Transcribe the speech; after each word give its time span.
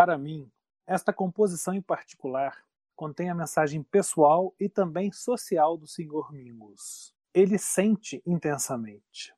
Para 0.00 0.16
mim, 0.16 0.50
esta 0.86 1.12
composição 1.12 1.74
em 1.74 1.82
particular 1.82 2.56
contém 2.96 3.28
a 3.28 3.34
mensagem 3.34 3.82
pessoal 3.82 4.54
e 4.58 4.66
também 4.66 5.12
social 5.12 5.76
do 5.76 5.86
Sr. 5.86 6.32
Mingus. 6.32 7.12
Ele 7.34 7.58
sente 7.58 8.22
intensamente. 8.24 9.34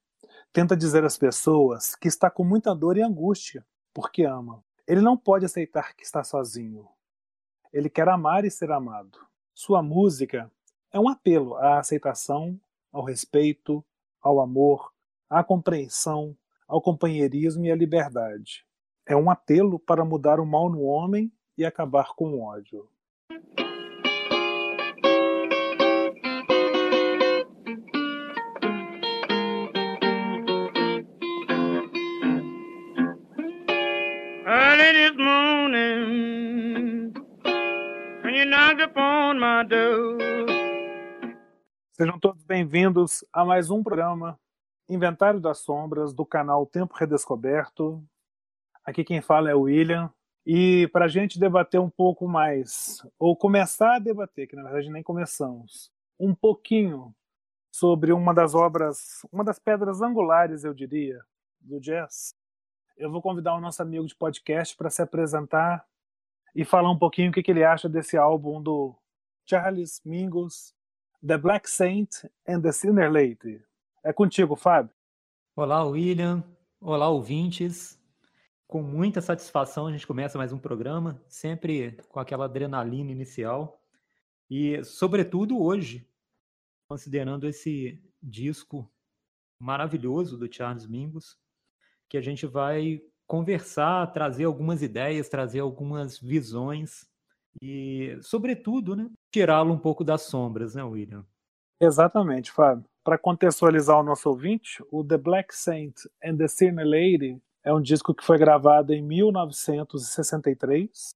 Tenta 0.53 0.77
dizer 0.77 1.05
às 1.05 1.19
pessoas 1.19 1.97
que 1.97 2.07
está 2.07 2.31
com 2.31 2.45
muita 2.45 2.73
dor 2.77 2.97
e 2.97 3.03
angústia 3.03 3.67
porque 3.93 4.23
ama. 4.23 4.65
Ele 4.87 5.01
não 5.01 5.17
pode 5.17 5.45
aceitar 5.45 5.97
que 5.97 6.05
está 6.05 6.23
sozinho. 6.23 6.89
Ele 7.73 7.91
quer 7.91 8.09
amar 8.09 8.45
e 8.45 8.51
ser 8.51 8.71
amado. 8.71 9.19
Sua 9.53 9.83
música 9.83 10.49
é 10.93 11.01
um 11.01 11.09
apelo 11.09 11.57
à 11.57 11.81
aceitação, 11.81 12.57
ao 12.93 13.03
respeito, 13.03 13.85
ao 14.21 14.39
amor, 14.39 14.93
à 15.29 15.43
compreensão, 15.43 16.37
ao 16.69 16.81
companheirismo 16.81 17.65
e 17.65 17.73
à 17.73 17.75
liberdade. 17.75 18.65
É 19.05 19.17
um 19.17 19.29
apelo 19.29 19.81
para 19.81 20.05
mudar 20.05 20.39
o 20.39 20.47
mal 20.47 20.71
no 20.71 20.83
homem 20.83 21.33
e 21.59 21.65
acabar 21.65 22.15
com 22.15 22.35
o 22.35 22.43
ódio. 22.43 22.89
Early 34.47 34.93
this 34.93 35.17
morning, 35.17 37.13
when 38.23 38.37
you 38.37 38.45
knocked 38.47 38.83
upon 38.83 39.41
my 39.41 39.65
door. 39.65 40.17
Sejam 41.91 42.21
todos 42.21 42.45
bem-vindos 42.45 43.25
a 43.33 43.45
mais 43.45 43.69
um 43.69 43.83
programa 43.83 44.39
Inventário 44.89 45.41
das 45.41 45.59
Sombras 45.59 46.15
do 46.15 46.25
canal 46.25 46.65
Tempo 46.67 46.95
Redescoberto. 46.95 48.01
Aqui 48.85 49.05
quem 49.05 49.21
fala 49.21 49.51
é 49.51 49.55
o 49.55 49.63
William. 49.63 50.13
E 50.45 50.89
para 50.93 51.05
a 51.05 51.09
gente 51.09 51.39
debater 51.39 51.81
um 51.81 51.91
pouco 51.91 52.27
mais, 52.27 53.07
ou 53.19 53.37
começar 53.37 53.97
a 53.97 53.99
debater, 54.01 54.49
que 54.49 54.57
na 54.57 54.65
verdade 54.65 54.91
nem 54.91 55.03
começamos, 55.03 55.91
um 56.19 56.35
pouquinho 56.35 57.15
sobre 57.71 58.13
uma 58.13 58.35
das 58.35 58.55
obras, 58.55 59.25
uma 59.31 59.45
das 59.45 59.61
pedras 59.61 60.03
angulares, 60.03 60.65
eu 60.65 60.75
diria, 60.75 61.25
do 61.61 61.79
jazz, 61.81 62.35
eu 62.97 63.11
vou 63.11 63.23
convidar 63.23 63.55
o 63.55 63.61
nosso 63.61 63.81
amigo 63.81 64.05
de 64.05 64.17
podcast 64.17 64.77
para 64.77 64.91
se 64.91 65.01
apresentar 65.01 65.87
e 66.55 66.65
falar 66.65 66.91
um 66.91 66.99
pouquinho 66.99 67.31
o 67.31 67.33
que, 67.33 67.43
que 67.43 67.51
ele 67.51 67.65
acha 67.65 67.89
desse 67.89 68.17
álbum 68.17 68.61
do 68.61 68.95
Charles 69.47 70.01
Mingus, 70.05 70.75
The 71.27 71.39
Black 71.39 71.71
Saint 71.71 72.25
and 72.47 72.61
the 72.61 72.73
Sinner 72.73 73.11
Lady. 73.11 73.63
É 74.05 74.13
contigo, 74.13 74.57
Fábio. 74.57 74.93
Olá, 75.55 75.85
William. 75.85 76.43
Olá, 76.81 77.09
ouvintes. 77.09 78.02
Com 78.73 78.81
muita 78.81 79.21
satisfação 79.21 79.87
a 79.87 79.93
gente 79.93 80.07
começa 80.07 80.39
mais 80.39 80.51
um 80.51 80.59
programa, 80.59 81.23
sempre 81.29 81.99
com 82.09 82.19
aquela 82.19 82.47
adrenalina 82.47 83.11
inicial. 83.11 83.79
E, 84.49 84.83
sobretudo, 84.83 85.63
hoje, 85.63 86.09
considerando 86.89 87.47
esse 87.47 88.03
disco 88.23 88.91
maravilhoso 89.59 90.39
do 90.39 90.51
Charles 90.51 90.87
Mingus, 90.87 91.37
que 92.09 92.17
a 92.17 92.23
gente 92.23 92.47
vai 92.47 93.03
conversar, 93.27 94.11
trazer 94.11 94.45
algumas 94.45 94.81
ideias, 94.81 95.29
trazer 95.29 95.61
algumas 95.61 96.19
visões 96.19 97.07
e, 97.61 98.17
sobretudo, 98.23 98.97
né, 98.97 99.11
tirá-lo 99.31 99.75
um 99.75 99.79
pouco 99.79 100.03
das 100.03 100.23
sombras, 100.23 100.75
né, 100.75 100.83
William? 100.83 101.27
Exatamente, 101.79 102.51
Fábio. 102.51 102.87
Para 103.05 103.19
contextualizar 103.19 104.01
o 104.01 104.03
nosso 104.03 104.31
ouvinte, 104.31 104.83
o 104.91 105.05
The 105.05 105.19
Black 105.19 105.55
Saint 105.55 105.95
and 106.25 106.39
the 106.39 106.49
Sinner 106.49 106.87
Lady 106.87 107.39
é 107.65 107.73
um 107.73 107.81
disco 107.81 108.15
que 108.15 108.25
foi 108.25 108.39
gravado 108.39 108.93
em 108.93 109.03
1963 109.03 111.15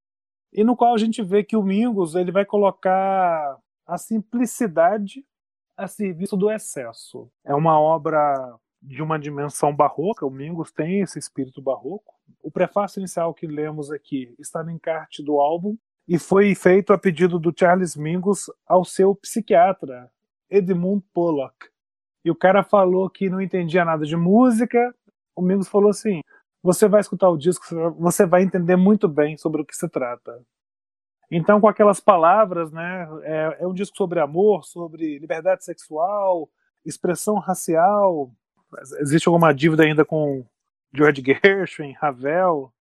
e 0.53 0.65
no 0.65 0.77
qual 0.77 0.95
a 0.95 0.99
gente 0.99 1.23
vê 1.23 1.45
que 1.45 1.57
o 1.57 1.63
Mingus 1.63 2.15
ele 2.15 2.33
vai 2.33 2.45
colocar 2.45 3.59
a 3.87 3.99
simplicidade 3.99 5.25
a 5.77 5.87
serviço 5.87 6.37
do 6.37 6.51
excesso. 6.51 7.31
É 7.45 7.55
uma 7.55 7.79
obra 7.79 8.59
de 8.81 9.03
uma 9.03 9.19
dimensão 9.19 9.75
barroca, 9.75 10.25
o 10.25 10.31
Mingus 10.31 10.73
tem 10.73 11.01
esse 11.01 11.19
espírito 11.19 11.61
barroco. 11.61 12.15
O 12.43 12.51
prefácio 12.51 13.01
inicial 13.01 13.35
que 13.35 13.47
lemos 13.47 13.91
aqui 13.91 14.35
está 14.39 14.63
no 14.63 14.71
encarte 14.71 15.23
do 15.23 15.41
álbum 15.41 15.77
e 16.09 16.19
foi 16.19 16.55
feito 16.55 16.93
a 16.93 16.99
pedido 16.99 17.39
do 17.39 17.53
Charles 17.57 17.97
Mingus 17.97 18.51
ao 18.67 18.85
seu 18.85 19.15
psiquiatra, 19.15 20.11
Edmund 20.49 21.05
Pollock. 21.13 21.69
E 22.25 22.31
o 22.31 22.35
cara 22.35 22.63
falou 22.63 23.11
que 23.11 23.29
não 23.29 23.41
entendia 23.41 23.85
nada 23.85 24.05
de 24.05 24.17
música. 24.17 24.95
O 25.35 25.43
Mingus 25.43 25.69
falou 25.69 25.91
assim: 25.91 26.21
você 26.67 26.89
vai 26.89 27.01
escutar 27.01 27.29
o 27.29 27.39
disco, 27.39 27.65
você 27.97 28.27
vai 28.27 28.43
entender 28.43 28.75
muito 28.75 29.07
bem 29.07 29.37
sobre 29.37 29.63
o 29.63 29.65
que 29.65 29.77
se 29.77 29.89
trata. 29.89 30.43
Então, 31.31 31.61
com 31.61 31.69
aquelas 31.69 32.01
palavras, 32.01 32.73
né, 32.73 33.09
é, 33.23 33.59
é 33.61 33.67
um 33.67 33.73
disco 33.73 33.97
sobre 33.97 34.19
amor, 34.19 34.65
sobre 34.65 35.17
liberdade 35.21 35.65
sexual, 35.65 36.51
expressão 36.85 37.37
racial. 37.37 38.33
Existe 38.99 39.29
alguma 39.29 39.55
dívida 39.55 39.85
ainda 39.85 40.05
com 40.05 40.45
George 40.93 41.23
Gershwin, 41.25 41.93
Ravel? 41.93 42.73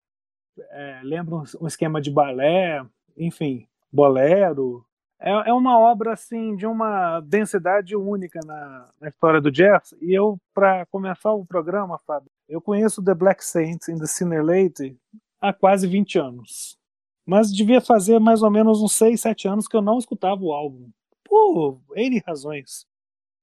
É, 0.72 1.02
lembra 1.04 1.44
um 1.62 1.68
esquema 1.68 2.02
de 2.02 2.10
balé, 2.10 2.84
enfim, 3.16 3.68
bolero. 3.92 4.84
É, 5.20 5.30
é 5.50 5.54
uma 5.54 5.78
obra 5.78 6.14
assim 6.14 6.56
de 6.56 6.66
uma 6.66 7.20
densidade 7.20 7.96
única 7.96 8.40
na, 8.46 8.90
na 9.00 9.10
história 9.10 9.40
do 9.40 9.52
jazz. 9.52 9.94
E 10.02 10.12
eu, 10.12 10.40
para 10.56 10.88
começar 10.88 11.34
o 11.34 11.46
programa, 11.46 12.00
Fábio, 12.00 12.32
eu 12.48 12.62
conheço 12.62 13.04
The 13.04 13.14
Black 13.14 13.44
Saints 13.44 13.90
and 13.90 13.98
the 13.98 14.08
Sinner 14.08 14.44
Lady 14.44 14.98
há 15.40 15.54
quase 15.54 15.88
20 15.88 16.20
anos. 16.20 16.78
Mas 17.26 17.52
devia 17.52 17.82
fazer 17.82 18.20
mais 18.20 18.44
ou 18.44 18.52
menos 18.52 18.82
uns 18.82 18.94
6, 18.94 19.20
7 19.20 19.48
anos 19.48 19.68
que 19.68 19.76
eu 19.76 19.82
não 19.82 19.98
escutava 19.98 20.42
o 20.44 20.54
álbum. 20.54 20.90
Por 21.24 21.82
N 21.96 22.22
razões. 22.26 22.86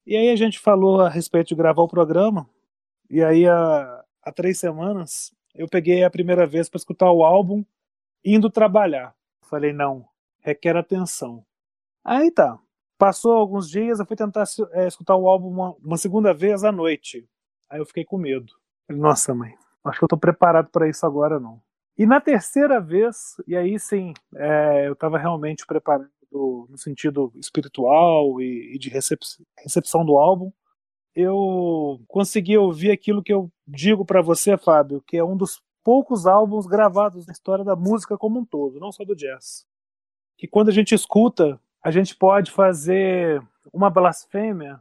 E 0.06 0.16
aí 0.16 0.30
a 0.30 0.36
gente 0.36 0.58
falou 0.58 1.00
a 1.00 1.08
respeito 1.08 1.48
de 1.48 1.54
gravar 1.54 1.82
o 1.82 1.88
programa. 1.88 2.48
E 3.10 3.22
aí 3.22 3.46
há, 3.46 4.04
há 4.22 4.32
três 4.32 4.58
semanas 4.58 5.32
eu 5.54 5.68
peguei 5.68 6.02
a 6.02 6.10
primeira 6.10 6.46
vez 6.46 6.68
para 6.68 6.78
escutar 6.78 7.10
o 7.10 7.24
álbum 7.24 7.64
indo 8.24 8.48
trabalhar. 8.50 9.14
Falei, 9.42 9.72
não, 9.72 10.06
requer 10.40 10.76
atenção. 10.76 11.44
Aí 12.04 12.30
tá. 12.30 12.58
Passou 12.96 13.32
alguns 13.32 13.68
dias, 13.68 13.98
eu 13.98 14.06
fui 14.06 14.16
tentar 14.16 14.44
é, 14.72 14.86
escutar 14.86 15.16
o 15.16 15.28
álbum 15.28 15.48
uma, 15.48 15.74
uma, 15.74 15.96
segunda 15.96 16.32
vez 16.32 16.62
à 16.62 16.70
noite. 16.70 17.28
Aí 17.68 17.80
eu 17.80 17.86
fiquei 17.86 18.04
com 18.04 18.16
medo. 18.16 18.52
Nossa, 18.96 19.34
mãe, 19.34 19.54
acho 19.84 19.98
que 19.98 20.04
eu 20.04 20.08
tô 20.08 20.16
preparado 20.16 20.68
para 20.70 20.88
isso 20.88 21.04
agora 21.04 21.38
não. 21.38 21.60
E 21.96 22.06
na 22.06 22.20
terceira 22.20 22.80
vez, 22.80 23.36
e 23.46 23.56
aí 23.56 23.78
sim, 23.78 24.14
é, 24.34 24.88
eu 24.88 24.94
estava 24.94 25.18
realmente 25.18 25.66
preparado 25.66 26.08
no 26.32 26.78
sentido 26.78 27.30
espiritual 27.36 28.40
e, 28.40 28.74
e 28.74 28.78
de 28.78 28.88
recep 28.88 29.20
recepção 29.58 30.04
do 30.04 30.16
álbum, 30.16 30.50
eu 31.14 32.00
consegui 32.08 32.56
ouvir 32.56 32.90
aquilo 32.90 33.22
que 33.22 33.32
eu 33.32 33.50
digo 33.66 34.04
para 34.04 34.22
você, 34.22 34.56
Fábio, 34.56 35.02
que 35.06 35.16
é 35.16 35.24
um 35.24 35.36
dos 35.36 35.62
poucos 35.84 36.26
álbuns 36.26 36.66
gravados 36.66 37.26
na 37.26 37.32
história 37.32 37.64
da 37.64 37.76
música 37.76 38.16
como 38.16 38.40
um 38.40 38.44
todo, 38.44 38.80
não 38.80 38.90
só 38.90 39.04
do 39.04 39.14
jazz. 39.14 39.66
Que 40.38 40.46
quando 40.46 40.70
a 40.70 40.72
gente 40.72 40.94
escuta, 40.94 41.60
a 41.82 41.90
gente 41.90 42.16
pode 42.16 42.50
fazer 42.50 43.42
uma 43.72 43.90
blasfêmia 43.90 44.80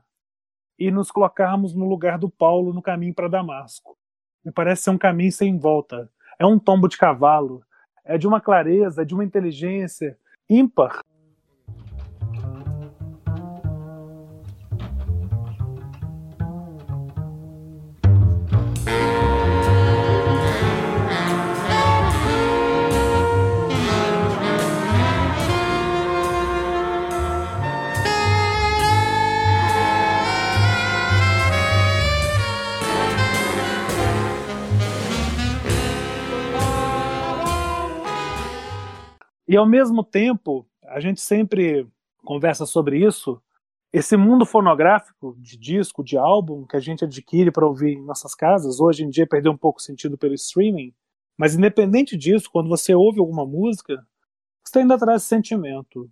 e 0.79 0.89
nos 0.89 1.11
colocarmos 1.11 1.73
no 1.73 1.87
lugar 1.87 2.17
do 2.17 2.29
Paulo 2.29 2.73
no 2.73 2.81
caminho 2.81 3.13
para 3.13 3.27
Damasco. 3.27 3.97
Me 4.43 4.51
parece 4.51 4.83
ser 4.83 4.89
um 4.89 4.97
caminho 4.97 5.31
sem 5.31 5.57
volta. 5.57 6.09
É 6.39 6.45
um 6.45 6.57
tombo 6.57 6.87
de 6.87 6.97
cavalo, 6.97 7.63
é 8.03 8.17
de 8.17 8.27
uma 8.27 8.41
clareza, 8.41 9.05
de 9.05 9.13
uma 9.13 9.23
inteligência 9.23 10.17
ímpar 10.49 11.01
E 39.51 39.57
ao 39.57 39.67
mesmo 39.67 40.01
tempo, 40.01 40.65
a 40.81 41.01
gente 41.01 41.19
sempre 41.19 41.85
conversa 42.23 42.65
sobre 42.65 43.05
isso, 43.05 43.41
esse 43.91 44.15
mundo 44.15 44.45
fonográfico 44.45 45.35
de 45.37 45.57
disco, 45.57 46.01
de 46.01 46.17
álbum 46.17 46.65
que 46.65 46.77
a 46.77 46.79
gente 46.79 47.03
adquire 47.03 47.51
para 47.51 47.67
ouvir 47.67 47.97
em 47.97 48.01
nossas 48.01 48.33
casas, 48.33 48.79
hoje 48.79 49.03
em 49.03 49.09
dia 49.09 49.27
perdeu 49.27 49.51
um 49.51 49.57
pouco 49.57 49.79
o 49.79 49.83
sentido 49.83 50.17
pelo 50.17 50.33
streaming, 50.35 50.93
mas 51.37 51.53
independente 51.53 52.15
disso, 52.15 52.49
quando 52.49 52.69
você 52.69 52.95
ouve 52.95 53.19
alguma 53.19 53.45
música, 53.45 54.01
você 54.63 54.79
ainda 54.79 54.97
traz 54.97 55.23
sentimento. 55.23 56.09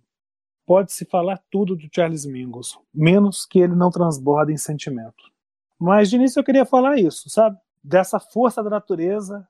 Pode-se 0.66 1.06
falar 1.06 1.42
tudo 1.50 1.74
do 1.74 1.88
Charles 1.90 2.26
Mingus, 2.26 2.78
menos 2.92 3.46
que 3.46 3.60
ele 3.60 3.74
não 3.74 3.90
transborda 3.90 4.52
em 4.52 4.58
sentimento. 4.58 5.32
Mas 5.78 6.10
de 6.10 6.16
início 6.16 6.40
eu 6.40 6.44
queria 6.44 6.66
falar 6.66 6.98
isso, 6.98 7.30
sabe? 7.30 7.56
Dessa 7.82 8.20
força 8.20 8.62
da 8.62 8.68
natureza 8.68 9.48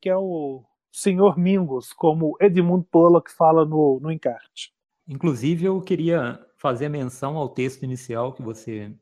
que 0.00 0.08
é 0.08 0.16
o 0.16 0.62
Senhor 0.92 1.38
Mingus, 1.38 1.92
como 1.92 2.36
Edmund 2.38 2.86
Pollock 2.90 3.32
fala 3.32 3.64
no, 3.64 3.98
no 4.00 4.12
encarte. 4.12 4.74
Inclusive, 5.08 5.64
eu 5.64 5.80
queria 5.80 6.38
fazer 6.58 6.88
menção 6.90 7.36
ao 7.36 7.48
texto 7.48 7.82
inicial 7.82 8.32
que 8.34 8.42
você 8.42 8.94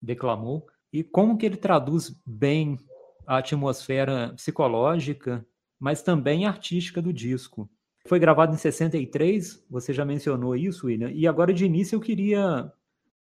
declamou 0.00 0.66
e 0.92 1.02
como 1.02 1.38
que 1.38 1.46
ele 1.46 1.56
traduz 1.56 2.14
bem 2.24 2.78
a 3.26 3.38
atmosfera 3.38 4.32
psicológica, 4.36 5.44
mas 5.80 6.02
também 6.02 6.46
artística 6.46 7.00
do 7.00 7.12
disco. 7.12 7.68
Foi 8.06 8.18
gravado 8.18 8.54
em 8.54 8.58
63, 8.58 9.66
você 9.68 9.92
já 9.92 10.04
mencionou 10.04 10.54
isso, 10.54 10.86
William, 10.86 11.10
e 11.10 11.26
agora 11.26 11.52
de 11.52 11.64
início 11.64 11.96
eu 11.96 12.00
queria 12.00 12.72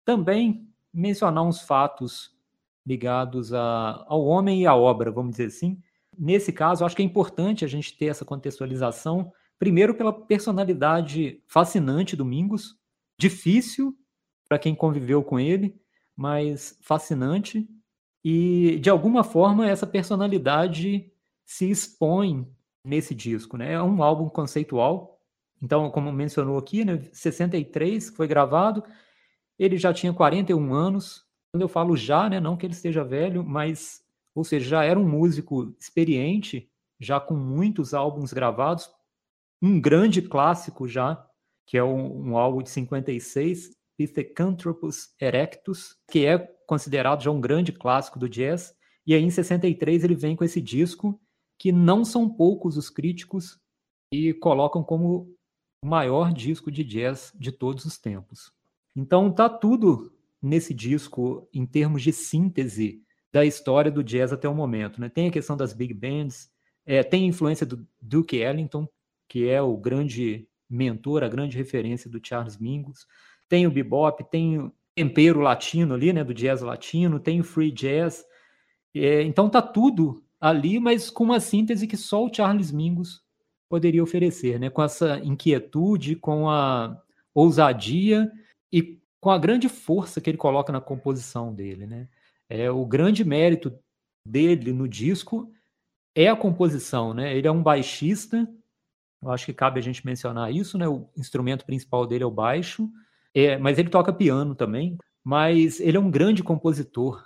também 0.05 0.69
mencionar 0.93 1.45
uns 1.45 1.61
fatos 1.61 2.37
ligados 2.87 3.53
a, 3.53 4.05
ao 4.09 4.25
homem 4.25 4.63
e 4.63 4.67
à 4.67 4.75
obra, 4.75 5.11
vamos 5.11 5.33
dizer 5.33 5.47
assim. 5.47 5.81
Nesse 6.23 6.53
caso, 6.53 6.85
acho 6.85 6.95
que 6.95 7.01
é 7.01 7.05
importante 7.05 7.65
a 7.65 7.69
gente 7.69 7.97
ter 7.97 8.07
essa 8.07 8.27
contextualização, 8.27 9.33
primeiro 9.59 9.95
pela 9.95 10.13
personalidade 10.13 11.43
fascinante 11.47 12.15
do 12.15 12.27
Mingus, 12.27 12.77
difícil 13.19 13.97
para 14.47 14.59
quem 14.59 14.75
conviveu 14.75 15.25
com 15.25 15.41
ele, 15.41 15.81
mas 16.15 16.79
fascinante. 16.83 17.67
E, 18.23 18.79
de 18.81 18.91
alguma 18.91 19.25
forma, 19.25 19.67
essa 19.67 19.87
personalidade 19.87 21.11
se 21.47 21.71
expõe 21.71 22.47
nesse 22.85 23.15
disco. 23.15 23.57
Né? 23.57 23.73
É 23.73 23.83
um 23.83 24.03
álbum 24.03 24.29
conceitual. 24.29 25.19
Então, 25.63 25.91
como 25.91 26.13
mencionou 26.13 26.59
aqui, 26.59 26.85
né, 26.85 27.03
63 27.13 28.11
foi 28.11 28.27
gravado, 28.27 28.85
ele 29.59 29.79
já 29.79 29.95
tinha 29.95 30.13
41 30.13 30.75
anos. 30.75 31.25
Quando 31.51 31.63
eu 31.63 31.69
falo 31.69 31.97
já, 31.97 32.29
né, 32.29 32.41
não 32.41 32.59
que 32.59 32.67
ele 32.67 32.75
esteja 32.75 33.03
velho, 33.03 33.43
mas, 33.43 34.00
ou 34.35 34.45
seja, 34.45 34.69
já 34.69 34.85
era 34.85 34.99
um 34.99 35.09
músico 35.09 35.75
experiente, 35.79 36.71
já 36.99 37.19
com 37.19 37.35
muitos 37.35 37.95
álbuns 37.95 38.33
gravados, 38.33 38.91
um 39.63 39.81
grande 39.81 40.23
clássico 40.23 40.87
já, 40.89 41.27
que 41.67 41.77
é 41.77 41.85
um, 41.85 42.31
um 42.31 42.37
álbum 42.37 42.63
de 42.63 42.71
56, 42.71 43.73
Pithecanthropus 43.97 45.15
erectus, 45.21 45.97
que 46.11 46.25
é 46.25 46.39
considerado 46.67 47.23
já 47.23 47.31
um 47.31 47.41
grande 47.41 47.73
clássico 47.73 48.19
do 48.19 48.29
jazz. 48.29 48.75
E 49.07 49.15
aí, 49.15 49.23
em 49.23 49.31
63, 49.31 50.05
ele 50.05 50.15
vem 50.15 50.35
com 50.35 50.45
esse 50.45 50.61
disco, 50.61 51.21
que 51.59 51.71
não 51.71 52.05
são 52.05 52.29
poucos 52.29 52.77
os 52.77 52.89
críticos 52.89 53.61
e 54.13 54.33
colocam 54.35 54.83
como 54.83 55.37
o 55.85 55.87
maior 55.87 56.33
disco 56.33 56.71
de 56.71 56.83
jazz 56.83 57.33
de 57.39 57.53
todos 57.53 57.85
os 57.85 57.99
tempos. 57.99 58.53
Então, 58.97 59.31
tá 59.31 59.49
tudo 59.49 60.13
nesse 60.41 60.73
disco 60.73 61.49
em 61.53 61.67
termos 61.67 62.03
de 62.03 62.13
síntese 62.13 63.03
da 63.33 63.45
história 63.45 63.91
do 63.91 64.03
jazz 64.03 64.33
até 64.33 64.49
o 64.49 64.55
momento. 64.55 65.01
Né? 65.01 65.09
Tem 65.09 65.29
a 65.29 65.33
questão 65.33 65.57
das 65.57 65.73
big 65.73 65.95
bands, 65.95 66.51
é, 66.85 67.03
tem 67.03 67.25
a 67.25 67.29
influência 67.29 67.65
do 67.65 67.87
Duke 68.01 68.37
Ellington, 68.37 68.89
que 69.29 69.49
é 69.49 69.63
o 69.63 69.77
grande 69.77 70.49
mentor, 70.69 71.23
a 71.23 71.29
grande 71.29 71.57
referência 71.57 72.11
do 72.11 72.21
Charles 72.23 72.57
Mingus. 72.59 73.07
Tem 73.49 73.67
o 73.67 73.71
bebop, 73.71 74.25
tem 74.31 74.59
o 74.59 74.73
tempero 74.95 75.41
latino 75.41 75.95
ali, 75.95 76.13
né, 76.13 76.25
do 76.25 76.35
jazz 76.35 76.61
latino, 76.61 77.21
tem 77.21 77.41
o 77.41 77.45
free 77.45 77.71
jazz. 77.71 78.25
É, 78.95 79.23
então 79.23 79.49
tá 79.49 79.63
tudo 79.63 80.25
ali, 80.41 80.81
mas 80.81 81.11
com 81.11 81.25
uma 81.25 81.41
síntese 81.41 81.87
que 81.87 81.97
só 81.97 82.25
o 82.25 82.33
Charles 82.33 82.73
Mingus 82.73 83.23
poderia 83.69 84.03
oferecer, 84.03 84.59
né, 84.59 84.69
com 84.69 84.83
essa 84.83 85.19
inquietude, 85.21 86.17
com 86.17 86.49
a 86.49 87.01
ousadia 87.33 88.31
e 88.73 88.99
com 89.21 89.31
a 89.31 89.39
grande 89.39 89.69
força 89.69 90.21
que 90.21 90.29
ele 90.29 90.39
coloca 90.39 90.73
na 90.73 90.81
composição 90.81 91.55
dele, 91.55 91.87
né? 91.87 92.09
É 92.51 92.69
o 92.69 92.85
grande 92.85 93.25
mérito 93.25 93.73
dele 94.27 94.73
no 94.73 94.89
disco 94.89 95.51
é 96.15 96.29
a 96.29 96.37
composição, 96.37 97.15
né? 97.15 97.37
Ele 97.37 97.47
é 97.47 97.51
um 97.51 97.63
baixista, 97.63 98.49
eu 99.23 99.31
acho 99.31 99.47
que 99.47 99.55
cabe 99.55 99.79
a 99.79 99.83
gente 99.83 100.05
mencionar 100.05 100.53
isso, 100.53 100.77
né? 100.77 100.89
O 100.89 101.09
instrumento 101.17 101.65
principal 101.65 102.05
dele 102.07 102.25
é 102.25 102.27
o 102.27 102.31
baixo, 102.31 102.91
é, 103.33 103.57
mas 103.57 103.79
ele 103.79 103.89
toca 103.89 104.13
piano 104.13 104.55
também. 104.55 104.99
Mas 105.23 105.79
ele 105.79 105.97
é 105.97 106.01
um 106.01 106.11
grande 106.11 106.43
compositor. 106.43 107.23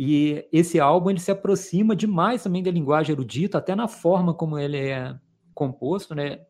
E 0.00 0.48
esse 0.52 0.80
álbum 0.80 1.10
ele 1.10 1.20
se 1.20 1.30
aproxima 1.30 1.94
demais 1.94 2.42
também 2.42 2.62
da 2.62 2.70
linguagem 2.70 3.12
erudita, 3.12 3.58
até 3.58 3.76
na 3.76 3.86
forma 3.86 4.34
como 4.34 4.58
ele 4.58 4.76
é 4.76 5.16
composto, 5.54 6.14
né? 6.14 6.40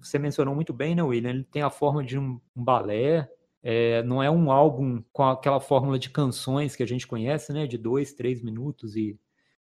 Você 0.00 0.18
mencionou 0.18 0.54
muito 0.54 0.72
bem, 0.72 0.94
né, 0.94 1.02
William? 1.02 1.30
Ele 1.30 1.44
tem 1.44 1.62
a 1.62 1.70
forma 1.70 2.04
de 2.04 2.18
um, 2.18 2.40
um 2.56 2.64
balé, 2.64 3.28
é, 3.70 4.02
não 4.02 4.22
é 4.22 4.30
um 4.30 4.50
álbum 4.50 5.02
com 5.12 5.22
aquela 5.24 5.60
fórmula 5.60 5.98
de 5.98 6.08
canções 6.08 6.74
que 6.74 6.82
a 6.82 6.86
gente 6.86 7.06
conhece, 7.06 7.52
né? 7.52 7.66
De 7.66 7.76
dois, 7.76 8.14
três 8.14 8.42
minutos 8.42 8.96
e 8.96 9.20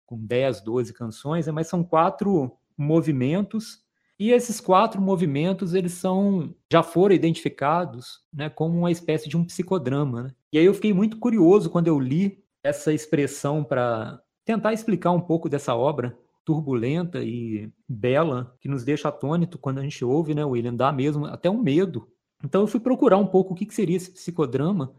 com 0.04 0.18
10, 0.18 0.62
12 0.62 0.92
canções, 0.94 1.48
mas 1.50 1.68
são 1.68 1.84
quatro 1.84 2.58
movimentos. 2.76 3.84
E 4.18 4.32
esses 4.32 4.60
quatro 4.60 5.00
movimentos, 5.00 5.76
eles 5.76 5.92
são 5.92 6.56
já 6.72 6.82
foram 6.82 7.14
identificados 7.14 8.24
né, 8.34 8.50
como 8.50 8.76
uma 8.76 8.90
espécie 8.90 9.30
de 9.30 9.38
um 9.38 9.46
psicodrama. 9.46 10.24
Né? 10.24 10.32
E 10.52 10.58
aí 10.58 10.66
eu 10.66 10.74
fiquei 10.74 10.92
muito 10.92 11.20
curioso 11.20 11.70
quando 11.70 11.88
eu 11.88 12.00
li 12.00 12.44
essa 12.64 12.92
expressão 12.92 13.64
para 13.64 14.20
tentar 14.44 14.74
explicar 14.74 15.12
um 15.12 15.22
pouco 15.22 15.48
dessa 15.48 15.76
obra 15.76 16.18
turbulenta 16.44 17.24
e 17.24 17.72
bela, 17.88 18.58
que 18.60 18.68
nos 18.68 18.84
deixa 18.84 19.10
atônito 19.10 19.60
quando 19.60 19.78
a 19.78 19.84
gente 19.84 20.04
ouve, 20.04 20.34
né, 20.34 20.44
William? 20.44 20.74
Dá 20.74 20.92
mesmo 20.92 21.28
até 21.28 21.48
um 21.48 21.62
medo 21.62 22.12
então 22.44 22.62
eu 22.62 22.68
fui 22.68 22.80
procurar 22.80 23.18
um 23.18 23.28
pouco 23.28 23.54
o 23.54 23.56
que, 23.56 23.66
que 23.66 23.74
seria 23.74 23.98
esse 23.98 24.12
psicodrama 24.12 24.94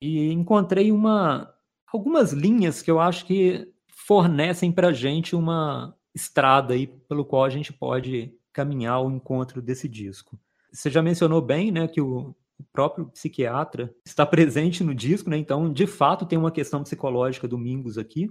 e 0.00 0.30
encontrei 0.32 0.92
uma 0.92 1.52
algumas 1.92 2.32
linhas 2.32 2.82
que 2.82 2.90
eu 2.90 3.00
acho 3.00 3.26
que 3.26 3.68
fornecem 3.88 4.72
para 4.72 4.88
a 4.88 4.92
gente 4.92 5.36
uma 5.36 5.94
estrada 6.14 6.74
aí 6.74 6.86
pelo 6.86 7.24
qual 7.24 7.44
a 7.44 7.50
gente 7.50 7.72
pode 7.72 8.34
caminhar 8.52 8.94
ao 8.94 9.10
encontro 9.10 9.62
desse 9.62 9.88
disco. 9.88 10.38
Você 10.72 10.90
já 10.90 11.02
mencionou 11.02 11.40
bem, 11.40 11.70
né, 11.70 11.86
que 11.86 12.00
o 12.00 12.34
próprio 12.72 13.06
psiquiatra 13.06 13.94
está 14.04 14.24
presente 14.26 14.82
no 14.82 14.94
disco, 14.94 15.30
né? 15.30 15.36
Então, 15.36 15.72
de 15.72 15.86
fato, 15.86 16.26
tem 16.26 16.38
uma 16.38 16.50
questão 16.50 16.82
psicológica 16.82 17.46
do 17.46 17.58
Mingus 17.58 17.98
aqui. 17.98 18.30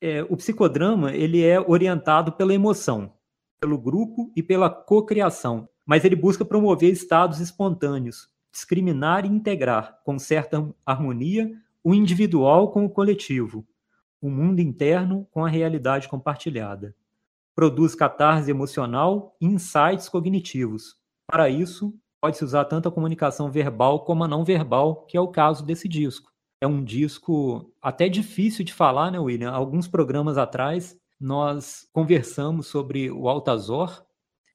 É, 0.00 0.22
o 0.24 0.36
psicodrama 0.36 1.14
ele 1.14 1.42
é 1.42 1.60
orientado 1.60 2.32
pela 2.32 2.52
emoção, 2.52 3.14
pelo 3.60 3.78
grupo 3.78 4.32
e 4.36 4.42
pela 4.42 4.68
cocriação 4.68 5.68
mas 5.86 6.04
ele 6.04 6.16
busca 6.16 6.44
promover 6.44 6.92
estados 6.92 7.40
espontâneos, 7.40 8.28
discriminar 8.50 9.24
e 9.24 9.28
integrar, 9.28 10.00
com 10.04 10.18
certa 10.18 10.66
harmonia, 10.86 11.50
o 11.82 11.94
individual 11.94 12.70
com 12.70 12.84
o 12.84 12.90
coletivo, 12.90 13.66
o 14.20 14.30
mundo 14.30 14.60
interno 14.60 15.28
com 15.30 15.44
a 15.44 15.48
realidade 15.48 16.08
compartilhada. 16.08 16.94
Produz 17.54 17.94
catarse 17.94 18.50
emocional 18.50 19.36
e 19.40 19.46
insights 19.46 20.08
cognitivos. 20.08 20.96
Para 21.26 21.48
isso, 21.48 21.94
pode-se 22.20 22.42
usar 22.42 22.64
tanto 22.64 22.88
a 22.88 22.92
comunicação 22.92 23.50
verbal 23.50 24.04
como 24.04 24.24
a 24.24 24.28
não 24.28 24.44
verbal, 24.44 25.04
que 25.04 25.16
é 25.16 25.20
o 25.20 25.28
caso 25.28 25.64
desse 25.64 25.86
disco. 25.86 26.32
É 26.60 26.66
um 26.66 26.82
disco 26.82 27.70
até 27.82 28.08
difícil 28.08 28.64
de 28.64 28.72
falar, 28.72 29.10
né, 29.10 29.18
William? 29.18 29.50
Alguns 29.50 29.86
programas 29.86 30.38
atrás, 30.38 30.96
nós 31.20 31.86
conversamos 31.92 32.66
sobre 32.66 33.10
o 33.10 33.28
Altazor, 33.28 34.04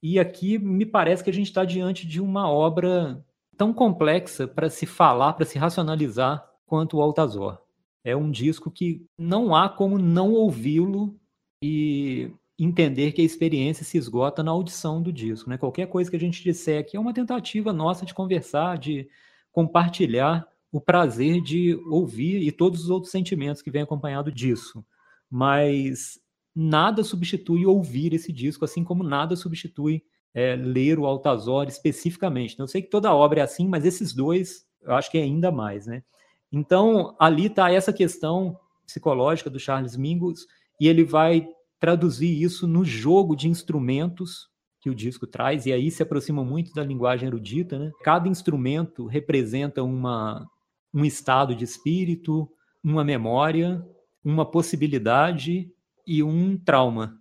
e 0.01 0.19
aqui 0.19 0.57
me 0.57 0.85
parece 0.85 1.23
que 1.23 1.29
a 1.29 1.33
gente 1.33 1.47
está 1.47 1.65
diante 1.65 2.07
de 2.07 2.21
uma 2.21 2.49
obra 2.49 3.23
tão 3.57 3.73
complexa 3.73 4.47
para 4.47 4.69
se 4.69 4.85
falar, 4.85 5.33
para 5.33 5.45
se 5.45 5.57
racionalizar 5.57 6.45
quanto 6.65 6.97
o 6.97 7.01
Altazor. 7.01 7.59
É 8.03 8.15
um 8.15 8.31
disco 8.31 8.71
que 8.71 9.05
não 9.17 9.53
há 9.53 9.67
como 9.67 9.97
não 9.97 10.31
ouvi-lo 10.31 11.19
e 11.61 12.31
entender 12.57 13.11
que 13.11 13.21
a 13.21 13.25
experiência 13.25 13.83
se 13.83 13.97
esgota 13.97 14.41
na 14.41 14.51
audição 14.51 15.01
do 15.01 15.11
disco. 15.11 15.49
Né? 15.49 15.57
Qualquer 15.57 15.87
coisa 15.87 16.09
que 16.09 16.15
a 16.15 16.19
gente 16.19 16.43
disser 16.43 16.79
aqui 16.79 16.95
é 16.95 16.99
uma 16.99 17.13
tentativa 17.13 17.73
nossa 17.73 18.05
de 18.05 18.13
conversar, 18.13 18.77
de 18.77 19.09
compartilhar 19.51 20.47
o 20.71 20.79
prazer 20.79 21.41
de 21.41 21.75
ouvir 21.89 22.41
e 22.41 22.51
todos 22.51 22.83
os 22.83 22.89
outros 22.89 23.11
sentimentos 23.11 23.61
que 23.61 23.71
vêm 23.71 23.81
acompanhado 23.81 24.31
disso. 24.31 24.85
Mas 25.29 26.19
nada 26.55 27.03
substitui 27.03 27.65
ouvir 27.65 28.13
esse 28.13 28.31
disco, 28.31 28.65
assim 28.65 28.83
como 28.83 29.03
nada 29.03 29.35
substitui 29.35 30.03
é, 30.33 30.55
ler 30.55 30.99
o 30.99 31.05
Altazor 31.05 31.67
especificamente. 31.67 32.59
Eu 32.59 32.67
sei 32.67 32.81
que 32.81 32.89
toda 32.89 33.13
obra 33.13 33.41
é 33.41 33.43
assim, 33.43 33.67
mas 33.67 33.85
esses 33.85 34.13
dois 34.13 34.67
eu 34.81 34.93
acho 34.93 35.11
que 35.11 35.17
é 35.17 35.23
ainda 35.23 35.51
mais, 35.51 35.85
né? 35.85 36.03
Então, 36.51 37.15
ali 37.19 37.45
está 37.45 37.71
essa 37.71 37.93
questão 37.93 38.57
psicológica 38.85 39.49
do 39.49 39.59
Charles 39.59 39.95
Mingus 39.95 40.47
e 40.79 40.87
ele 40.87 41.03
vai 41.03 41.47
traduzir 41.79 42.41
isso 42.41 42.67
no 42.67 42.83
jogo 42.83 43.35
de 43.35 43.47
instrumentos 43.47 44.49
que 44.81 44.89
o 44.89 44.95
disco 44.95 45.27
traz, 45.27 45.65
e 45.65 45.73
aí 45.73 45.91
se 45.91 46.01
aproxima 46.01 46.43
muito 46.43 46.73
da 46.73 46.83
linguagem 46.83 47.27
erudita, 47.27 47.77
né? 47.77 47.91
Cada 48.01 48.29
instrumento 48.29 49.05
representa 49.07 49.83
uma, 49.83 50.47
um 50.93 51.03
estado 51.03 51.53
de 51.53 51.65
espírito, 51.65 52.49
uma 52.81 53.03
memória, 53.03 53.85
uma 54.23 54.49
possibilidade 54.49 55.69
e 56.09 56.23
um 56.23 56.57
trauma. 56.57 57.19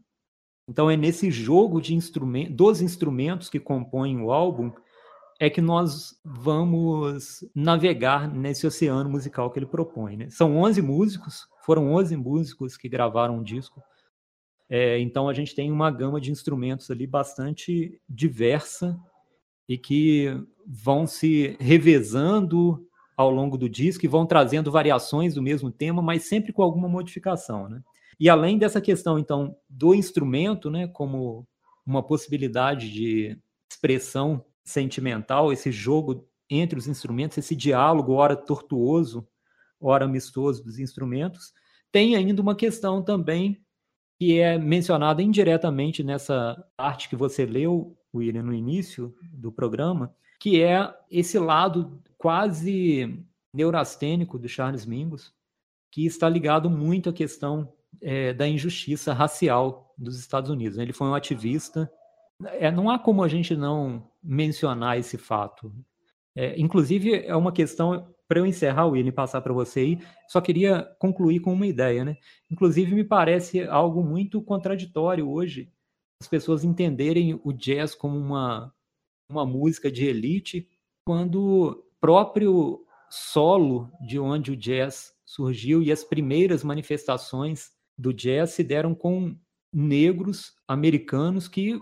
Então 0.66 0.90
é 0.90 0.96
nesse 0.96 1.30
jogo 1.30 1.78
de 1.78 1.94
instrumentos, 1.94 2.56
dos 2.56 2.80
instrumentos 2.80 3.50
que 3.50 3.60
compõem 3.60 4.18
o 4.18 4.32
álbum 4.32 4.72
é 5.38 5.50
que 5.50 5.60
nós 5.60 6.18
vamos 6.24 7.44
navegar 7.54 8.26
nesse 8.26 8.66
oceano 8.66 9.10
musical 9.10 9.50
que 9.50 9.58
ele 9.58 9.66
propõe. 9.66 10.16
Né? 10.16 10.30
São 10.30 10.56
11 10.56 10.80
músicos, 10.80 11.46
foram 11.64 11.92
11 11.92 12.16
músicos 12.16 12.78
que 12.78 12.88
gravaram 12.88 13.36
um 13.36 13.42
disco. 13.42 13.82
É, 14.70 14.98
então 14.98 15.28
a 15.28 15.34
gente 15.34 15.54
tem 15.54 15.70
uma 15.70 15.90
gama 15.90 16.18
de 16.18 16.32
instrumentos 16.32 16.90
ali 16.90 17.06
bastante 17.06 18.00
diversa 18.08 18.98
e 19.68 19.76
que 19.76 20.34
vão 20.66 21.06
se 21.06 21.56
revezando 21.60 22.84
ao 23.14 23.30
longo 23.30 23.58
do 23.58 23.68
disco 23.68 24.04
e 24.04 24.08
vão 24.08 24.24
trazendo 24.24 24.72
variações 24.72 25.34
do 25.34 25.42
mesmo 25.42 25.70
tema, 25.70 26.00
mas 26.00 26.24
sempre 26.24 26.52
com 26.52 26.62
alguma 26.62 26.88
modificação, 26.88 27.68
né? 27.68 27.82
E 28.18 28.28
além 28.28 28.58
dessa 28.58 28.80
questão, 28.80 29.18
então, 29.18 29.56
do 29.68 29.94
instrumento, 29.94 30.70
né, 30.70 30.88
como 30.88 31.46
uma 31.86 32.02
possibilidade 32.02 32.90
de 32.92 33.38
expressão 33.70 34.44
sentimental, 34.64 35.52
esse 35.52 35.70
jogo 35.70 36.28
entre 36.50 36.78
os 36.78 36.86
instrumentos, 36.86 37.38
esse 37.38 37.54
diálogo, 37.54 38.12
ora 38.12 38.36
tortuoso, 38.36 39.26
ora 39.80 40.04
amistoso 40.04 40.64
dos 40.64 40.78
instrumentos, 40.78 41.52
tem 41.92 42.16
ainda 42.16 42.42
uma 42.42 42.54
questão 42.54 43.02
também 43.02 43.62
que 44.18 44.38
é 44.38 44.58
mencionada 44.58 45.22
indiretamente 45.22 46.02
nessa 46.02 46.62
parte 46.76 47.08
que 47.08 47.14
você 47.14 47.46
leu, 47.46 47.96
William, 48.12 48.42
no 48.42 48.52
início 48.52 49.14
do 49.32 49.52
programa, 49.52 50.12
que 50.40 50.60
é 50.60 50.92
esse 51.10 51.38
lado 51.38 52.02
quase 52.16 53.24
neurastênico 53.54 54.38
do 54.38 54.48
Charles 54.48 54.84
Mingus, 54.84 55.32
que 55.90 56.04
está 56.04 56.28
ligado 56.28 56.68
muito 56.68 57.08
à 57.08 57.12
questão 57.12 57.72
é, 58.00 58.32
da 58.32 58.46
injustiça 58.46 59.12
racial 59.12 59.94
dos 59.96 60.18
Estados 60.18 60.50
Unidos. 60.50 60.78
Ele 60.78 60.92
foi 60.92 61.08
um 61.08 61.14
ativista. 61.14 61.90
É, 62.44 62.70
não 62.70 62.88
há 62.88 62.98
como 62.98 63.22
a 63.22 63.28
gente 63.28 63.56
não 63.56 64.08
mencionar 64.22 64.98
esse 64.98 65.18
fato. 65.18 65.74
É, 66.36 66.58
inclusive, 66.60 67.24
é 67.26 67.34
uma 67.34 67.52
questão, 67.52 68.14
para 68.28 68.38
eu 68.38 68.46
encerrar, 68.46 68.86
William, 68.86 69.12
passar 69.12 69.40
para 69.40 69.52
você 69.52 69.80
aí, 69.80 69.98
só 70.28 70.40
queria 70.40 70.84
concluir 70.98 71.40
com 71.40 71.52
uma 71.52 71.66
ideia. 71.66 72.04
Né? 72.04 72.16
Inclusive, 72.50 72.94
me 72.94 73.04
parece 73.04 73.64
algo 73.64 74.04
muito 74.04 74.40
contraditório 74.42 75.28
hoje 75.28 75.72
as 76.20 76.26
pessoas 76.26 76.64
entenderem 76.64 77.40
o 77.44 77.52
jazz 77.52 77.94
como 77.94 78.18
uma, 78.18 78.74
uma 79.30 79.46
música 79.46 79.90
de 79.90 80.04
elite, 80.04 80.68
quando 81.06 81.84
próprio 82.00 82.84
solo 83.08 83.90
de 84.00 84.18
onde 84.18 84.50
o 84.50 84.56
jazz 84.56 85.14
surgiu 85.24 85.82
e 85.82 85.92
as 85.92 86.02
primeiras 86.02 86.64
manifestações 86.64 87.70
do 87.98 88.12
jazz 88.12 88.50
se 88.50 88.62
deram 88.62 88.94
com 88.94 89.36
negros 89.72 90.54
americanos 90.66 91.48
que 91.48 91.80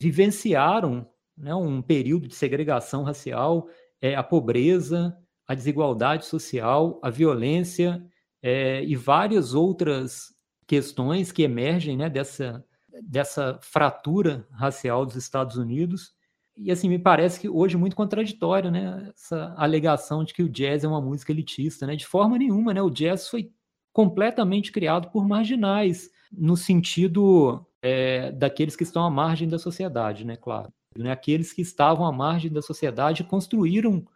vivenciaram 0.00 1.06
né, 1.36 1.54
um 1.54 1.82
período 1.82 2.28
de 2.28 2.34
segregação 2.34 3.02
racial, 3.02 3.68
é, 4.00 4.14
a 4.14 4.22
pobreza, 4.22 5.16
a 5.46 5.54
desigualdade 5.54 6.26
social, 6.26 7.00
a 7.02 7.10
violência 7.10 8.02
é, 8.42 8.84
e 8.84 8.94
várias 8.94 9.54
outras 9.54 10.34
questões 10.66 11.32
que 11.32 11.42
emergem 11.42 11.96
né, 11.96 12.08
dessa, 12.08 12.64
dessa 13.02 13.58
fratura 13.62 14.46
racial 14.50 15.04
dos 15.04 15.16
Estados 15.16 15.56
Unidos. 15.56 16.12
E 16.56 16.70
assim, 16.70 16.88
me 16.88 16.98
parece 16.98 17.40
que 17.40 17.48
hoje 17.48 17.76
é 17.76 17.78
muito 17.78 17.94
contraditório, 17.94 18.68
né? 18.68 19.12
Essa 19.14 19.54
alegação 19.56 20.24
de 20.24 20.34
que 20.34 20.42
o 20.42 20.48
jazz 20.48 20.82
é 20.82 20.88
uma 20.88 21.00
música 21.00 21.30
elitista, 21.30 21.86
né? 21.86 21.94
De 21.94 22.04
forma 22.04 22.36
nenhuma, 22.36 22.74
né? 22.74 22.82
O 22.82 22.90
jazz 22.90 23.28
foi 23.28 23.52
completamente 23.92 24.70
criado 24.70 25.10
por 25.10 25.26
marginais, 25.26 26.10
no 26.32 26.56
sentido 26.56 27.66
é, 27.82 28.32
daqueles 28.32 28.76
que 28.76 28.82
estão 28.82 29.04
à 29.04 29.10
margem 29.10 29.48
da 29.48 29.58
sociedade, 29.58 30.24
né, 30.24 30.36
claro. 30.36 30.72
Né, 30.96 31.10
aqueles 31.10 31.52
que 31.52 31.62
estavam 31.62 32.06
à 32.06 32.12
margem 32.12 32.50
da 32.50 32.62
sociedade 32.62 33.24
construíram 33.24 34.06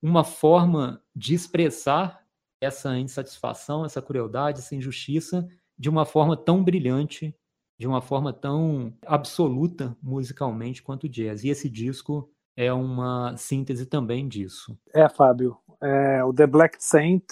uma 0.00 0.22
forma 0.22 1.02
de 1.14 1.34
expressar 1.34 2.22
essa 2.60 2.96
insatisfação, 2.98 3.84
essa 3.84 4.02
crueldade, 4.02 4.60
essa 4.60 4.74
injustiça 4.74 5.48
de 5.76 5.88
uma 5.88 6.04
forma 6.04 6.36
tão 6.36 6.62
brilhante, 6.62 7.34
de 7.78 7.86
uma 7.86 8.00
forma 8.00 8.32
tão 8.32 8.92
absoluta 9.06 9.96
musicalmente 10.02 10.82
quanto 10.82 11.04
o 11.04 11.08
jazz. 11.08 11.44
E 11.44 11.48
esse 11.48 11.70
disco 11.70 12.28
é 12.56 12.72
uma 12.72 13.36
síntese 13.36 13.86
também 13.86 14.26
disso. 14.26 14.76
É, 14.92 15.08
Fábio. 15.08 15.56
É, 15.80 16.24
o 16.24 16.32
The 16.32 16.46
Black 16.46 16.76
Saint 16.80 17.24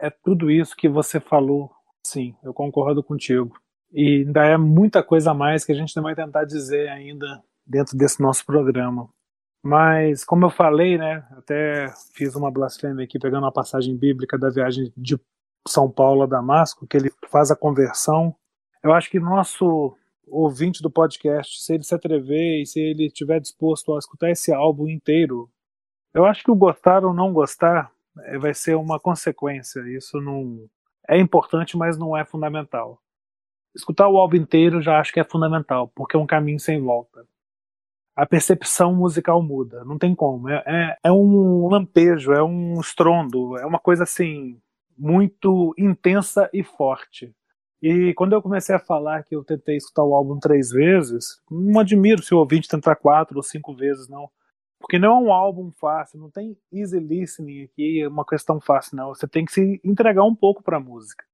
é 0.00 0.10
tudo 0.10 0.50
isso 0.50 0.76
que 0.76 0.88
você 0.88 1.20
falou. 1.20 1.70
Sim, 2.06 2.34
eu 2.42 2.52
concordo 2.54 3.02
contigo. 3.02 3.56
E 3.92 4.24
ainda 4.26 4.44
é 4.44 4.56
muita 4.56 5.02
coisa 5.02 5.30
a 5.30 5.34
mais 5.34 5.64
que 5.64 5.72
a 5.72 5.74
gente 5.74 5.98
vai 6.00 6.14
tentar 6.14 6.44
dizer 6.44 6.88
ainda 6.88 7.42
dentro 7.66 7.96
desse 7.96 8.20
nosso 8.20 8.44
programa. 8.44 9.08
Mas, 9.62 10.24
como 10.24 10.44
eu 10.44 10.50
falei, 10.50 10.96
né, 10.96 11.26
até 11.32 11.92
fiz 12.14 12.36
uma 12.36 12.50
blasfêmia 12.50 13.04
aqui 13.04 13.18
pegando 13.18 13.44
uma 13.44 13.52
passagem 13.52 13.96
bíblica 13.96 14.38
da 14.38 14.48
viagem 14.48 14.92
de 14.96 15.18
São 15.66 15.90
Paulo 15.90 16.22
a 16.22 16.26
Damasco, 16.26 16.86
que 16.86 16.96
ele 16.96 17.10
faz 17.28 17.50
a 17.50 17.56
conversão. 17.56 18.34
Eu 18.82 18.92
acho 18.92 19.10
que 19.10 19.18
nosso 19.18 19.96
ouvinte 20.28 20.82
do 20.82 20.90
podcast, 20.90 21.60
se 21.62 21.74
ele 21.74 21.82
se 21.82 21.94
atrever 21.94 22.62
e 22.62 22.66
se 22.66 22.80
ele 22.80 23.06
estiver 23.06 23.40
disposto 23.40 23.94
a 23.94 23.98
escutar 23.98 24.30
esse 24.30 24.52
álbum 24.52 24.88
inteiro, 24.88 25.50
eu 26.14 26.24
acho 26.24 26.42
que 26.44 26.50
o 26.50 26.56
gostar 26.56 27.04
ou 27.04 27.12
não 27.12 27.32
gostar 27.32 27.90
vai 28.40 28.54
ser 28.54 28.76
uma 28.76 28.98
consequência. 28.98 29.80
Isso 29.96 30.20
não 30.20 30.68
é 31.08 31.18
importante, 31.18 31.76
mas 31.76 31.98
não 31.98 32.16
é 32.16 32.24
fundamental. 32.24 33.00
Escutar 33.74 34.08
o 34.08 34.16
álbum 34.16 34.36
inteiro 34.36 34.80
já 34.80 34.98
acho 34.98 35.12
que 35.12 35.20
é 35.20 35.24
fundamental, 35.24 35.88
porque 35.94 36.16
é 36.16 36.18
um 36.18 36.26
caminho 36.26 36.58
sem 36.58 36.80
volta. 36.80 37.26
A 38.14 38.24
percepção 38.24 38.94
musical 38.94 39.42
muda, 39.42 39.84
não 39.84 39.98
tem 39.98 40.14
como. 40.14 40.48
É, 40.48 40.62
é, 40.66 40.96
é 41.04 41.12
um 41.12 41.68
lampejo, 41.68 42.32
é 42.32 42.42
um 42.42 42.80
estrondo, 42.80 43.58
é 43.58 43.66
uma 43.66 43.78
coisa 43.78 44.04
assim 44.04 44.58
muito 44.96 45.74
intensa 45.76 46.48
e 46.52 46.62
forte. 46.64 47.34
E 47.82 48.14
quando 48.14 48.32
eu 48.32 48.40
comecei 48.40 48.74
a 48.74 48.80
falar 48.80 49.22
que 49.22 49.36
eu 49.36 49.44
tentei 49.44 49.76
escutar 49.76 50.02
o 50.02 50.14
álbum 50.14 50.38
três 50.38 50.70
vezes, 50.70 51.40
não 51.50 51.78
admiro 51.78 52.22
se 52.22 52.34
o 52.34 52.38
ouvinte 52.38 52.68
tentar 52.68 52.96
quatro 52.96 53.36
ou 53.36 53.42
cinco 53.42 53.74
vezes, 53.74 54.08
não. 54.08 54.30
Porque 54.78 54.98
não 54.98 55.08
é 55.08 55.20
um 55.20 55.32
álbum 55.32 55.70
fácil, 55.72 56.18
não 56.18 56.30
tem 56.30 56.56
easy 56.72 56.98
listening 56.98 57.64
aqui, 57.64 58.02
é 58.02 58.08
uma 58.08 58.24
questão 58.24 58.60
fácil, 58.60 58.96
não. 58.96 59.08
Você 59.14 59.26
tem 59.26 59.44
que 59.44 59.52
se 59.52 59.80
entregar 59.82 60.22
um 60.24 60.34
pouco 60.34 60.62
para 60.62 60.76
a 60.76 60.80
música. 60.80 61.24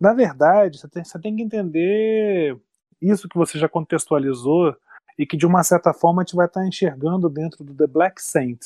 Na 0.00 0.12
verdade, 0.14 0.78
você 0.78 0.88
tem, 0.88 1.04
você 1.04 1.20
tem 1.20 1.36
que 1.36 1.42
entender 1.42 2.58
isso 3.00 3.28
que 3.28 3.36
você 3.36 3.58
já 3.58 3.68
contextualizou 3.68 4.74
e 5.18 5.26
que 5.26 5.36
de 5.36 5.46
uma 5.46 5.62
certa 5.62 5.92
forma 5.92 6.22
a 6.22 6.24
gente 6.24 6.36
vai 6.36 6.46
estar 6.46 6.66
enxergando 6.66 7.28
dentro 7.28 7.62
do 7.62 7.74
The 7.74 7.86
Black 7.86 8.22
Saint, 8.22 8.60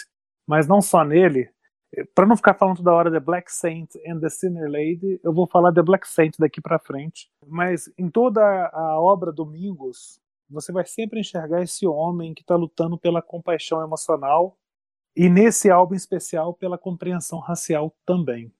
mas 0.46 0.68
não 0.68 0.80
só 0.80 1.04
nele. 1.04 1.50
Para 2.14 2.26
não 2.26 2.36
ficar 2.36 2.54
falando 2.54 2.76
toda 2.78 2.92
hora 2.92 3.10
The 3.10 3.20
Black 3.20 3.50
Saint 3.52 3.90
and 4.06 4.20
the 4.20 4.28
Sinner 4.28 4.70
Lady, 4.70 5.20
eu 5.22 5.32
vou 5.32 5.46
falar 5.46 5.72
The 5.72 5.82
Black 5.82 6.06
Saint 6.06 6.34
daqui 6.38 6.60
para 6.60 6.78
frente. 6.78 7.30
Mas 7.46 7.90
em 7.98 8.08
toda 8.10 8.42
a 8.72 9.00
obra 9.00 9.32
Domingos, 9.32 10.20
você 10.49 10.73
vai 10.73 10.85
sempre 10.87 11.21
enxergar 11.21 11.62
esse 11.62 11.87
homem 11.87 12.35
que 12.35 12.43
está 12.43 12.57
lutando 12.57 12.99
pela 12.99 13.21
compaixão 13.21 13.83
emocional 13.83 14.57
e 15.17 15.29
nesse 15.29 15.71
álbum 15.71 15.95
especial 15.95 16.55
pela 16.55 16.79
compreensão 16.79 17.38
racial 17.38 17.95
também. 18.05 18.53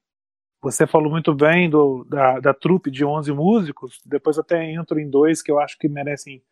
Você 0.63 0.87
falou 0.87 1.11
muito 1.11 1.35
bem 1.35 1.69
do, 1.69 2.05
da, 2.05 2.41
da 2.41 2.55
trupe 2.55 2.91
de 2.91 3.05
11 3.05 3.33
músicos, 3.33 4.01
depois 4.05 4.39
até 4.39 4.65
entro 4.73 4.99
em 4.99 5.09
dois 5.09 5.43
que 5.43 5.51
eu 5.51 5.61
acho 5.61 5.79
que 5.79 5.89
merecem 5.89 6.43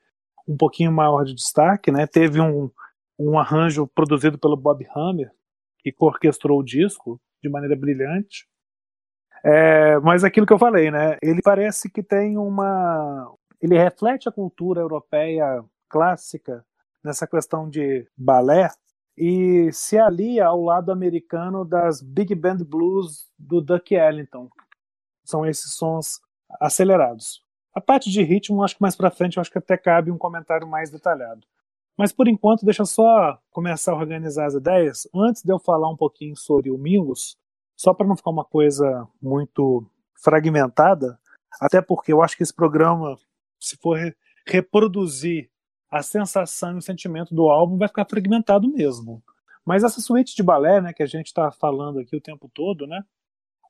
um 0.46 0.56
pouquinho 0.56 0.92
maior 0.92 1.24
de 1.24 1.34
destaque. 1.34 1.90
Né? 1.90 2.06
Teve 2.06 2.40
um, 2.40 2.70
um 3.18 3.38
arranjo 3.38 3.86
produzido 3.88 4.38
pelo 4.38 4.56
Bob 4.56 4.86
Hammer, 4.94 5.30
que 5.78 5.92
orquestrou 5.98 6.60
o 6.60 6.64
disco 6.64 7.20
de 7.42 7.48
maneira 7.48 7.74
brilhante. 7.74 8.46
É, 9.44 9.98
mas 10.00 10.22
aquilo 10.22 10.46
que 10.46 10.52
eu 10.52 10.58
falei, 10.58 10.90
né? 10.90 11.18
Ele 11.20 11.42
parece 11.42 11.90
que 11.90 12.02
tem 12.02 12.38
uma, 12.38 13.30
ele 13.64 13.78
reflete 13.78 14.28
a 14.28 14.32
cultura 14.32 14.82
europeia 14.82 15.64
clássica 15.88 16.62
nessa 17.02 17.26
questão 17.26 17.66
de 17.66 18.06
balé 18.14 18.68
e 19.16 19.72
se 19.72 19.96
alia 19.98 20.46
ao 20.46 20.60
lado 20.60 20.92
americano 20.92 21.64
das 21.64 22.02
big 22.02 22.34
band 22.34 22.58
blues 22.58 23.26
do 23.38 23.62
Duck 23.62 23.94
Ellington. 23.94 24.50
São 25.24 25.46
esses 25.46 25.72
sons 25.72 26.20
acelerados. 26.60 27.42
A 27.74 27.80
parte 27.80 28.10
de 28.10 28.22
ritmo, 28.22 28.62
acho 28.62 28.76
que 28.76 28.82
mais 28.82 28.94
para 28.94 29.10
frente, 29.10 29.40
acho 29.40 29.50
que 29.50 29.58
até 29.58 29.78
cabe 29.78 30.10
um 30.10 30.18
comentário 30.18 30.66
mais 30.66 30.90
detalhado. 30.90 31.46
Mas 31.96 32.12
por 32.12 32.28
enquanto, 32.28 32.66
deixa 32.66 32.84
só 32.84 33.38
começar 33.50 33.92
a 33.92 33.96
organizar 33.96 34.44
as 34.44 34.54
ideias. 34.54 35.08
Antes 35.14 35.42
de 35.42 35.50
eu 35.50 35.58
falar 35.58 35.88
um 35.88 35.96
pouquinho 35.96 36.36
sobre 36.36 36.70
o 36.70 36.76
Mingus, 36.76 37.38
só 37.74 37.94
para 37.94 38.06
não 38.06 38.16
ficar 38.16 38.30
uma 38.30 38.44
coisa 38.44 39.08
muito 39.22 39.86
fragmentada, 40.22 41.18
até 41.58 41.80
porque 41.80 42.12
eu 42.12 42.22
acho 42.22 42.36
que 42.36 42.42
esse 42.42 42.52
programa 42.52 43.16
se 43.64 43.76
for 43.76 43.96
re 43.98 44.14
reproduzir 44.46 45.50
a 45.90 46.02
sensação 46.02 46.74
e 46.74 46.78
o 46.78 46.82
sentimento 46.82 47.34
do 47.34 47.48
álbum, 47.48 47.78
vai 47.78 47.88
ficar 47.88 48.04
fragmentado 48.04 48.68
mesmo. 48.68 49.22
Mas 49.64 49.82
essa 49.82 50.00
suíte 50.00 50.36
de 50.36 50.42
balé, 50.42 50.80
né, 50.80 50.92
que 50.92 51.02
a 51.02 51.06
gente 51.06 51.28
está 51.28 51.50
falando 51.50 51.98
aqui 51.98 52.14
o 52.14 52.20
tempo 52.20 52.50
todo, 52.52 52.86
né, 52.86 53.02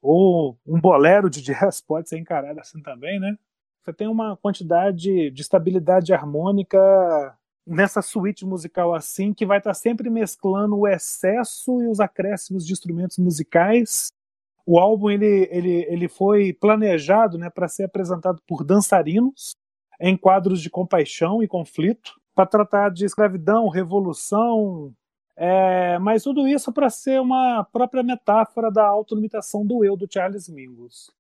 ou 0.02 0.58
um 0.66 0.80
bolero 0.80 1.30
de 1.30 1.40
jazz 1.42 1.80
pode 1.86 2.08
ser 2.08 2.18
encarado 2.18 2.58
assim 2.60 2.82
também, 2.82 3.20
né? 3.20 3.38
Você 3.82 3.92
tem 3.92 4.08
uma 4.08 4.36
quantidade 4.36 5.30
de 5.30 5.42
estabilidade 5.42 6.12
harmônica 6.12 6.78
nessa 7.66 8.02
suíte 8.02 8.44
musical 8.44 8.94
assim 8.94 9.32
que 9.32 9.46
vai 9.46 9.58
estar 9.58 9.70
tá 9.70 9.74
sempre 9.74 10.10
mesclando 10.10 10.76
o 10.76 10.88
excesso 10.88 11.82
e 11.82 11.88
os 11.88 12.00
acréscimos 12.00 12.66
de 12.66 12.72
instrumentos 12.72 13.18
musicais 13.18 14.12
o 14.66 14.78
álbum 14.78 15.10
ele, 15.10 15.48
ele, 15.50 15.86
ele 15.88 16.08
foi 16.08 16.52
planejado 16.52 17.38
né, 17.38 17.50
para 17.50 17.68
ser 17.68 17.84
apresentado 17.84 18.40
por 18.46 18.64
dançarinos 18.64 19.56
em 20.00 20.16
quadros 20.16 20.60
de 20.60 20.70
compaixão 20.70 21.42
e 21.42 21.48
conflito, 21.48 22.20
para 22.34 22.46
tratar 22.46 22.90
de 22.90 23.04
escravidão, 23.04 23.68
revolução, 23.68 24.92
é, 25.36 25.98
mas 25.98 26.22
tudo 26.22 26.46
isso 26.46 26.72
para 26.72 26.90
ser 26.90 27.20
uma 27.20 27.64
própria 27.64 28.02
metáfora 28.02 28.70
da 28.70 28.86
autolimitação 28.86 29.66
do 29.66 29.84
eu 29.84 29.96
do 29.96 30.08
Charles 30.10 30.48
Mingus. 30.48 31.10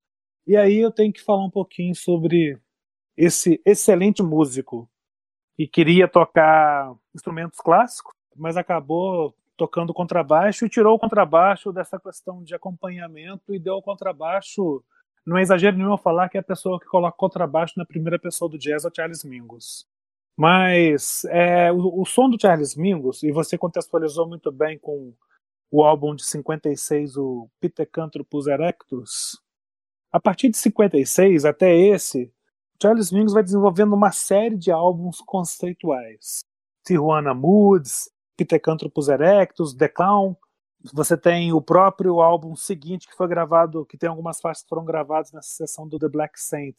E 0.46 0.56
aí 0.56 0.76
eu 0.76 0.90
tenho 0.90 1.12
que 1.12 1.22
falar 1.22 1.44
um 1.44 1.50
pouquinho 1.50 1.94
sobre 1.94 2.58
esse 3.16 3.60
excelente 3.64 4.22
músico 4.22 4.88
que 5.56 5.66
queria 5.66 6.08
tocar 6.08 6.94
instrumentos 7.14 7.58
clássicos, 7.60 8.12
mas 8.36 8.56
acabou 8.56 9.34
tocando 9.56 9.94
contrabaixo 9.94 10.66
e 10.66 10.68
tirou 10.68 10.96
o 10.96 10.98
contrabaixo 10.98 11.72
dessa 11.72 11.98
questão 11.98 12.42
de 12.42 12.54
acompanhamento 12.54 13.54
e 13.54 13.58
deu 13.58 13.74
o 13.74 13.82
contrabaixo. 13.82 14.82
Não 15.26 15.38
é 15.38 15.42
exagero 15.42 15.76
nenhum 15.76 15.96
falar 15.96 16.28
que 16.28 16.36
é 16.36 16.40
a 16.40 16.44
pessoa 16.44 16.78
que 16.78 16.86
coloca 16.86 17.16
contrabaixo 17.16 17.74
na 17.76 17.86
primeira 17.86 18.18
pessoa 18.18 18.48
do 18.48 18.58
jazz 18.58 18.84
é 18.84 18.88
o 18.88 18.92
Charles 18.94 19.24
Mingus. 19.24 19.86
Mas 20.36 21.24
é, 21.26 21.72
o, 21.72 22.02
o, 22.02 22.04
som 22.04 22.28
do 22.28 22.40
Charles 22.40 22.74
Mingus, 22.76 23.22
e 23.22 23.30
você 23.30 23.56
contextualizou 23.56 24.28
muito 24.28 24.50
bem 24.50 24.78
com 24.78 25.14
o 25.70 25.82
álbum 25.82 26.14
de 26.14 26.24
56, 26.24 27.16
o 27.16 27.48
Pithecanthropus 27.60 28.46
erectus, 28.46 29.40
a 30.12 30.20
partir 30.20 30.48
de 30.48 30.56
56 30.56 31.44
até 31.44 31.76
esse, 31.76 32.32
Charles 32.80 33.10
Mingus 33.10 33.32
vai 33.32 33.42
desenvolvendo 33.42 33.94
uma 33.94 34.12
série 34.12 34.56
de 34.56 34.70
álbuns 34.70 35.20
conceituais. 35.20 36.44
Tijuana 36.84 37.34
Moods, 37.34 38.10
Pithecanthropus 38.36 39.08
erectus, 39.08 39.74
The 39.74 39.88
Clown. 39.88 40.36
Você 40.92 41.16
tem 41.16 41.52
o 41.52 41.62
próprio 41.62 42.20
álbum 42.20 42.54
seguinte 42.54 43.08
que 43.08 43.16
foi 43.16 43.26
gravado, 43.26 43.86
que 43.86 43.96
tem 43.96 44.08
algumas 44.08 44.40
faixas 44.40 44.62
que 44.62 44.68
foram 44.68 44.84
gravadas 44.84 45.32
nessa 45.32 45.48
sessão 45.48 45.88
do 45.88 45.98
The 45.98 46.08
Black 46.08 46.38
Saint, 46.40 46.76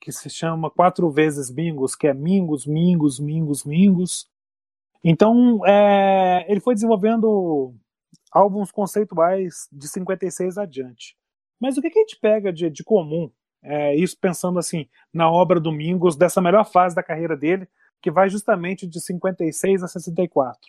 que 0.00 0.10
se 0.10 0.30
chama 0.30 0.70
Quatro 0.70 1.10
Vezes 1.10 1.50
Mingos, 1.50 1.94
que 1.94 2.06
é 2.06 2.14
Mingos, 2.14 2.66
Mingos, 2.66 3.20
Mingos, 3.20 3.64
Mingos. 3.64 4.30
Então, 5.02 5.60
é, 5.66 6.46
ele 6.50 6.60
foi 6.60 6.74
desenvolvendo 6.74 7.74
álbuns 8.32 8.72
conceituais 8.72 9.68
de 9.70 9.88
56 9.88 10.56
adiante. 10.56 11.16
Mas 11.60 11.76
o 11.76 11.82
que, 11.82 11.90
que 11.90 11.98
a 11.98 12.02
gente 12.02 12.18
pega 12.18 12.52
de, 12.52 12.70
de 12.70 12.82
comum? 12.82 13.30
É, 13.62 13.94
isso 13.94 14.18
pensando 14.18 14.58
assim 14.58 14.88
na 15.12 15.30
obra 15.30 15.60
do 15.60 15.72
Mingos, 15.72 16.16
dessa 16.16 16.40
melhor 16.40 16.64
fase 16.64 16.94
da 16.94 17.02
carreira 17.02 17.36
dele, 17.36 17.68
que 18.00 18.10
vai 18.10 18.28
justamente 18.28 18.86
de 18.86 19.00
56 19.00 19.82
a 19.82 19.88
64. 19.88 20.60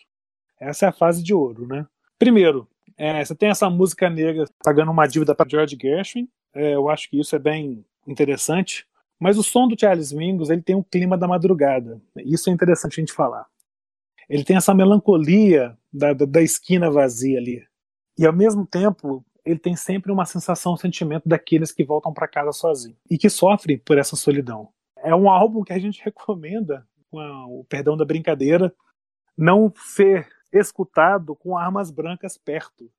Essa 0.60 0.86
é 0.86 0.90
a 0.90 0.94
fase 0.94 1.24
de 1.24 1.34
ouro, 1.34 1.68
né? 1.68 1.86
Primeiro, 2.18 2.68
é, 2.98 3.24
você 3.24 3.36
tem 3.36 3.50
essa 3.50 3.70
música 3.70 4.10
negra 4.10 4.46
pagando 4.64 4.92
uma 4.92 5.08
dívida 5.08 5.36
para 5.36 5.50
George 5.50 5.78
Gershwin. 5.80 6.28
É, 6.54 6.76
eu 6.76 6.90
acho 6.90 7.10
que 7.10 7.20
isso 7.20 7.36
é 7.36 7.40
bem 7.40 7.86
interessante. 8.08 8.88
Mas 9.20 9.38
o 9.38 9.44
som 9.44 9.68
do 9.68 9.80
Charles 9.80 10.12
Mingus 10.12 10.50
ele 10.50 10.62
tem 10.62 10.76
um 10.76 10.84
clima 10.84 11.18
da 11.18 11.28
madrugada. 11.28 12.02
Isso 12.18 12.50
é 12.50 12.54
interessante 12.54 13.00
a 13.00 13.02
gente 13.02 13.14
falar. 13.14 13.46
Ele 14.30 14.44
tem 14.44 14.58
essa 14.58 14.74
melancolia 14.74 15.78
da, 15.92 16.14
da, 16.14 16.26
da 16.26 16.42
esquina 16.42 16.90
vazia 16.90 17.38
ali. 17.38 17.64
E 18.18 18.26
ao 18.26 18.34
mesmo 18.34 18.66
tempo, 18.66 19.24
ele 19.46 19.60
tem 19.60 19.76
sempre 19.76 20.12
uma 20.12 20.26
sensação, 20.26 20.74
um 20.74 20.78
sentimento 20.78 21.28
daqueles 21.28 21.72
que 21.72 21.84
voltam 21.84 22.14
para 22.14 22.28
casa 22.28 22.52
sozinhos 22.52 22.98
e 23.10 23.18
que 23.18 23.30
sofrem 23.30 23.78
por 23.78 23.98
essa 23.98 24.16
solidão. 24.16 24.70
É 24.98 25.14
um 25.14 25.30
álbum 25.30 25.64
que 25.64 25.74
a 25.74 25.80
gente 25.80 26.02
recomenda, 26.04 26.86
com 27.12 27.20
o 27.20 27.64
perdão 27.66 27.96
da 27.96 28.04
brincadeira, 28.04 28.74
não 29.38 29.72
ser 29.76 30.28
escutado 30.60 31.36
com 31.36 31.58
armas 31.58 31.92
brancas 31.92 32.38
perto. 32.38 32.90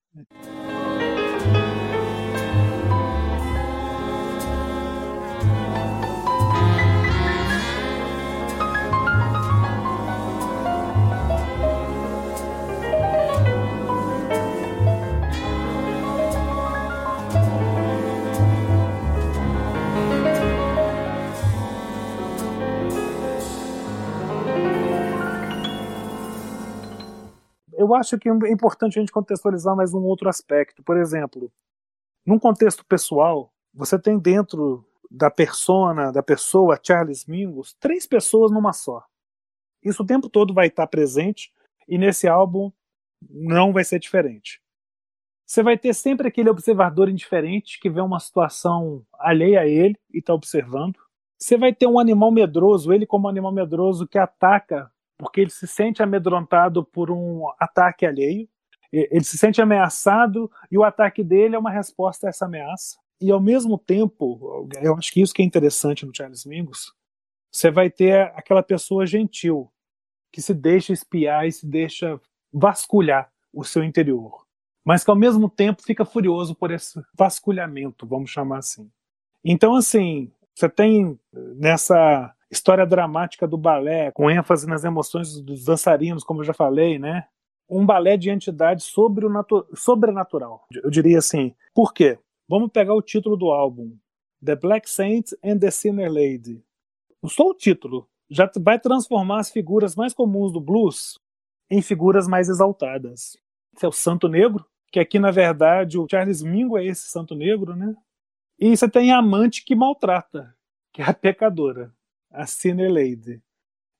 Eu 27.86 27.94
acho 27.94 28.18
que 28.18 28.28
é 28.28 28.32
importante 28.50 28.98
a 28.98 29.00
gente 29.00 29.12
contextualizar 29.12 29.76
mais 29.76 29.94
um 29.94 30.02
outro 30.02 30.28
aspecto. 30.28 30.82
Por 30.82 30.96
exemplo, 30.96 31.52
num 32.24 32.38
contexto 32.38 32.84
pessoal, 32.84 33.52
você 33.72 33.98
tem 33.98 34.18
dentro 34.18 34.84
da 35.08 35.30
persona, 35.30 36.10
da 36.10 36.22
pessoa 36.22 36.80
Charles 36.82 37.26
Mingus, 37.26 37.74
três 37.78 38.06
pessoas 38.06 38.50
numa 38.50 38.72
só. 38.72 39.04
Isso 39.82 40.02
o 40.02 40.06
tempo 40.06 40.28
todo 40.28 40.52
vai 40.52 40.66
estar 40.66 40.86
presente 40.88 41.52
e 41.86 41.96
nesse 41.96 42.26
álbum 42.26 42.72
não 43.30 43.72
vai 43.72 43.84
ser 43.84 44.00
diferente. 44.00 44.60
Você 45.46 45.62
vai 45.62 45.78
ter 45.78 45.94
sempre 45.94 46.26
aquele 46.26 46.50
observador 46.50 47.08
indiferente 47.08 47.78
que 47.78 47.88
vê 47.88 48.00
uma 48.00 48.18
situação 48.18 49.06
alheia 49.14 49.60
a 49.60 49.66
ele 49.66 49.96
e 50.12 50.18
está 50.18 50.34
observando. 50.34 50.98
Você 51.38 51.56
vai 51.56 51.72
ter 51.72 51.86
um 51.86 52.00
animal 52.00 52.32
medroso, 52.32 52.92
ele 52.92 53.06
como 53.06 53.28
animal 53.28 53.52
medroso 53.52 54.08
que 54.08 54.18
ataca 54.18 54.90
porque 55.18 55.40
ele 55.40 55.50
se 55.50 55.66
sente 55.66 56.02
amedrontado 56.02 56.84
por 56.84 57.10
um 57.10 57.48
ataque 57.58 58.06
alheio, 58.06 58.48
ele 58.92 59.24
se 59.24 59.36
sente 59.36 59.60
ameaçado 59.60 60.50
e 60.70 60.78
o 60.78 60.84
ataque 60.84 61.22
dele 61.22 61.56
é 61.56 61.58
uma 61.58 61.70
resposta 61.70 62.26
a 62.26 62.30
essa 62.30 62.46
ameaça. 62.46 62.98
E 63.20 63.30
ao 63.30 63.40
mesmo 63.40 63.78
tempo, 63.78 64.68
eu 64.80 64.94
acho 64.94 65.12
que 65.12 65.20
isso 65.20 65.34
que 65.34 65.42
é 65.42 65.44
interessante 65.44 66.04
no 66.04 66.14
Charles 66.14 66.44
Mingus, 66.44 66.92
você 67.50 67.70
vai 67.70 67.90
ter 67.90 68.32
aquela 68.34 68.62
pessoa 68.62 69.06
gentil 69.06 69.72
que 70.30 70.42
se 70.42 70.52
deixa 70.52 70.92
espiar 70.92 71.46
e 71.46 71.52
se 71.52 71.66
deixa 71.66 72.20
vasculhar 72.52 73.30
o 73.52 73.64
seu 73.64 73.82
interior, 73.82 74.46
mas 74.84 75.02
que 75.02 75.10
ao 75.10 75.16
mesmo 75.16 75.48
tempo 75.48 75.82
fica 75.82 76.04
furioso 76.04 76.54
por 76.54 76.70
esse 76.70 77.00
vasculhamento, 77.14 78.06
vamos 78.06 78.30
chamar 78.30 78.58
assim. 78.58 78.90
Então, 79.42 79.74
assim, 79.74 80.30
você 80.54 80.68
tem 80.68 81.18
nessa 81.32 82.34
história 82.50 82.86
dramática 82.86 83.46
do 83.46 83.56
balé, 83.56 84.10
com 84.12 84.30
ênfase 84.30 84.66
nas 84.66 84.84
emoções 84.84 85.40
dos 85.40 85.64
dançarinos, 85.64 86.24
como 86.24 86.40
eu 86.40 86.44
já 86.44 86.52
falei, 86.52 86.98
né? 86.98 87.26
Um 87.68 87.84
balé 87.84 88.16
de 88.16 88.30
entidade 88.30 88.84
sobrenatural. 89.74 90.66
Eu 90.72 90.90
diria 90.90 91.18
assim. 91.18 91.54
Por 91.74 91.92
quê? 91.92 92.18
Vamos 92.48 92.70
pegar 92.70 92.94
o 92.94 93.02
título 93.02 93.36
do 93.36 93.50
álbum: 93.50 93.96
The 94.44 94.54
Black 94.54 94.88
Saint 94.88 95.32
and 95.42 95.58
the 95.58 95.70
Sinner 95.70 96.10
Lady. 96.10 96.62
Só 97.26 97.48
o 97.48 97.54
título 97.54 98.08
já 98.30 98.48
vai 98.60 98.78
transformar 98.78 99.40
as 99.40 99.50
figuras 99.50 99.96
mais 99.96 100.14
comuns 100.14 100.52
do 100.52 100.60
blues 100.60 101.18
em 101.68 101.82
figuras 101.82 102.28
mais 102.28 102.48
exaltadas. 102.48 103.36
Esse 103.74 103.84
é 103.84 103.88
o 103.88 103.92
Santo 103.92 104.28
Negro, 104.28 104.64
que 104.92 105.00
aqui 105.00 105.18
na 105.18 105.32
verdade 105.32 105.98
o 105.98 106.06
Charles 106.08 106.42
Mingo 106.42 106.78
é 106.78 106.84
esse 106.84 107.08
Santo 107.08 107.34
Negro, 107.34 107.74
né? 107.74 107.96
E 108.58 108.76
você 108.76 108.88
tem 108.88 109.10
a 109.10 109.18
amante 109.18 109.64
que 109.64 109.74
maltrata, 109.74 110.54
que 110.92 111.02
é 111.02 111.04
a 111.04 111.12
pecadora 111.12 111.92
a 112.30 112.46
Sinner 112.46 112.92
Lady. 112.92 113.40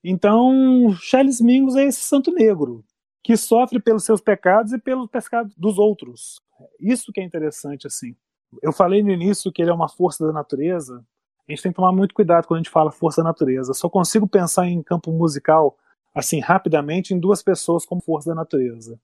Então, 0.02 0.94
Charles 1.00 1.40
Mingus 1.40 1.76
é 1.76 1.84
esse 1.84 2.00
santo 2.00 2.32
negro 2.32 2.84
que 3.22 3.36
sofre 3.36 3.80
pelos 3.80 4.04
seus 4.04 4.20
pecados 4.20 4.72
e 4.72 4.78
pelos 4.78 5.10
pecados 5.10 5.52
dos 5.56 5.78
outros. 5.78 6.40
Isso 6.78 7.12
que 7.12 7.20
é 7.20 7.24
interessante 7.24 7.86
assim. 7.86 8.14
Eu 8.62 8.72
falei 8.72 9.02
no 9.02 9.10
início 9.10 9.50
que 9.50 9.60
ele 9.60 9.70
é 9.70 9.74
uma 9.74 9.88
força 9.88 10.24
da 10.24 10.32
natureza. 10.32 11.04
A 11.48 11.52
gente 11.52 11.62
tem 11.62 11.72
que 11.72 11.76
tomar 11.76 11.92
muito 11.92 12.14
cuidado 12.14 12.46
quando 12.46 12.58
a 12.58 12.62
gente 12.62 12.70
fala 12.70 12.92
força 12.92 13.22
da 13.22 13.28
natureza. 13.28 13.74
só 13.74 13.88
consigo 13.88 14.28
pensar 14.28 14.68
em 14.68 14.82
campo 14.82 15.10
musical 15.10 15.76
assim 16.14 16.40
rapidamente 16.40 17.12
em 17.12 17.18
duas 17.18 17.42
pessoas 17.42 17.84
como 17.84 18.00
força 18.00 18.30
da 18.30 18.34
natureza. 18.34 18.98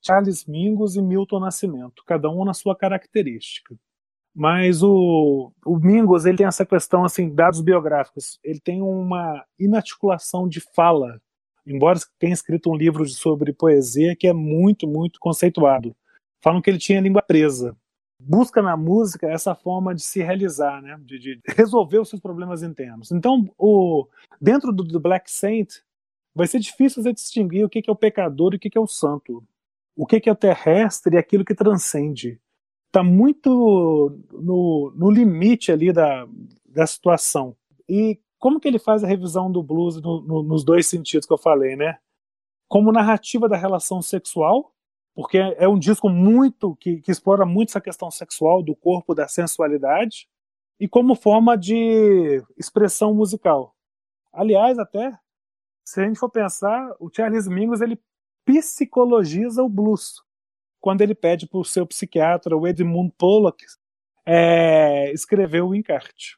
Charles 0.00 0.44
Mingus 0.46 0.96
e 0.96 1.02
Milton 1.02 1.40
Nascimento, 1.40 2.04
cada 2.06 2.28
um 2.28 2.44
na 2.44 2.54
sua 2.54 2.76
característica. 2.76 3.74
Mas 4.34 4.82
o, 4.82 5.52
o 5.64 5.76
Mingus 5.76 6.24
ele 6.24 6.38
tem 6.38 6.46
essa 6.46 6.64
questão 6.64 7.04
assim, 7.04 7.28
dados 7.28 7.60
biográficos. 7.60 8.38
Ele 8.42 8.58
tem 8.60 8.80
uma 8.80 9.44
inarticulação 9.58 10.48
de 10.48 10.60
fala, 10.60 11.20
embora 11.66 11.98
tenha 12.18 12.32
escrito 12.32 12.70
um 12.70 12.76
livro 12.76 13.06
sobre 13.08 13.52
poesia 13.52 14.16
que 14.16 14.26
é 14.26 14.32
muito, 14.32 14.88
muito 14.88 15.20
conceituado. 15.20 15.94
Falam 16.40 16.62
que 16.62 16.70
ele 16.70 16.78
tinha 16.78 17.00
língua 17.00 17.22
presa. 17.22 17.76
Busca 18.18 18.62
na 18.62 18.76
música 18.76 19.28
essa 19.28 19.54
forma 19.54 19.94
de 19.94 20.02
se 20.02 20.22
realizar, 20.22 20.80
né? 20.80 20.98
de, 21.04 21.18
de 21.18 21.40
resolver 21.48 21.98
os 21.98 22.08
seus 22.08 22.22
problemas 22.22 22.62
internos. 22.62 23.10
Então, 23.12 23.52
o, 23.58 24.06
dentro 24.40 24.72
do, 24.72 24.84
do 24.84 25.00
Black 25.00 25.30
Saint, 25.30 25.68
vai 26.34 26.46
ser 26.46 26.60
difícil 26.60 27.02
você 27.02 27.12
distinguir 27.12 27.64
o 27.64 27.68
que, 27.68 27.82
é 27.86 27.92
o 27.92 27.96
pecador 27.96 28.54
e 28.54 28.56
o 28.56 28.58
que, 28.58 28.78
é 28.78 28.80
o 28.80 28.86
santo. 28.86 29.44
O 29.94 30.06
que 30.06 30.28
é 30.28 30.32
o 30.32 30.36
terrestre 30.36 31.16
e 31.16 31.18
aquilo 31.18 31.44
que 31.44 31.54
transcende 31.54 32.40
está 32.92 33.02
muito 33.02 34.20
no, 34.30 34.92
no 34.94 35.10
limite 35.10 35.72
ali 35.72 35.90
da, 35.90 36.28
da 36.66 36.86
situação. 36.86 37.56
E 37.88 38.20
como 38.38 38.60
que 38.60 38.68
ele 38.68 38.78
faz 38.78 39.02
a 39.02 39.06
revisão 39.06 39.50
do 39.50 39.62
blues 39.62 40.00
no, 40.00 40.20
no, 40.20 40.42
nos 40.42 40.62
dois 40.62 40.86
sentidos 40.86 41.26
que 41.26 41.32
eu 41.32 41.38
falei, 41.38 41.74
né? 41.74 41.98
Como 42.68 42.92
narrativa 42.92 43.48
da 43.48 43.56
relação 43.56 44.02
sexual, 44.02 44.74
porque 45.14 45.38
é 45.38 45.66
um 45.66 45.78
disco 45.78 46.10
muito 46.10 46.76
que, 46.76 47.00
que 47.00 47.10
explora 47.10 47.46
muito 47.46 47.70
essa 47.70 47.80
questão 47.80 48.10
sexual 48.10 48.62
do 48.62 48.76
corpo, 48.76 49.14
da 49.14 49.26
sensualidade, 49.26 50.28
e 50.78 50.86
como 50.86 51.14
forma 51.14 51.56
de 51.56 52.42
expressão 52.58 53.14
musical. 53.14 53.74
Aliás, 54.32 54.78
até 54.78 55.18
se 55.84 56.00
a 56.00 56.04
gente 56.04 56.18
for 56.18 56.30
pensar, 56.30 56.94
o 57.00 57.10
Charles 57.14 57.48
Mingus 57.48 57.80
ele 57.80 57.98
psicologiza 58.44 59.62
o 59.62 59.68
blues 59.68 60.22
quando 60.82 61.00
ele 61.00 61.14
pede 61.14 61.46
para 61.46 61.60
o 61.60 61.64
seu 61.64 61.86
psiquiatra, 61.86 62.56
o 62.56 62.66
Edmund 62.66 63.14
Pollock, 63.16 63.64
é, 64.26 65.12
escrever 65.12 65.62
o 65.62 65.74
encarte. 65.74 66.36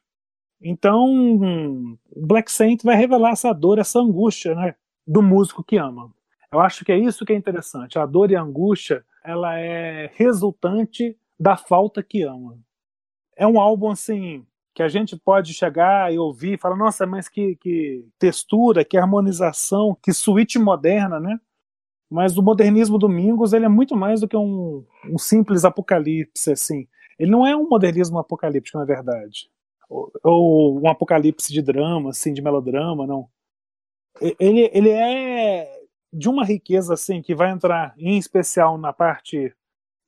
Então, 0.61 1.97
o 2.15 2.25
Black 2.25 2.51
Saint 2.51 2.81
vai 2.83 2.95
revelar 2.95 3.31
essa 3.31 3.51
dor, 3.51 3.79
essa 3.79 3.99
angústia, 3.99 4.55
né, 4.55 4.75
do 5.05 5.21
músico 5.21 5.63
que 5.63 5.77
ama. 5.77 6.13
Eu 6.51 6.59
acho 6.59 6.85
que 6.85 6.91
é 6.91 6.97
isso 6.97 7.25
que 7.25 7.33
é 7.33 7.35
interessante. 7.35 7.99
A 7.99 8.05
dor 8.05 8.31
e 8.31 8.35
a 8.35 8.41
angústia, 8.41 9.03
ela 9.23 9.59
é 9.59 10.11
resultante 10.13 11.17
da 11.39 11.57
falta 11.57 12.01
que 12.01 12.21
ama. 12.21 12.57
É 13.35 13.45
um 13.45 13.59
álbum 13.59 13.89
assim 13.89 14.45
que 14.73 14.83
a 14.83 14.87
gente 14.87 15.17
pode 15.17 15.53
chegar 15.53 16.13
e 16.13 16.19
ouvir 16.19 16.53
e 16.53 16.57
falar, 16.57 16.75
nossa, 16.75 17.05
mas 17.05 17.27
que, 17.27 17.55
que 17.55 18.05
textura, 18.19 18.85
que 18.85 18.97
harmonização, 18.97 19.97
que 20.03 20.13
suíte 20.13 20.59
moderna, 20.59 21.19
né? 21.19 21.39
Mas 22.09 22.37
o 22.37 22.43
modernismo 22.43 22.97
do 22.97 23.07
Domingos 23.07 23.53
ele 23.53 23.65
é 23.65 23.69
muito 23.69 23.95
mais 23.95 24.21
do 24.21 24.27
que 24.27 24.37
um, 24.37 24.85
um 25.09 25.17
simples 25.17 25.65
apocalipse, 25.65 26.51
assim. 26.51 26.87
Ele 27.17 27.31
não 27.31 27.45
é 27.45 27.55
um 27.55 27.67
modernismo 27.67 28.19
apocalíptico, 28.19 28.77
na 28.77 28.85
verdade, 28.85 29.49
ou, 29.89 30.11
ou, 30.23 30.81
um 30.81 30.89
apocalipse 30.89 31.51
de 31.51 31.61
drama, 31.61 32.09
assim, 32.09 32.33
de 32.33 32.41
melodrama, 32.41 33.07
não. 33.07 33.27
Ele, 34.39 34.69
ele 34.73 34.89
é 34.89 35.69
de 36.11 36.29
uma 36.29 36.45
riqueza 36.45 36.93
assim 36.93 37.21
que 37.21 37.35
vai 37.35 37.51
entrar 37.51 37.93
em 37.97 38.17
especial 38.17 38.77
na 38.77 38.93
parte 38.93 39.53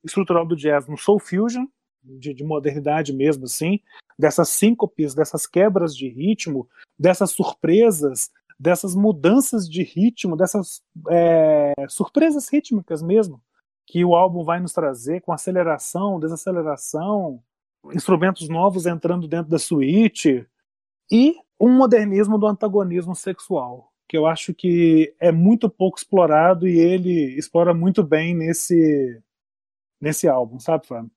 estrutural 0.02 0.46
do 0.46 0.56
jazz, 0.56 0.86
no 0.86 0.96
soul 0.96 1.18
fusion, 1.18 1.66
de, 2.02 2.32
de 2.32 2.44
modernidade 2.44 3.12
mesmo, 3.12 3.44
assim, 3.44 3.80
dessas 4.18 4.48
síncopes, 4.48 5.14
dessas 5.14 5.46
quebras 5.46 5.94
de 5.94 6.08
ritmo, 6.08 6.68
dessas 6.98 7.30
surpresas, 7.30 8.30
dessas 8.58 8.94
mudanças 8.94 9.68
de 9.68 9.82
ritmo, 9.82 10.36
dessas 10.36 10.82
é, 11.10 11.72
surpresas 11.88 12.48
rítmicas 12.48 13.02
mesmo, 13.02 13.40
que 13.86 14.04
o 14.04 14.14
álbum 14.14 14.44
vai 14.44 14.60
nos 14.60 14.72
trazer, 14.72 15.20
com 15.20 15.32
aceleração, 15.32 16.18
desaceleração, 16.18 17.42
instrumentos 17.92 18.48
novos 18.48 18.86
entrando 18.86 19.28
dentro 19.28 19.50
da 19.50 19.58
suíte, 19.58 20.46
e 21.10 21.34
um 21.58 21.72
modernismo 21.72 22.38
do 22.38 22.46
antagonismo 22.46 23.14
sexual, 23.14 23.92
que 24.08 24.16
eu 24.16 24.26
acho 24.26 24.52
que 24.52 25.14
é 25.18 25.32
muito 25.32 25.70
pouco 25.70 25.98
explorado 25.98 26.68
e 26.68 26.78
ele 26.78 27.38
explora 27.38 27.72
muito 27.72 28.02
bem 28.02 28.34
nesse, 28.34 29.22
nesse 30.00 30.28
álbum, 30.28 30.58
sabe, 30.58 30.86
Fábio? 30.86 31.10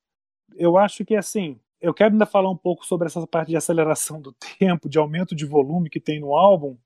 eu 0.56 0.76
acho 0.76 1.04
que 1.04 1.16
assim, 1.16 1.58
eu 1.80 1.92
quero 1.92 2.12
ainda 2.12 2.26
falar 2.26 2.50
um 2.50 2.56
pouco 2.56 2.86
sobre 2.86 3.06
essa 3.06 3.26
parte 3.26 3.48
de 3.48 3.56
aceleração 3.56 4.20
do 4.20 4.32
tempo, 4.58 4.88
de 4.88 4.98
aumento 4.98 5.34
de 5.34 5.44
volume 5.44 5.90
que 5.90 6.00
tem 6.00 6.20
no 6.20 6.34
álbum, 6.34 6.76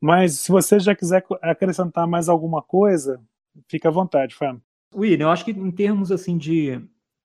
mas 0.00 0.40
se 0.40 0.52
você 0.52 0.78
já 0.78 0.94
quiser 0.94 1.24
acrescentar 1.42 2.06
mais 2.06 2.28
alguma 2.28 2.62
coisa, 2.62 3.20
fica 3.68 3.88
à 3.88 3.92
vontade, 3.92 4.34
Fábio. 4.34 4.62
William, 4.94 5.26
eu 5.26 5.30
acho 5.30 5.44
que 5.44 5.50
em 5.50 5.70
termos 5.70 6.12
assim 6.12 6.36
de 6.38 6.80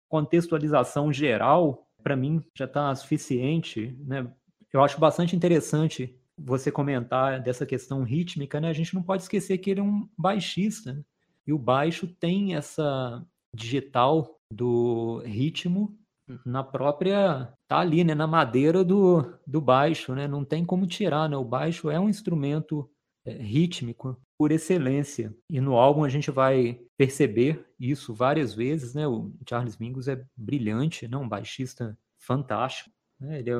contextualização 0.08 1.13
geral, 1.13 1.88
para 2.01 2.15
mim 2.15 2.43
já 2.55 2.65
está 2.65 2.93
suficiente, 2.95 3.95
né? 3.99 4.27
Eu 4.71 4.84
acho 4.84 4.99
bastante 4.99 5.36
interessante 5.36 6.15
você 6.38 6.71
comentar 6.71 7.41
dessa 7.41 7.65
questão 7.65 8.03
rítmica, 8.03 8.60
né? 8.60 8.69
A 8.69 8.73
gente 8.73 8.95
não 8.95 9.03
pode 9.03 9.23
esquecer 9.23 9.58
que 9.58 9.69
ele 9.69 9.82
é 9.82 9.84
um 9.84 10.08
baixista, 10.17 10.93
né? 10.93 11.03
e 11.49 11.53
o 11.53 11.58
baixo 11.58 12.08
tem 12.08 12.55
essa 12.55 13.25
digital 13.55 14.39
do 14.53 15.19
ritmo 15.25 15.97
na 16.46 16.63
própria 16.63 17.52
tá 17.68 17.80
ali, 17.80 18.04
né, 18.04 18.13
na 18.13 18.28
madeira 18.28 18.84
do, 18.84 19.34
do 19.46 19.62
baixo, 19.62 20.13
né? 20.13 20.28
Não 20.28 20.44
tem 20.44 20.65
como 20.65 20.88
tirar, 20.88 21.30
né? 21.30 21.38
O 21.38 21.44
baixo 21.44 21.89
é 21.89 22.00
um 22.00 22.10
instrumento 22.10 22.89
é, 23.26 23.34
rítmico 23.34 24.18
por 24.38 24.52
excelência. 24.52 25.36
E 25.50 25.60
no 25.60 25.76
álbum 25.76 26.04
a 26.04 26.10
gente 26.10 26.32
vai 26.32 26.80
perceber 26.98 27.65
isso 27.80 28.13
várias 28.13 28.54
vezes, 28.54 28.94
né? 28.94 29.08
O 29.08 29.32
Charles 29.48 29.78
Mingus 29.78 30.08
é 30.08 30.24
brilhante, 30.36 31.08
né? 31.08 31.18
Um 31.18 31.28
baixista 31.28 31.98
fantástico, 32.18 32.89
né? 33.20 33.39
Ele 33.39 33.52
é 33.52 33.56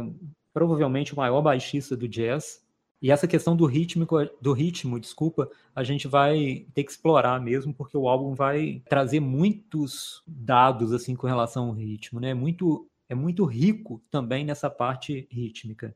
provavelmente 0.54 1.14
o 1.14 1.18
maior 1.18 1.42
baixista 1.42 1.96
do 1.96 2.08
jazz 2.08 2.62
e 3.02 3.12
essa 3.12 3.28
questão 3.28 3.56
do 3.56 3.66
ritmo, 3.66 4.06
do 4.42 4.52
ritmo, 4.52 5.00
desculpa, 5.00 5.50
a 5.74 5.84
gente 5.84 6.08
vai 6.08 6.66
ter 6.74 6.84
que 6.84 6.92
explorar 6.92 7.40
mesmo, 7.40 7.74
porque 7.74 7.98
o 7.98 8.10
álbum 8.10 8.34
vai 8.34 8.82
trazer 8.90 9.22
muitos 9.22 10.22
dados 10.28 10.92
assim 10.92 11.16
com 11.16 11.26
relação 11.26 11.68
ao 11.68 11.74
ritmo, 11.74 12.20
né? 12.20 12.34
Muito 12.34 12.90
é 13.08 13.16
muito 13.16 13.44
rico 13.46 14.02
também 14.12 14.46
nessa 14.46 14.70
parte 14.70 15.28
rítmica. 15.32 15.96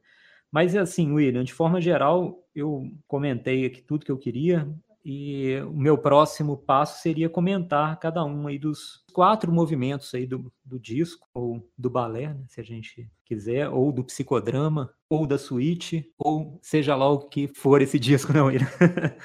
Mas 0.52 0.76
assim, 0.76 1.12
William, 1.12 1.44
de 1.44 1.54
forma 1.54 1.80
geral, 1.80 2.44
eu 2.56 2.92
comentei 3.08 3.66
aqui 3.66 3.82
tudo 3.82 4.06
que 4.06 4.12
eu 4.12 4.18
queria. 4.18 4.68
E 5.06 5.60
o 5.68 5.74
meu 5.74 5.98
próximo 5.98 6.56
passo 6.56 7.02
seria 7.02 7.30
comentar 7.30 8.00
cada 8.00 8.24
um 8.24 8.48
aí 8.48 8.58
dos 8.58 9.04
quatro 9.12 9.52
movimentos 9.52 10.14
aí 10.14 10.26
do, 10.26 10.52
do 10.64 10.80
disco, 10.80 11.28
ou 11.34 11.70
do 11.78 11.90
balé, 11.90 12.34
né, 12.34 12.46
se 12.48 12.62
a 12.62 12.64
gente 12.64 13.10
quiser, 13.26 13.68
ou 13.70 13.92
do 13.92 14.04
psicodrama, 14.04 14.94
ou 15.10 15.28
da 15.28 15.38
suíte, 15.38 16.10
ou 16.18 16.58
seja 16.62 16.96
lá 16.96 17.10
o 17.10 17.20
que 17.20 17.48
for 17.48 17.82
esse 17.82 18.00
disco, 18.00 18.32
não, 18.32 18.50
Ira? 18.50 18.66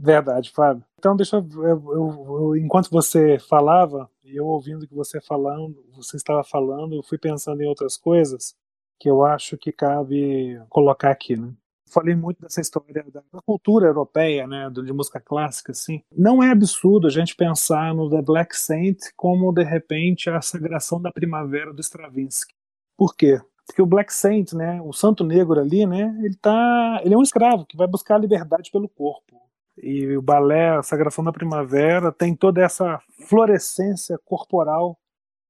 Verdade, 0.00 0.52
Fábio. 0.52 0.84
Então, 0.98 1.16
deixa 1.16 1.36
eu, 1.36 1.64
eu, 1.64 1.92
eu, 1.92 2.56
enquanto 2.56 2.88
você 2.88 3.38
falava, 3.38 4.08
eu 4.24 4.46
ouvindo 4.46 4.86
que 4.86 4.94
você 4.94 5.20
falando, 5.20 5.84
você 5.92 6.16
estava 6.16 6.44
falando, 6.44 6.94
eu 6.94 7.02
fui 7.02 7.18
pensando 7.18 7.60
em 7.60 7.66
outras 7.66 7.96
coisas 7.96 8.56
que 8.98 9.10
eu 9.10 9.24
acho 9.24 9.56
que 9.58 9.72
cabe 9.72 10.60
colocar 10.68 11.10
aqui, 11.10 11.36
né? 11.36 11.52
Falei 11.90 12.14
muito 12.14 12.40
dessa 12.40 12.60
história 12.60 13.04
da 13.12 13.40
cultura 13.42 13.86
europeia, 13.86 14.46
né, 14.46 14.70
de 14.70 14.92
música 14.92 15.20
clássica, 15.20 15.72
assim. 15.72 16.02
Não 16.16 16.42
é 16.42 16.50
absurdo 16.50 17.06
a 17.06 17.10
gente 17.10 17.36
pensar 17.36 17.94
no 17.94 18.08
The 18.10 18.22
Black 18.22 18.56
Saint 18.56 18.98
como, 19.16 19.52
de 19.52 19.64
repente, 19.64 20.30
a 20.30 20.40
sagração 20.40 21.00
da 21.00 21.12
primavera 21.12 21.72
do 21.72 21.80
Stravinsky. 21.80 22.54
Por 22.96 23.14
quê? 23.16 23.40
Porque 23.66 23.82
o 23.82 23.86
Black 23.86 24.12
Saint, 24.12 24.52
né, 24.54 24.80
o 24.82 24.92
santo 24.92 25.22
negro 25.24 25.60
ali, 25.60 25.86
né, 25.86 26.18
ele 26.22 26.36
tá, 26.36 27.00
ele 27.04 27.14
é 27.14 27.18
um 27.18 27.22
escravo 27.22 27.66
que 27.66 27.76
vai 27.76 27.86
buscar 27.86 28.14
a 28.14 28.18
liberdade 28.18 28.70
pelo 28.70 28.88
corpo. 28.88 29.36
E 29.80 30.16
o 30.16 30.22
balé, 30.22 30.70
a 30.70 30.82
sagração 30.82 31.22
da 31.22 31.32
primavera, 31.32 32.10
tem 32.10 32.34
toda 32.34 32.62
essa 32.62 33.00
florescência 33.26 34.18
corporal 34.24 34.98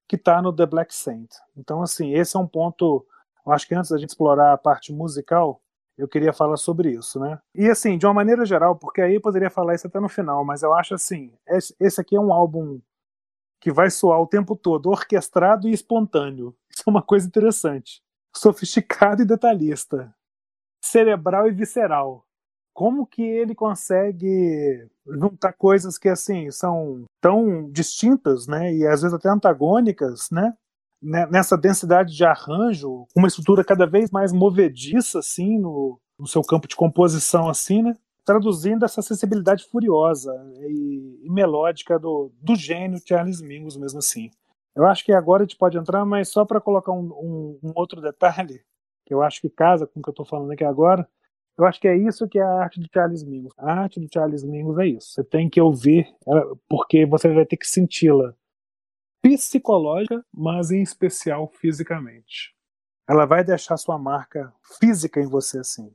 que 0.06 0.16
está 0.16 0.42
no 0.42 0.52
The 0.52 0.66
Black 0.66 0.94
Saint. 0.94 1.30
Então, 1.56 1.82
assim, 1.82 2.14
esse 2.14 2.36
é 2.36 2.40
um 2.40 2.46
ponto. 2.46 3.06
Eu 3.46 3.52
acho 3.52 3.66
que 3.66 3.74
antes 3.74 3.90
da 3.90 3.98
gente 3.98 4.10
explorar 4.10 4.52
a 4.52 4.58
parte 4.58 4.92
musical, 4.92 5.60
eu 5.98 6.06
queria 6.06 6.32
falar 6.32 6.56
sobre 6.56 6.92
isso, 6.92 7.18
né? 7.18 7.40
E 7.54 7.68
assim, 7.68 7.98
de 7.98 8.06
uma 8.06 8.14
maneira 8.14 8.46
geral, 8.46 8.76
porque 8.76 9.00
aí 9.00 9.16
eu 9.16 9.20
poderia 9.20 9.50
falar 9.50 9.74
isso 9.74 9.88
até 9.88 9.98
no 9.98 10.08
final, 10.08 10.44
mas 10.44 10.62
eu 10.62 10.72
acho 10.72 10.94
assim, 10.94 11.32
esse 11.80 12.00
aqui 12.00 12.14
é 12.14 12.20
um 12.20 12.32
álbum 12.32 12.80
que 13.60 13.72
vai 13.72 13.90
soar 13.90 14.20
o 14.20 14.26
tempo 14.26 14.54
todo 14.54 14.88
orquestrado 14.88 15.68
e 15.68 15.72
espontâneo. 15.72 16.54
Isso 16.70 16.84
é 16.86 16.90
uma 16.90 17.02
coisa 17.02 17.26
interessante. 17.26 18.00
Sofisticado 18.32 19.22
e 19.22 19.26
detalhista. 19.26 20.14
Cerebral 20.84 21.48
e 21.48 21.50
visceral. 21.50 22.24
Como 22.72 23.04
que 23.04 23.22
ele 23.22 23.56
consegue 23.56 24.88
juntar 25.04 25.52
coisas 25.54 25.98
que 25.98 26.08
assim 26.08 26.48
são 26.52 27.04
tão 27.20 27.68
distintas, 27.68 28.46
né, 28.46 28.72
e 28.72 28.86
às 28.86 29.02
vezes 29.02 29.12
até 29.12 29.28
antagônicas, 29.28 30.30
né, 30.30 30.56
nessa 31.00 31.56
densidade 31.56 32.14
de 32.14 32.24
arranjo, 32.24 33.06
uma 33.14 33.28
estrutura 33.28 33.64
cada 33.64 33.86
vez 33.86 34.10
mais 34.10 34.32
movediça 34.32 35.20
assim 35.20 35.58
no, 35.58 36.00
no 36.18 36.26
seu 36.26 36.42
campo 36.42 36.66
de 36.66 36.76
composição 36.76 37.48
assim, 37.48 37.82
né? 37.82 37.96
Traduzindo 38.24 38.84
essa 38.84 39.00
sensibilidade 39.00 39.64
furiosa 39.64 40.32
e, 40.60 41.20
e 41.24 41.30
melódica 41.30 41.98
do, 41.98 42.30
do 42.42 42.54
gênio 42.54 43.00
Charles 43.06 43.40
Mingus 43.40 43.76
mesmo 43.76 44.00
assim. 44.00 44.30
Eu 44.76 44.86
acho 44.86 45.04
que 45.04 45.12
agora 45.12 45.42
a 45.42 45.46
gente 45.46 45.56
pode 45.56 45.78
entrar, 45.78 46.04
mas 46.04 46.28
só 46.28 46.44
para 46.44 46.60
colocar 46.60 46.92
um, 46.92 47.06
um, 47.10 47.58
um, 47.62 47.72
outro 47.74 48.00
detalhe, 48.00 48.60
que 49.06 49.14
eu 49.14 49.22
acho 49.22 49.40
que 49.40 49.48
casa 49.48 49.86
com 49.86 49.98
o 49.98 50.02
que 50.02 50.08
eu 50.08 50.12
estou 50.12 50.26
falando 50.26 50.52
aqui 50.52 50.62
agora, 50.62 51.08
eu 51.58 51.64
acho 51.64 51.80
que 51.80 51.88
é 51.88 51.96
isso 51.96 52.28
que 52.28 52.38
é 52.38 52.42
a 52.42 52.60
arte 52.60 52.78
do 52.78 52.86
Charles 52.92 53.24
Mingus. 53.24 53.52
A 53.58 53.72
arte 53.72 53.98
do 53.98 54.06
Charles 54.12 54.44
Mingus 54.44 54.78
é 54.78 54.86
isso. 54.86 55.08
Você 55.08 55.24
tem 55.24 55.50
que 55.50 55.60
ouvir, 55.60 56.06
porque 56.68 57.04
você 57.04 57.28
vai 57.32 57.44
ter 57.44 57.56
que 57.56 57.66
senti-la 57.66 58.34
psicológica, 59.22 60.24
mas 60.32 60.70
em 60.70 60.82
especial 60.82 61.48
fisicamente. 61.48 62.54
Ela 63.08 63.24
vai 63.24 63.42
deixar 63.42 63.76
sua 63.76 63.98
marca 63.98 64.52
física 64.78 65.20
em 65.20 65.26
você 65.26 65.58
assim. 65.58 65.92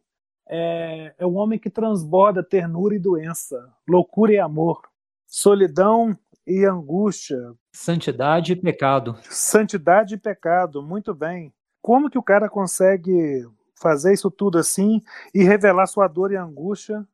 É, 0.48 1.14
é 1.18 1.26
um 1.26 1.36
homem 1.36 1.58
que 1.58 1.70
transborda 1.70 2.44
ternura 2.44 2.96
e 2.96 3.00
doença, 3.00 3.72
loucura 3.88 4.34
e 4.34 4.40
amor, 4.40 4.82
solidão 5.26 6.18
e 6.46 6.66
angústia. 6.66 7.54
Santidade 7.72 8.54
e 8.54 8.56
pecado. 8.56 9.18
Santidade 9.30 10.16
e 10.16 10.18
pecado, 10.18 10.84
muito 10.84 11.14
bem. 11.14 11.54
Como 11.82 12.10
que 12.10 12.18
o 12.18 12.24
cara 12.24 12.50
consegue 12.50 13.46
fazer 13.76 14.14
isso 14.14 14.32
tudo 14.32 14.58
assim 14.58 15.04
e 15.34 15.44
revelar 15.44 15.88
sua 15.88 16.08
dor 16.08 16.32
e 16.32 16.36
angústia 16.36 17.06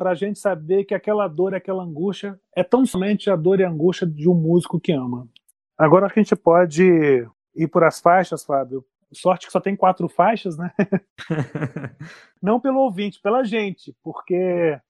para 0.00 0.12
a 0.12 0.14
gente 0.14 0.38
saber 0.38 0.86
que 0.86 0.94
aquela 0.94 1.28
dor, 1.28 1.54
aquela 1.54 1.82
angústia 1.82 2.40
é 2.56 2.64
tão 2.64 2.86
somente 2.86 3.28
a 3.28 3.36
dor 3.36 3.60
e 3.60 3.64
a 3.64 3.68
angústia 3.68 4.06
de 4.06 4.30
um 4.30 4.34
músico 4.34 4.80
que 4.80 4.92
ama. 4.92 5.28
Agora 5.76 6.06
a 6.06 6.08
gente 6.08 6.34
pode 6.34 7.28
ir 7.54 7.68
por 7.68 7.84
as 7.84 8.00
faixas, 8.00 8.42
Fábio, 8.42 8.82
Sorte 9.12 9.44
que 9.44 9.52
só 9.52 9.60
tem 9.60 9.76
quatro 9.76 10.08
faixas, 10.08 10.56
né? 10.56 10.72
Não 12.40 12.58
pelo 12.58 12.78
ouvinte, 12.78 13.20
pela 13.20 13.44
gente, 13.44 13.94
porque 14.02 14.80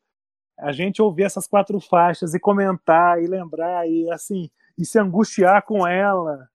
a 0.57 0.71
gente 0.71 1.03
ouvir 1.03 1.25
essas 1.25 1.49
quatro 1.49 1.81
faixas 1.81 2.33
e 2.33 2.39
comentar 2.39 3.21
e 3.21 3.27
lembrar 3.27 3.89
e 3.89 4.09
assim 4.13 4.49
e 4.79 4.85
se 4.85 4.97
angustiar 4.97 5.65
com 5.65 5.85
ela. 5.89 6.49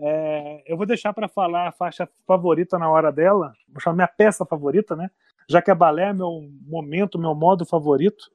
É, 0.00 0.64
eu 0.66 0.76
vou 0.76 0.86
deixar 0.86 1.12
para 1.12 1.28
falar 1.28 1.68
a 1.68 1.72
faixa 1.72 2.08
favorita 2.26 2.76
na 2.76 2.90
hora 2.90 3.12
dela, 3.12 3.52
vou 3.68 3.80
chamar 3.80 3.94
minha 3.94 4.08
peça 4.08 4.44
favorita, 4.44 4.96
né? 4.96 5.12
Já 5.50 5.60
que 5.60 5.70
a 5.70 5.74
balé 5.74 6.10
é 6.10 6.12
meu 6.12 6.48
momento, 6.62 7.18
meu 7.18 7.34
modo 7.34 7.66
favorito. 7.66 8.30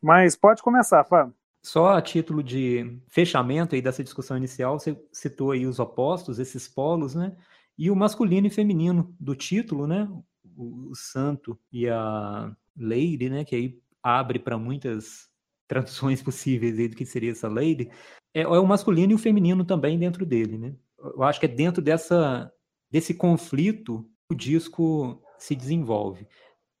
Mas 0.00 0.36
pode 0.36 0.62
começar, 0.62 1.02
Fábio. 1.02 1.34
Só 1.60 1.88
a 1.88 2.00
título 2.00 2.40
de 2.40 3.00
fechamento 3.08 3.74
aí 3.74 3.82
dessa 3.82 4.02
discussão 4.02 4.36
inicial, 4.36 4.78
você 4.78 4.96
citou 5.12 5.50
aí 5.50 5.66
os 5.66 5.80
opostos, 5.80 6.38
esses 6.38 6.68
polos, 6.68 7.16
né? 7.16 7.36
E 7.76 7.90
o 7.90 7.96
masculino 7.96 8.46
e 8.46 8.50
feminino 8.50 9.12
do 9.18 9.34
título, 9.34 9.88
né? 9.88 10.08
O, 10.56 10.94
santo 10.94 11.58
e 11.72 11.88
a 11.88 12.54
lady, 12.76 13.28
né? 13.28 13.44
Que 13.44 13.56
aí 13.56 13.82
abre 14.00 14.38
para 14.38 14.56
muitas 14.56 15.28
traduções 15.66 16.22
possíveis 16.22 16.78
aí 16.78 16.86
do 16.86 16.96
que 16.96 17.04
seria 17.04 17.32
essa 17.32 17.48
lady. 17.48 17.90
É, 18.32 18.42
é 18.42 18.46
o 18.46 18.66
masculino 18.66 19.10
e 19.10 19.16
o 19.16 19.18
feminino 19.18 19.64
também 19.64 19.98
dentro 19.98 20.24
dele, 20.24 20.58
né? 20.58 20.76
Eu 20.96 21.24
acho 21.24 21.40
que 21.40 21.46
é 21.46 21.48
dentro 21.48 21.82
dessa 21.82 22.52
desse 22.88 23.14
conflito 23.14 24.08
o 24.30 24.34
disco 24.34 25.20
se 25.38 25.56
desenvolve. 25.56 26.26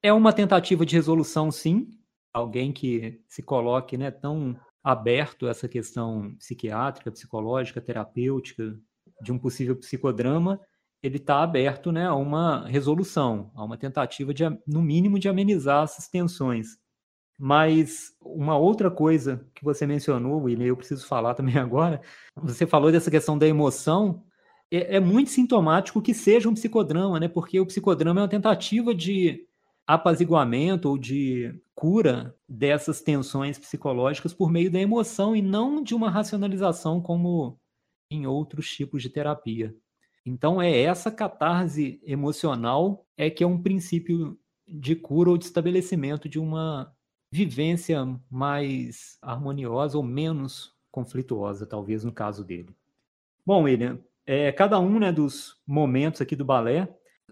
É 0.02 0.12
uma 0.12 0.32
tentativa 0.32 0.84
de 0.84 0.96
resolução, 0.96 1.50
sim. 1.50 1.90
Alguém 2.32 2.72
que 2.72 3.22
se 3.28 3.42
coloque 3.42 3.96
né, 3.96 4.10
tão 4.10 4.58
aberto 4.82 5.46
a 5.46 5.50
essa 5.50 5.68
questão 5.68 6.34
psiquiátrica, 6.38 7.12
psicológica, 7.12 7.80
terapêutica 7.80 8.76
de 9.20 9.30
um 9.30 9.38
possível 9.38 9.76
psicodrama, 9.76 10.60
ele 11.02 11.18
está 11.18 11.42
aberto 11.42 11.92
né, 11.92 12.06
a 12.06 12.14
uma 12.14 12.66
resolução, 12.66 13.52
a 13.54 13.64
uma 13.64 13.76
tentativa 13.76 14.34
de, 14.34 14.44
no 14.66 14.82
mínimo, 14.82 15.18
de 15.18 15.28
amenizar 15.28 15.84
essas 15.84 16.08
tensões. 16.08 16.78
Mas 17.38 18.16
uma 18.20 18.56
outra 18.56 18.90
coisa 18.90 19.44
que 19.54 19.64
você 19.64 19.86
mencionou, 19.86 20.42
William, 20.42 20.66
eu 20.66 20.76
preciso 20.76 21.06
falar 21.06 21.34
também 21.36 21.58
agora, 21.58 22.00
você 22.36 22.66
falou 22.66 22.90
dessa 22.90 23.10
questão 23.10 23.38
da 23.38 23.46
emoção, 23.46 24.24
é, 24.70 24.96
é 24.96 25.00
muito 25.00 25.30
sintomático 25.30 26.02
que 26.02 26.14
seja 26.14 26.48
um 26.48 26.54
psicodrama, 26.54 27.20
né? 27.20 27.28
Porque 27.28 27.60
o 27.60 27.66
psicodrama 27.66 28.20
é 28.20 28.22
uma 28.22 28.28
tentativa 28.28 28.94
de 28.94 29.46
apaziguamento 29.86 30.88
ou 30.88 30.98
de 30.98 31.60
cura 31.74 32.36
dessas 32.48 33.00
tensões 33.00 33.58
psicológicas 33.58 34.32
por 34.32 34.50
meio 34.50 34.70
da 34.70 34.80
emoção 34.80 35.34
e 35.34 35.42
não 35.42 35.82
de 35.82 35.94
uma 35.94 36.10
racionalização 36.10 37.00
como 37.00 37.58
em 38.10 38.26
outros 38.26 38.68
tipos 38.68 39.02
de 39.02 39.10
terapia. 39.10 39.74
Então 40.24 40.62
é 40.62 40.80
essa 40.80 41.10
catarse 41.10 42.00
emocional 42.04 43.04
é 43.16 43.28
que 43.28 43.42
é 43.42 43.46
um 43.46 43.60
princípio 43.60 44.38
de 44.66 44.94
cura 44.94 45.30
ou 45.30 45.38
de 45.38 45.44
estabelecimento 45.44 46.28
de 46.28 46.38
uma 46.38 46.94
vivência 47.32 47.98
mais 48.30 49.18
harmoniosa 49.20 49.96
ou 49.96 50.04
menos 50.04 50.72
conflituosa, 50.90 51.66
talvez 51.66 52.04
no 52.04 52.12
caso 52.12 52.44
dele. 52.44 52.68
Bom, 53.44 53.62
William, 53.62 53.98
é, 54.24 54.52
cada 54.52 54.78
um 54.78 55.00
né, 55.00 55.10
dos 55.10 55.56
momentos 55.66 56.20
aqui 56.20 56.36
do 56.36 56.44
balé 56.44 56.88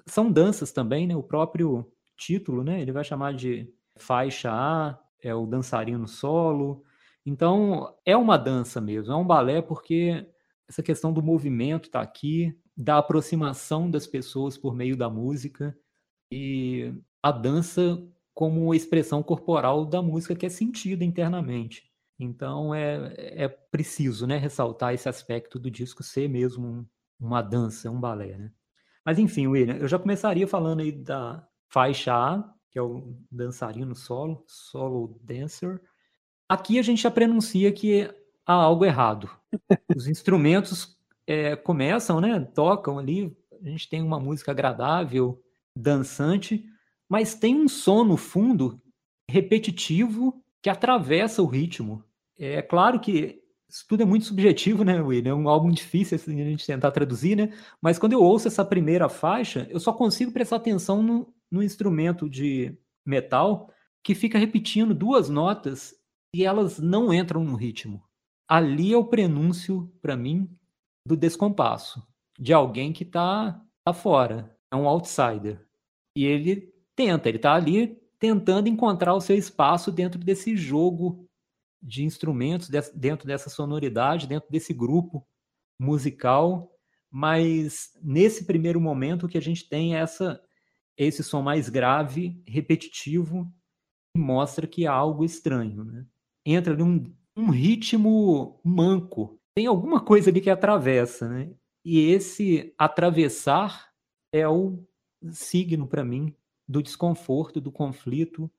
são 0.07 0.33
danças 0.33 0.73
também, 0.73 1.07
né? 1.07 1.15
O 1.15 1.23
próprio 1.23 1.87
título, 2.21 2.63
né? 2.63 2.81
Ele 2.81 2.93
vai 2.93 3.03
chamar 3.03 3.35
de 3.35 3.73
faixa 3.97 4.51
A, 4.53 4.99
é 5.23 5.35
o 5.35 5.47
dançarino 5.47 6.07
solo. 6.07 6.85
Então, 7.25 7.95
é 8.05 8.17
uma 8.17 8.37
dança 8.37 8.81
mesmo, 8.81 9.13
é 9.13 9.17
um 9.17 9.27
balé 9.27 9.61
porque 9.63 10.27
essa 10.69 10.83
questão 10.83 11.13
do 11.13 11.23
movimento 11.23 11.87
está 11.87 12.01
aqui, 12.01 12.57
da 12.77 12.99
aproximação 12.99 13.91
das 13.91 14.07
pessoas 14.07 14.57
por 14.57 14.75
meio 14.75 14.97
da 14.97 15.11
música 15.11 15.77
e 16.33 16.95
a 17.23 17.31
dança 17.31 18.03
como 18.33 18.75
expressão 18.75 19.23
corporal 19.23 19.85
da 19.85 20.01
música 20.01 20.35
que 20.35 20.47
é 20.47 20.49
sentida 20.49 21.05
internamente. 21.05 21.91
Então 22.19 22.75
é, 22.75 23.15
é 23.17 23.49
preciso 23.49 24.27
né, 24.27 24.37
ressaltar 24.39 24.95
esse 24.95 25.09
aspecto 25.09 25.59
do 25.59 25.71
disco 25.71 26.03
ser 26.03 26.29
mesmo 26.29 26.67
um, 26.67 26.87
uma 27.19 27.43
dança, 27.43 27.91
um 27.91 28.01
balé. 28.01 28.39
Né? 28.39 28.51
Mas 29.05 29.19
enfim, 29.19 29.47
William, 29.47 29.77
eu 29.77 29.89
já 29.89 29.99
começaria 29.99 30.47
falando 30.47 30.81
aí 30.81 30.93
da, 30.93 31.47
faixa 31.71 32.13
A, 32.13 32.45
que 32.71 32.79
é 32.79 32.83
o 32.83 33.17
dançarino 33.31 33.95
solo, 33.95 34.45
solo 34.47 35.19
dancer. 35.23 35.81
Aqui 36.49 36.79
a 36.79 36.83
gente 36.83 37.03
já 37.03 37.11
prenuncia 37.11 37.73
que 37.73 38.11
há 38.45 38.53
algo 38.53 38.85
errado. 38.85 39.31
Os 39.97 40.07
instrumentos 40.07 40.99
é, 41.27 41.57
começam, 41.57 42.21
né? 42.21 42.41
Tocam 42.55 42.99
ali, 42.99 43.37
a 43.63 43.69
gente 43.69 43.89
tem 43.89 44.03
uma 44.03 44.19
música 44.19 44.51
agradável, 44.51 45.43
dançante, 45.75 46.65
mas 47.09 47.35
tem 47.35 47.57
um 47.57 47.69
som 47.69 48.05
no 48.05 48.17
fundo 48.17 48.81
repetitivo 49.29 50.43
que 50.61 50.69
atravessa 50.69 51.43
o 51.43 51.47
ritmo. 51.47 52.05
É 52.39 52.63
claro 52.63 52.99
que 52.99 53.41
isso 53.69 53.85
tudo 53.89 54.03
é 54.03 54.07
muito 54.07 54.27
subjetivo, 54.27 54.83
né, 54.83 55.01
William? 55.01 55.31
É 55.31 55.35
um 55.35 55.49
álbum 55.49 55.71
difícil 55.71 56.17
assim, 56.17 56.41
a 56.41 56.45
gente 56.45 56.67
tentar 56.67 56.91
traduzir, 56.91 57.37
né? 57.37 57.53
Mas 57.81 57.99
quando 57.99 58.15
eu 58.15 58.23
ouço 58.23 58.49
essa 58.49 58.65
primeira 58.65 59.09
faixa, 59.09 59.69
eu 59.71 59.79
só 59.79 59.93
consigo 59.93 60.33
prestar 60.33 60.57
atenção 60.57 61.03
no, 61.03 61.33
no 61.51 61.63
instrumento 61.63 62.29
de 62.29 62.77
metal 63.05 63.73
que 64.03 64.15
fica 64.15 64.39
repetindo 64.39 64.95
duas 64.95 65.29
notas 65.29 65.95
e 66.35 66.45
elas 66.45 66.79
não 66.79 67.13
entram 67.13 67.45
no 67.45 67.55
ritmo. 67.55 68.03
Ali 68.49 68.93
é 68.93 68.97
o 68.97 69.05
prenúncio, 69.05 69.93
para 70.01 70.17
mim, 70.17 70.49
do 71.07 71.17
descompasso, 71.17 72.07
de 72.39 72.53
alguém 72.53 72.93
que 72.93 73.05
está 73.05 73.61
tá 73.85 73.93
fora, 73.93 74.57
é 74.73 74.77
um 74.77 74.89
outsider. 74.89 75.67
E 76.17 76.25
ele 76.25 76.73
tenta, 76.95 77.29
ele 77.29 77.39
está 77.39 77.55
ali 77.55 78.01
tentando 78.19 78.69
encontrar 78.69 79.15
o 79.15 79.21
seu 79.21 79.37
espaço 79.37 79.91
dentro 79.91 80.19
desse 80.21 80.57
jogo 80.57 81.27
de 81.83 82.05
instrumentos, 82.05 82.69
dentro 82.95 83.27
dessa 83.27 83.49
sonoridade, 83.49 84.27
dentro 84.27 84.51
desse 84.51 84.75
grupo 84.75 85.27
musical, 85.79 86.71
mas 87.11 87.93
nesse 88.03 88.45
primeiro 88.45 88.81
momento 88.81 89.27
que 89.27 89.39
a 89.39 89.43
gente 89.43 89.69
tem 89.69 89.97
é 89.97 90.01
essa 90.01 90.41
esse 91.05 91.25
som 91.25 91.43
mais 91.43 91.69
grave, 91.69 92.43
repetitivo, 92.47 93.51
mostra 94.17 94.67
que 94.67 94.87
há 94.87 94.93
algo 94.93 95.25
estranho. 95.25 95.85
Né? 95.85 96.07
Entra 96.45 96.77
num 96.77 97.13
um 97.37 97.51
ritmo 97.51 98.61
manco. 98.65 99.41
Tem 99.55 99.67
alguma 99.67 100.01
coisa 100.05 100.31
ali 100.31 100.41
que 100.41 100.51
atravessa. 100.51 101.29
Né? 101.29 101.55
E 101.85 102.11
esse 102.11 102.75
atravessar 102.77 103.91
é 104.33 104.47
o 104.47 104.85
signo, 105.31 105.87
para 105.87 106.05
mim, 106.05 106.35
do 106.69 106.83
desconforto, 106.83 107.61
do 107.61 107.73
conflito, 107.73 108.51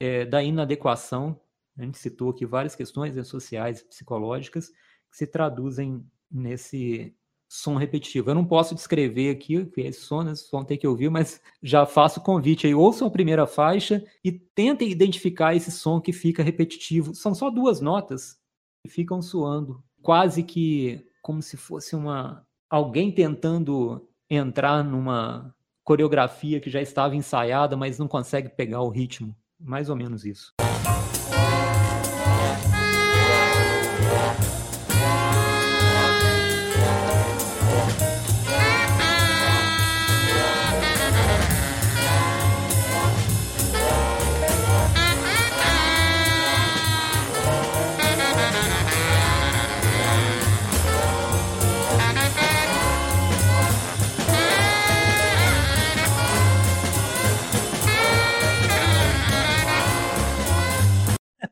é, 0.00 0.24
da 0.24 0.42
inadequação. 0.42 1.40
A 1.76 1.84
gente 1.84 1.98
citou 1.98 2.30
aqui 2.30 2.46
várias 2.46 2.74
questões 2.74 3.14
né, 3.14 3.22
sociais, 3.22 3.82
psicológicas, 3.82 4.70
que 5.10 5.16
se 5.16 5.26
traduzem 5.26 6.04
nesse 6.30 7.14
som 7.52 7.74
repetitivo. 7.74 8.30
Eu 8.30 8.34
não 8.36 8.44
posso 8.44 8.76
descrever 8.76 9.30
aqui 9.30 9.66
que 9.66 9.80
é 9.80 9.88
esse 9.88 10.02
som, 10.02 10.22
né? 10.22 10.32
Vocês 10.32 10.48
vão 10.52 10.64
ter 10.64 10.76
que 10.76 10.86
ouvir, 10.86 11.10
mas 11.10 11.42
já 11.60 11.84
faço 11.84 12.20
o 12.20 12.22
convite 12.22 12.64
aí. 12.64 12.74
Ouçam 12.74 13.08
a 13.08 13.10
primeira 13.10 13.44
faixa 13.44 14.04
e 14.24 14.30
tentem 14.30 14.88
identificar 14.88 15.56
esse 15.56 15.72
som 15.72 16.00
que 16.00 16.12
fica 16.12 16.44
repetitivo. 16.44 17.12
São 17.12 17.34
só 17.34 17.50
duas 17.50 17.80
notas 17.80 18.38
que 18.86 18.92
ficam 18.92 19.20
soando, 19.20 19.82
quase 20.00 20.44
que 20.44 21.04
como 21.20 21.42
se 21.42 21.56
fosse 21.56 21.96
uma 21.96 22.46
alguém 22.70 23.10
tentando 23.10 24.08
entrar 24.30 24.84
numa 24.84 25.52
coreografia 25.82 26.60
que 26.60 26.70
já 26.70 26.80
estava 26.80 27.16
ensaiada, 27.16 27.76
mas 27.76 27.98
não 27.98 28.06
consegue 28.06 28.48
pegar 28.48 28.82
o 28.82 28.90
ritmo. 28.90 29.34
Mais 29.58 29.90
ou 29.90 29.96
menos 29.96 30.24
isso. 30.24 30.54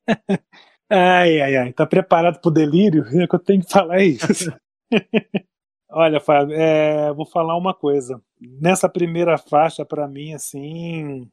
ai, 0.91 1.41
ai, 1.41 1.57
ai. 1.57 1.73
Tá 1.73 1.87
preparado 1.87 2.41
pro 2.41 2.51
delírio? 2.51 3.05
É 3.21 3.27
que 3.27 3.35
eu 3.35 3.39
tenho 3.39 3.63
que 3.65 3.71
falar 3.73 4.01
isso. 4.03 4.53
Olha, 5.91 6.21
Fábio, 6.21 6.55
é, 6.55 7.13
vou 7.15 7.27
falar 7.27 7.57
uma 7.57 7.75
coisa. 7.75 8.21
Nessa 8.41 8.89
primeira 8.89 9.39
faixa, 9.39 9.85
para 9.87 10.07
mim, 10.09 10.35
assim, 10.35 11.31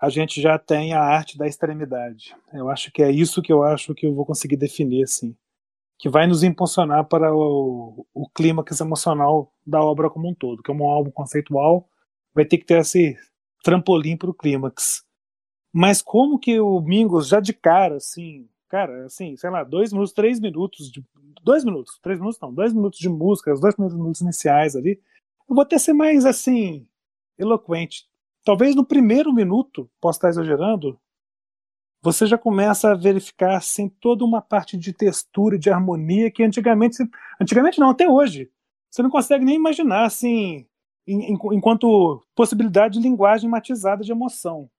a 0.00 0.08
gente 0.10 0.40
já 0.40 0.58
tem 0.58 0.92
a 0.94 1.00
arte 1.02 1.38
da 1.38 1.46
extremidade. 1.46 2.34
Eu 2.52 2.70
acho 2.70 2.90
que 2.92 3.02
é 3.02 3.10
isso 3.10 3.42
que 3.42 3.52
eu 3.52 3.62
acho 3.62 3.94
que 3.94 4.06
eu 4.06 4.14
vou 4.14 4.26
conseguir 4.26 4.56
definir, 4.56 5.04
assim. 5.04 5.36
que 5.98 6.08
vai 6.08 6.26
nos 6.26 6.42
impulsionar 6.42 7.06
para 7.06 7.34
o, 7.34 8.06
o 8.14 8.28
clímax 8.30 8.80
emocional 8.80 9.52
da 9.66 9.82
obra 9.82 10.10
como 10.10 10.28
um 10.28 10.34
todo, 10.34 10.62
que 10.62 10.70
é 10.70 10.74
um 10.74 10.84
álbum 10.88 11.10
conceitual, 11.10 11.88
vai 12.34 12.44
ter 12.44 12.58
que 12.58 12.66
ter 12.66 12.80
esse 12.80 13.16
trampolim 13.62 14.16
para 14.16 14.30
o 14.30 14.34
clímax. 14.34 15.04
Mas 15.76 16.00
como 16.00 16.38
que 16.38 16.60
o 16.60 16.80
Mingus 16.80 17.26
já 17.26 17.40
de 17.40 17.52
cara, 17.52 17.96
assim, 17.96 18.48
cara, 18.68 19.06
assim, 19.06 19.36
sei 19.36 19.50
lá, 19.50 19.64
dois 19.64 19.92
minutos, 19.92 20.12
três 20.12 20.38
minutos, 20.38 20.88
de, 20.88 21.04
dois 21.42 21.64
minutos, 21.64 21.98
três 22.00 22.20
minutos 22.20 22.38
não, 22.40 22.54
dois 22.54 22.72
minutos 22.72 23.00
de 23.00 23.08
música, 23.08 23.52
os 23.52 23.60
dois 23.60 23.76
minutos 23.76 24.20
iniciais 24.20 24.76
ali, 24.76 25.00
eu 25.48 25.54
vou 25.56 25.62
até 25.62 25.76
ser 25.76 25.92
mais, 25.92 26.24
assim, 26.24 26.86
eloquente. 27.36 28.06
Talvez 28.44 28.76
no 28.76 28.84
primeiro 28.84 29.32
minuto, 29.32 29.90
posso 30.00 30.18
estar 30.18 30.28
exagerando, 30.28 30.96
você 32.00 32.24
já 32.24 32.38
começa 32.38 32.92
a 32.92 32.94
verificar 32.94 33.56
assim, 33.56 33.88
toda 33.88 34.24
uma 34.24 34.40
parte 34.40 34.76
de 34.76 34.92
textura, 34.92 35.58
de 35.58 35.70
harmonia 35.70 36.30
que 36.30 36.44
antigamente, 36.44 36.98
antigamente 37.40 37.80
não, 37.80 37.90
até 37.90 38.08
hoje, 38.08 38.48
você 38.88 39.02
não 39.02 39.10
consegue 39.10 39.44
nem 39.44 39.56
imaginar 39.56 40.04
assim, 40.04 40.66
enquanto 41.04 42.22
possibilidade 42.32 42.94
de 42.94 43.08
linguagem 43.08 43.50
matizada 43.50 44.04
de 44.04 44.12
emoção. 44.12 44.70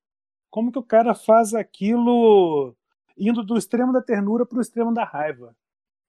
Como 0.56 0.72
que 0.72 0.80
o 0.80 0.84
cara 0.84 1.14
faz 1.14 1.54
aquilo 1.54 2.74
indo 3.18 3.44
do 3.44 3.58
extremo 3.58 3.92
da 3.92 4.02
ternura 4.02 4.46
para 4.46 4.58
o 4.58 4.62
extremo 4.62 4.94
da 4.94 5.04
raiva? 5.04 5.54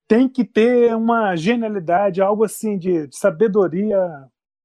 Tem 0.07 0.29
que 0.29 0.45
ter 0.45 0.95
uma 0.95 1.35
genialidade, 1.35 2.21
algo 2.21 2.45
assim 2.45 2.77
de, 2.77 3.07
de 3.07 3.17
sabedoria 3.17 3.99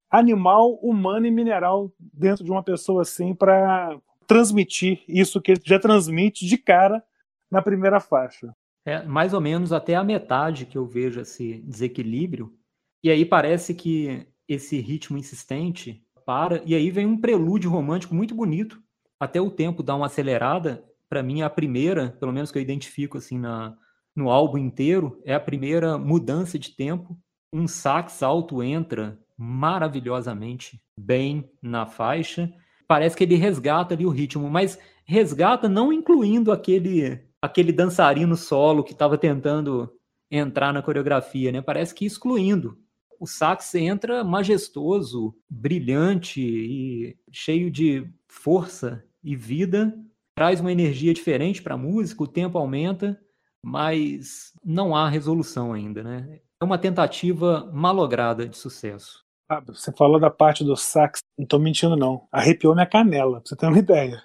animal, 0.08 0.74
humana 0.74 1.26
e 1.26 1.32
mineral 1.32 1.92
dentro 1.98 2.44
de 2.44 2.52
uma 2.52 2.62
pessoa 2.62 3.02
assim 3.02 3.34
para 3.34 3.98
transmitir 4.24 5.02
isso 5.08 5.42
que 5.42 5.50
ele 5.50 5.62
já 5.64 5.80
transmite 5.80 6.46
de 6.46 6.56
cara 6.56 7.02
na 7.50 7.60
primeira 7.60 7.98
faixa. 7.98 8.54
É 8.86 9.02
mais 9.02 9.34
ou 9.34 9.40
menos 9.40 9.72
até 9.72 9.96
a 9.96 10.04
metade 10.04 10.64
que 10.64 10.78
eu 10.78 10.86
vejo 10.86 11.22
esse 11.22 11.60
desequilíbrio. 11.62 12.56
E 13.02 13.10
aí 13.10 13.24
parece 13.24 13.74
que 13.74 14.28
esse 14.46 14.78
ritmo 14.78 15.18
insistente 15.18 16.06
para, 16.24 16.62
e 16.64 16.72
aí 16.72 16.88
vem 16.88 17.04
um 17.04 17.20
prelúdio 17.20 17.68
romântico 17.68 18.14
muito 18.14 18.32
bonito. 18.32 18.80
Até 19.22 19.40
o 19.40 19.50
tempo 19.50 19.82
dá 19.82 19.94
uma 19.94 20.06
acelerada. 20.06 20.84
Para 21.08 21.22
mim, 21.22 21.42
a 21.42 21.50
primeira, 21.50 22.10
pelo 22.18 22.32
menos 22.32 22.50
que 22.50 22.58
eu 22.58 22.62
identifico 22.62 23.18
assim 23.18 23.38
na, 23.38 23.76
no 24.16 24.30
álbum 24.30 24.58
inteiro, 24.58 25.20
é 25.24 25.34
a 25.34 25.40
primeira 25.40 25.96
mudança 25.96 26.58
de 26.58 26.70
tempo. 26.70 27.16
Um 27.52 27.68
sax 27.68 28.22
alto 28.22 28.62
entra 28.62 29.18
maravilhosamente 29.36 30.82
bem 30.96 31.50
na 31.60 31.86
faixa 31.86 32.52
parece 32.92 33.16
que 33.16 33.24
ele 33.24 33.36
resgata 33.36 33.94
ali 33.94 34.04
o 34.04 34.10
ritmo, 34.10 34.50
mas 34.50 34.78
resgata 35.06 35.66
não 35.66 35.90
incluindo 35.90 36.52
aquele 36.52 37.24
aquele 37.40 37.72
dançarino 37.72 38.36
solo 38.36 38.84
que 38.84 38.92
estava 38.92 39.16
tentando 39.16 39.90
entrar 40.30 40.74
na 40.74 40.82
coreografia, 40.82 41.50
né? 41.50 41.62
Parece 41.62 41.94
que 41.94 42.04
excluindo. 42.04 42.76
O 43.18 43.26
sax 43.26 43.74
entra 43.76 44.22
majestoso, 44.22 45.34
brilhante 45.48 46.42
e 46.42 47.16
cheio 47.32 47.70
de 47.70 48.06
força 48.28 49.02
e 49.22 49.36
vida, 49.36 49.96
traz 50.34 50.60
uma 50.60 50.72
energia 50.72 51.12
diferente 51.14 51.62
para 51.62 51.74
a 51.74 51.78
música, 51.78 52.22
o 52.22 52.28
tempo 52.28 52.58
aumenta, 52.58 53.20
mas 53.64 54.52
não 54.64 54.96
há 54.96 55.08
resolução 55.08 55.72
ainda, 55.72 56.02
né? 56.02 56.40
É 56.60 56.64
uma 56.64 56.78
tentativa 56.78 57.70
malograda 57.72 58.48
de 58.48 58.56
sucesso. 58.56 59.22
Você 59.66 59.92
falou 59.92 60.18
da 60.18 60.30
parte 60.30 60.64
do 60.64 60.76
sax, 60.76 61.20
não 61.38 61.46
tô 61.46 61.58
mentindo 61.58 61.96
não. 61.96 62.26
Arrepiou 62.32 62.74
minha 62.74 62.86
canela, 62.86 63.40
pra 63.40 63.48
você 63.48 63.56
ter 63.56 63.66
uma 63.66 63.76
ideia. 63.78 64.22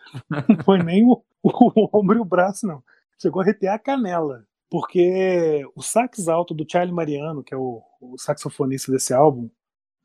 Não 0.48 0.64
foi 0.64 0.82
nem 0.82 1.04
o, 1.04 1.22
o, 1.44 1.90
ombro 2.00 2.18
e 2.18 2.22
o 2.22 2.26
braço, 2.26 2.66
não. 2.66 2.82
Chegou 3.22 3.42
a 3.42 3.44
arrepiar 3.44 3.76
a 3.76 3.80
canela. 3.80 4.46
Porque 4.70 5.64
o 5.76 5.82
sax 5.82 6.28
alto 6.28 6.54
do 6.54 6.66
Charlie 6.70 6.94
Mariano, 6.94 7.44
que 7.44 7.54
é 7.54 7.58
o, 7.58 7.82
o 8.02 8.18
saxofonista 8.18 8.92
desse 8.92 9.14
álbum, 9.14 9.50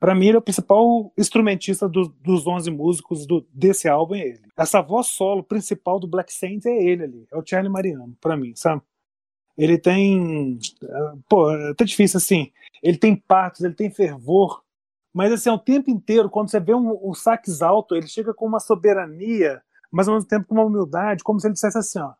para 0.03 0.17
mim 0.17 0.27
ele 0.27 0.37
é 0.37 0.39
o 0.41 0.43
principal 0.43 1.13
instrumentista 1.17 1.89
do, 1.89 2.09
dos 2.09 2.45
11 2.45 2.69
músicos 2.73 3.25
do, 3.25 3.47
desse 3.55 3.89
álbum, 3.89 4.17
é 4.17 4.31
ele. 4.31 4.43
Essa 4.57 4.83
voz 4.83 5.07
solo 5.07 5.45
principal 5.45 6.01
do 6.01 6.09
Black 6.09 6.35
Saint 6.35 6.67
é 6.67 6.77
ele 6.77 7.05
ali, 7.05 7.27
é 7.31 7.37
o 7.37 7.47
Charlie 7.47 7.73
Mariano, 7.73 8.17
para 8.21 8.37
mim, 8.37 8.53
sabe? 8.57 8.83
Ele 9.57 9.79
tem. 9.79 10.59
Pô, 11.29 11.53
é 11.53 11.71
até 11.71 11.85
difícil 11.85 12.17
assim. 12.17 12.51
Ele 12.83 12.99
tem 12.99 13.15
partes, 13.15 13.61
ele 13.61 13.75
tem 13.75 13.93
fervor, 13.93 14.65
mas 15.15 15.33
assim, 15.33 15.51
o 15.51 15.59
tempo 15.59 15.89
inteiro, 15.89 16.29
quando 16.29 16.51
você 16.51 16.59
vê 16.59 16.75
um, 16.75 16.99
um 17.09 17.15
sax 17.15 17.63
alto, 17.63 17.95
ele 17.95 18.09
chega 18.09 18.35
com 18.35 18.45
uma 18.45 18.59
soberania, 18.59 19.63
mas 19.89 20.09
ao 20.09 20.15
mesmo 20.15 20.29
tempo 20.29 20.49
com 20.49 20.57
uma 20.57 20.65
humildade, 20.65 21.23
como 21.23 21.39
se 21.39 21.47
ele 21.47 21.55
dissesse 21.55 21.79
assim, 21.79 22.01
ó, 22.01 22.13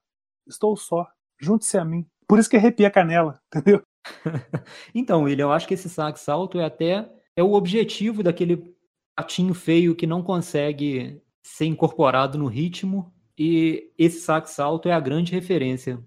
estou 0.47 0.77
só, 0.77 1.09
junte-se 1.37 1.77
a 1.77 1.85
mim. 1.85 2.07
Por 2.29 2.39
isso 2.39 2.49
que 2.49 2.57
arrepia 2.57 2.87
a 2.87 2.93
canela, 2.93 3.41
entendeu? 3.53 3.83
então, 4.95 5.25
William, 5.25 5.47
eu 5.47 5.53
acho 5.53 5.67
que 5.67 5.75
esse 5.75 5.89
sax 5.89 6.29
alto 6.29 6.61
é 6.61 6.65
até 6.65 7.11
é 7.37 7.43
o 7.43 7.53
objetivo 7.53 8.23
daquele 8.23 8.75
patinho 9.17 9.55
feio 9.55 9.95
que 9.95 10.07
não 10.07 10.23
consegue 10.23 11.21
ser 11.43 11.67
incorporado 11.67 12.39
no 12.39 12.47
ritmo, 12.47 13.13
e 13.39 13.91
esse 13.99 14.21
sax 14.21 14.59
alto 14.59 14.89
é 14.89 14.93
a 14.93 15.01
grande 15.01 15.33
referência. 15.33 16.03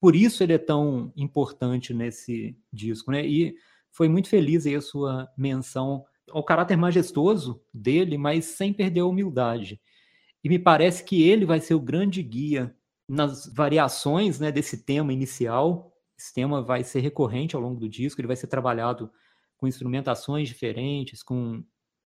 Por 0.00 0.14
isso 0.14 0.42
ele 0.42 0.52
é 0.52 0.58
tão 0.58 1.12
importante 1.16 1.92
nesse 1.92 2.56
disco, 2.72 3.10
né? 3.10 3.26
E 3.26 3.54
foi 3.90 4.08
muito 4.08 4.28
feliz 4.28 4.66
aí 4.66 4.76
a 4.76 4.80
sua 4.80 5.28
menção 5.36 6.04
ao 6.30 6.44
caráter 6.44 6.76
majestoso 6.76 7.60
dele, 7.72 8.16
mas 8.16 8.44
sem 8.44 8.72
perder 8.72 9.00
a 9.00 9.06
humildade. 9.06 9.80
E 10.44 10.48
me 10.48 10.58
parece 10.58 11.02
que 11.02 11.22
ele 11.22 11.44
vai 11.44 11.58
ser 11.60 11.74
o 11.74 11.80
grande 11.80 12.22
guia 12.22 12.74
nas 13.08 13.52
variações 13.52 14.38
né, 14.38 14.52
desse 14.52 14.84
tema 14.84 15.12
inicial. 15.12 15.92
Esse 16.16 16.32
tema 16.32 16.62
vai 16.62 16.84
ser 16.84 17.00
recorrente 17.00 17.56
ao 17.56 17.62
longo 17.62 17.80
do 17.80 17.88
disco, 17.88 18.20
ele 18.20 18.28
vai 18.28 18.36
ser 18.36 18.46
trabalhado 18.46 19.10
com 19.58 19.66
instrumentações 19.66 20.48
diferentes, 20.48 21.22
com 21.22 21.62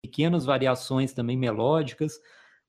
pequenas 0.02 0.44
variações 0.44 1.12
também 1.12 1.36
melódicas, 1.36 2.18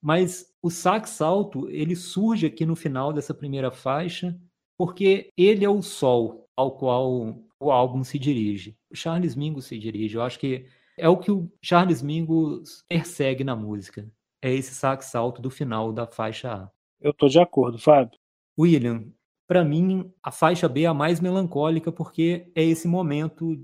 mas 0.02 0.46
o 0.62 0.70
sax 0.70 1.20
alto, 1.22 1.68
ele 1.70 1.96
surge 1.96 2.46
aqui 2.46 2.66
no 2.66 2.76
final 2.76 3.12
dessa 3.12 3.34
primeira 3.34 3.72
faixa, 3.72 4.40
porque 4.78 5.32
ele 5.36 5.66
é 5.66 5.70
o 5.70 5.82
sol 5.82 6.48
ao 6.56 6.78
qual 6.78 7.44
o 7.60 7.72
álbum 7.72 8.04
se 8.04 8.20
dirige. 8.20 8.78
O 8.92 8.96
Charles 8.96 9.36
Mingus 9.36 9.66
se 9.66 9.80
dirige. 9.80 10.16
Eu 10.16 10.22
acho 10.22 10.40
que 10.40 10.68
é 10.98 11.10
o 11.10 11.18
que 11.18 11.32
o 11.32 11.52
Charles 11.62 12.02
Mingus 12.02 12.84
persegue 12.88 13.44
na 13.44 13.56
música. 13.56 14.10
É 14.42 14.54
esse 14.54 14.74
sax 14.76 15.16
alto 15.16 15.42
do 15.42 15.50
final 15.50 15.92
da 15.92 16.06
faixa 16.06 16.54
A. 16.54 16.72
Eu 17.02 17.14
tô 17.14 17.28
de 17.28 17.40
acordo, 17.40 17.78
Fábio. 17.78 18.18
William, 18.58 19.06
para 19.48 19.64
mim, 19.64 20.12
a 20.24 20.32
faixa 20.32 20.70
B 20.70 20.84
é 20.84 20.86
a 20.86 20.94
mais 20.94 21.20
melancólica 21.20 21.92
porque 21.92 22.52
é 22.56 22.64
esse 22.64 22.88
momento 22.88 23.60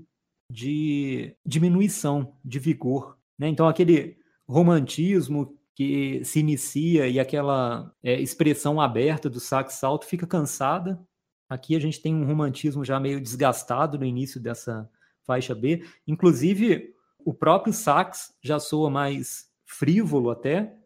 de 0.52 1.34
diminuição 1.46 2.36
de 2.44 2.58
vigor. 2.58 3.16
Né? 3.38 3.48
Então, 3.48 3.66
aquele 3.66 4.18
romantismo 4.46 5.56
que 5.74 6.22
se 6.24 6.40
inicia 6.40 7.08
e 7.08 7.18
aquela 7.18 7.90
é, 8.02 8.20
expressão 8.20 8.78
aberta 8.78 9.30
do 9.30 9.40
sax 9.40 9.82
alto 9.82 10.04
fica 10.04 10.26
cansada. 10.26 11.00
Aqui 11.48 11.74
a 11.74 11.80
gente 11.80 12.02
tem 12.02 12.14
um 12.14 12.26
romantismo 12.26 12.84
já 12.84 13.00
meio 13.00 13.18
desgastado 13.18 13.98
no 13.98 14.04
início 14.04 14.38
dessa 14.38 14.88
faixa 15.24 15.54
B. 15.54 15.82
Inclusive, 16.06 16.94
o 17.24 17.32
próprio 17.32 17.72
sax 17.72 18.34
já 18.42 18.60
soa 18.60 18.90
mais 18.90 19.50
frívolo 19.64 20.28
até. 20.28 20.76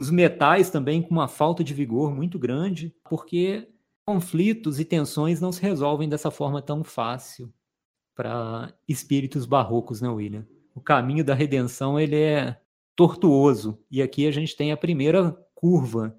Os 0.00 0.12
metais 0.12 0.70
também 0.70 1.02
com 1.02 1.10
uma 1.10 1.26
falta 1.26 1.64
de 1.64 1.74
vigor 1.74 2.14
muito 2.14 2.38
grande, 2.38 2.94
porque 3.02 3.68
conflitos 4.06 4.78
e 4.78 4.84
tensões 4.84 5.40
não 5.40 5.50
se 5.50 5.60
resolvem 5.60 6.08
dessa 6.08 6.30
forma 6.30 6.62
tão 6.62 6.84
fácil 6.84 7.52
para 8.18 8.74
espíritos 8.88 9.46
barrocos, 9.46 10.00
né, 10.00 10.08
William? 10.08 10.44
O 10.74 10.80
caminho 10.80 11.24
da 11.24 11.34
redenção 11.34 12.00
ele 12.00 12.16
é 12.16 12.60
tortuoso 12.96 13.78
e 13.88 14.02
aqui 14.02 14.26
a 14.26 14.32
gente 14.32 14.56
tem 14.56 14.72
a 14.72 14.76
primeira 14.76 15.38
curva. 15.54 16.18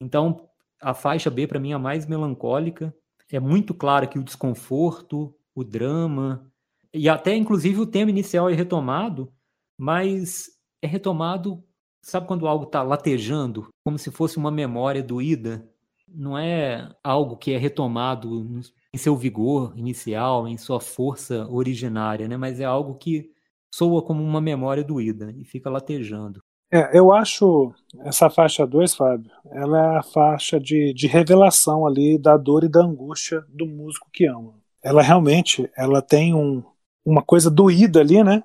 Então, 0.00 0.48
a 0.82 0.92
faixa 0.92 1.30
B 1.30 1.46
para 1.46 1.60
mim 1.60 1.70
é 1.70 1.74
a 1.74 1.78
mais 1.78 2.04
melancólica. 2.04 2.92
É 3.30 3.38
muito 3.38 3.72
claro 3.72 4.08
que 4.08 4.18
o 4.18 4.24
desconforto, 4.24 5.32
o 5.54 5.62
drama, 5.62 6.50
e 6.92 7.08
até 7.08 7.36
inclusive 7.36 7.80
o 7.80 7.86
tema 7.86 8.10
inicial 8.10 8.50
é 8.50 8.54
retomado, 8.54 9.32
mas 9.78 10.48
é 10.82 10.88
retomado, 10.88 11.62
sabe 12.02 12.26
quando 12.26 12.48
algo 12.48 12.64
está 12.64 12.82
latejando, 12.82 13.68
como 13.84 13.96
se 14.00 14.10
fosse 14.10 14.36
uma 14.36 14.50
memória 14.50 15.00
doída? 15.00 15.64
Não 16.08 16.36
é 16.36 16.92
algo 17.04 17.36
que 17.36 17.52
é 17.52 17.56
retomado 17.56 18.60
em 18.92 18.98
seu 18.98 19.16
vigor 19.16 19.72
inicial, 19.76 20.48
em 20.48 20.56
sua 20.56 20.80
força 20.80 21.46
originária, 21.48 22.26
né? 22.26 22.36
mas 22.36 22.60
é 22.60 22.64
algo 22.64 22.94
que 22.96 23.30
soa 23.72 24.02
como 24.02 24.22
uma 24.22 24.40
memória 24.40 24.82
doída 24.82 25.32
e 25.36 25.44
fica 25.44 25.70
latejando. 25.70 26.42
É, 26.72 26.96
eu 26.96 27.12
acho 27.12 27.72
essa 28.00 28.30
faixa 28.30 28.64
2, 28.64 28.94
Fábio, 28.94 29.30
ela 29.50 29.94
é 29.94 29.98
a 29.98 30.02
faixa 30.02 30.60
de, 30.60 30.92
de 30.94 31.08
revelação 31.08 31.84
ali 31.84 32.16
da 32.16 32.36
dor 32.36 32.62
e 32.62 32.68
da 32.68 32.80
angústia 32.80 33.44
do 33.48 33.66
músico 33.66 34.08
que 34.12 34.26
ama. 34.26 34.54
Ela 34.82 35.02
realmente 35.02 35.68
ela 35.76 36.00
tem 36.00 36.32
um, 36.32 36.62
uma 37.04 37.22
coisa 37.22 37.50
doída 37.50 38.00
ali, 38.00 38.22
né? 38.22 38.44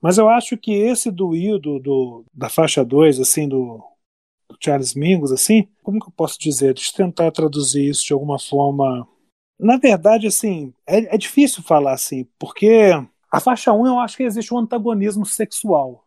Mas 0.00 0.18
eu 0.18 0.28
acho 0.28 0.58
que 0.58 0.72
esse 0.72 1.10
doído 1.10 1.80
do, 1.80 2.26
da 2.34 2.50
faixa 2.50 2.84
2, 2.84 3.18
assim, 3.18 3.48
do, 3.48 3.82
do, 4.46 4.56
Charles 4.62 4.94
Mingus, 4.94 5.32
assim, 5.32 5.66
como 5.82 5.98
que 5.98 6.06
eu 6.06 6.12
posso 6.12 6.38
dizer? 6.38 6.74
Deixa 6.74 6.90
eu 6.90 7.06
tentar 7.06 7.30
traduzir 7.30 7.88
isso 7.88 8.04
de 8.04 8.12
alguma 8.12 8.38
forma 8.38 9.08
Na 9.58 9.76
verdade, 9.76 10.26
assim, 10.26 10.72
é, 10.86 11.14
é 11.14 11.18
difícil 11.18 11.62
falar 11.62 11.92
assim, 11.92 12.26
porque 12.38 12.90
a 13.30 13.40
faixa 13.40 13.72
1 13.72 13.86
eu 13.86 13.98
acho 13.98 14.16
que 14.16 14.22
existe 14.22 14.52
um 14.52 14.58
antagonismo 14.58 15.24
sexual. 15.24 16.04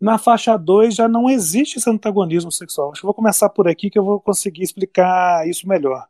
Na 0.00 0.18
faixa 0.18 0.56
2 0.56 0.94
já 0.94 1.06
não 1.08 1.30
existe 1.30 1.78
esse 1.78 1.88
antagonismo 1.88 2.50
sexual. 2.50 2.90
Acho 2.90 3.00
que 3.00 3.04
eu 3.04 3.08
vou 3.08 3.14
começar 3.14 3.48
por 3.48 3.68
aqui 3.68 3.88
que 3.88 3.98
eu 3.98 4.04
vou 4.04 4.20
conseguir 4.20 4.62
explicar 4.62 5.48
isso 5.48 5.68
melhor. 5.68 6.08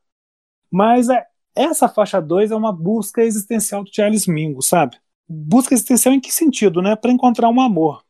Mas 0.70 1.09
é, 1.11 1.26
essa 1.55 1.88
faixa 1.88 2.20
2 2.20 2.50
é 2.50 2.57
uma 2.57 2.72
busca 2.72 3.22
existencial 3.22 3.84
do 3.84 3.94
Charles 3.94 4.26
Mingo, 4.26 4.62
sabe? 4.62 4.96
Busca 5.28 5.74
existencial 5.74 6.14
em 6.14 6.20
que 6.20 6.32
sentido, 6.32 6.80
né? 6.80 6.96
Para 6.96 7.12
encontrar 7.12 7.50
um 7.50 7.61
amor. 7.61 8.03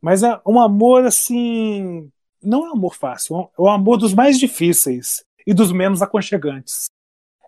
Mas 0.00 0.22
é 0.22 0.40
um 0.46 0.60
amor 0.60 1.04
assim. 1.04 2.10
Não 2.42 2.66
é 2.66 2.70
um 2.70 2.72
amor 2.72 2.94
fácil, 2.94 3.50
é 3.58 3.62
um 3.62 3.68
amor 3.68 3.98
dos 3.98 4.14
mais 4.14 4.38
difíceis 4.38 5.24
e 5.46 5.52
dos 5.52 5.72
menos 5.72 6.00
aconchegantes. 6.00 6.86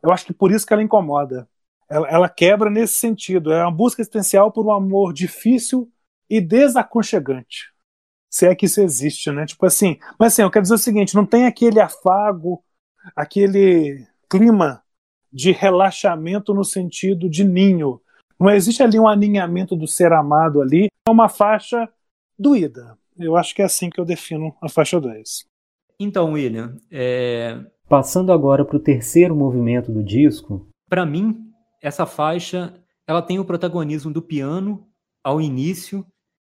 Eu 0.02 0.12
acho 0.12 0.26
que 0.26 0.32
por 0.32 0.50
isso 0.50 0.66
que 0.66 0.72
ela 0.72 0.82
incomoda. 0.82 1.48
Ela, 1.88 2.08
ela 2.08 2.28
quebra 2.28 2.70
nesse 2.70 2.94
sentido. 2.94 3.52
É 3.52 3.62
uma 3.62 3.70
busca 3.70 4.00
existencial 4.00 4.50
por 4.50 4.66
um 4.66 4.72
amor 4.72 5.12
difícil 5.12 5.90
e 6.28 6.40
desaconchegante. 6.40 7.72
Se 8.30 8.46
é 8.46 8.54
que 8.54 8.66
isso 8.66 8.80
existe, 8.80 9.30
né? 9.30 9.44
Tipo 9.44 9.66
assim. 9.66 9.98
Mas 10.18 10.32
assim, 10.32 10.42
eu 10.42 10.50
quero 10.50 10.62
dizer 10.62 10.74
o 10.74 10.78
seguinte: 10.78 11.14
não 11.14 11.26
tem 11.26 11.46
aquele 11.46 11.80
afago, 11.80 12.64
aquele 13.14 14.06
clima 14.28 14.82
de 15.30 15.52
relaxamento 15.52 16.54
no 16.54 16.64
sentido 16.64 17.28
de 17.28 17.44
ninho. 17.44 18.00
Não 18.40 18.50
existe 18.50 18.82
ali 18.82 18.98
um 18.98 19.06
aninhamento 19.06 19.76
do 19.76 19.86
ser 19.86 20.12
amado 20.12 20.60
ali. 20.60 20.88
É 21.06 21.10
uma 21.10 21.28
faixa 21.28 21.88
doída. 22.38 22.98
Eu 23.18 23.36
acho 23.36 23.54
que 23.54 23.62
é 23.62 23.64
assim 23.64 23.90
que 23.90 24.00
eu 24.00 24.04
defino 24.04 24.56
a 24.60 24.68
faixa 24.68 25.00
10. 25.00 25.44
Então, 25.98 26.32
William, 26.32 26.76
é... 26.90 27.64
passando 27.92 28.32
agora 28.32 28.64
para 28.64 28.78
o 28.78 28.80
terceiro 28.80 29.36
movimento 29.36 29.92
do 29.92 30.02
disco, 30.02 30.66
para 30.88 31.04
mim, 31.04 31.52
essa 31.78 32.06
faixa 32.06 32.72
ela 33.06 33.20
tem 33.20 33.38
o 33.38 33.44
protagonismo 33.44 34.10
do 34.10 34.22
piano 34.22 34.88
ao 35.22 35.42
início 35.42 36.02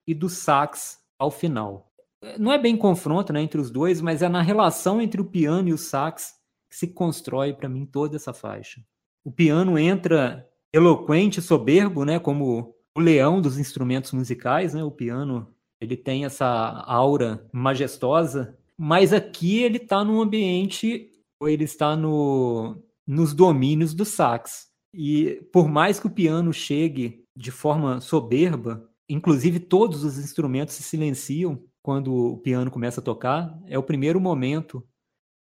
e 0.09 0.15
do 0.15 0.27
sax 0.31 1.01
ao 1.19 1.31
final. 1.31 1.93
Não 2.39 2.51
é 2.51 2.57
bem 2.57 2.79
confronto 2.79 3.31
né, 3.31 3.43
entre 3.43 3.61
os 3.61 3.71
dois, 3.71 4.01
mas 4.01 4.23
é 4.23 4.29
na 4.31 4.41
relação 4.41 5.03
entre 5.03 5.21
o 5.21 5.25
piano 5.27 5.69
e 5.69 5.75
o 5.75 5.77
sax 5.77 6.33
que 6.71 6.77
se 6.79 6.89
constrói 6.89 7.53
para 7.53 7.69
mim 7.69 7.85
toda 7.85 8.17
essa 8.17 8.33
faixa. 8.33 8.81
O 9.23 9.31
piano 9.31 9.79
entra 9.79 10.49
eloquente, 10.73 11.43
soberbo, 11.43 12.07
né, 12.07 12.19
como 12.19 12.75
o 12.97 13.01
leão 13.01 13.43
dos 13.43 13.59
instrumentos 13.59 14.13
musicais, 14.13 14.73
né? 14.73 14.83
O 14.83 14.91
piano 14.91 15.55
ele 15.79 15.95
tem 15.95 16.25
essa 16.25 16.47
aura 16.87 17.47
majestosa, 17.53 18.57
mas 18.79 19.13
aqui 19.13 19.63
ele 19.63 19.77
está 19.77 20.03
num 20.03 20.23
ambiente, 20.23 21.11
ele 21.49 21.65
está 21.65 21.97
no, 21.97 22.83
nos 23.07 23.35
domínios 23.35 23.95
do 23.95 24.05
sax. 24.05 24.69
E 24.93 25.43
por 25.53 25.69
mais 25.69 25.99
que 25.99 26.07
o 26.07 26.11
piano 26.11 26.53
chegue 26.53 27.25
de 27.37 27.51
forma 27.51 28.01
soberba, 28.01 28.89
inclusive 29.09 29.59
todos 29.59 30.05
os 30.05 30.19
instrumentos 30.19 30.75
se 30.75 30.83
silenciam 30.83 31.63
quando 31.83 32.15
o 32.15 32.39
piano 32.39 32.71
começa 32.71 33.01
a 33.01 33.05
tocar. 33.05 33.59
É 33.67 33.79
o 33.79 33.83
primeiro 33.83 34.21
momento 34.21 34.87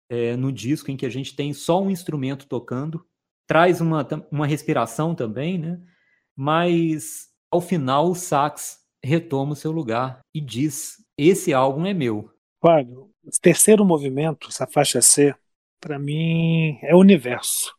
é, 0.09 0.35
no 0.35 0.51
disco 0.51 0.91
em 0.91 0.97
que 0.97 1.05
a 1.05 1.09
gente 1.09 1.35
tem 1.35 1.53
só 1.53 1.81
um 1.81 1.89
instrumento 1.89 2.47
tocando. 2.47 3.05
Traz 3.47 3.81
uma, 3.81 4.05
uma 4.31 4.45
respiração 4.45 5.15
também, 5.15 5.57
né? 5.57 5.81
Mas 6.35 7.29
ao 7.49 7.61
final 7.61 8.09
o 8.09 8.15
sax 8.15 8.79
retoma 9.03 9.53
o 9.53 9.55
seu 9.55 9.71
lugar 9.71 10.19
e 10.33 10.41
diz: 10.41 10.97
Esse 11.17 11.53
álbum 11.53 11.85
é 11.85 11.93
meu. 11.93 12.29
Fábio, 12.61 13.09
terceiro 13.41 13.85
movimento, 13.85 14.49
essa 14.49 14.67
faixa 14.67 15.01
C, 15.01 15.33
para 15.79 15.99
mim 15.99 16.77
é 16.81 16.95
o 16.95 16.99
universo. 16.99 17.75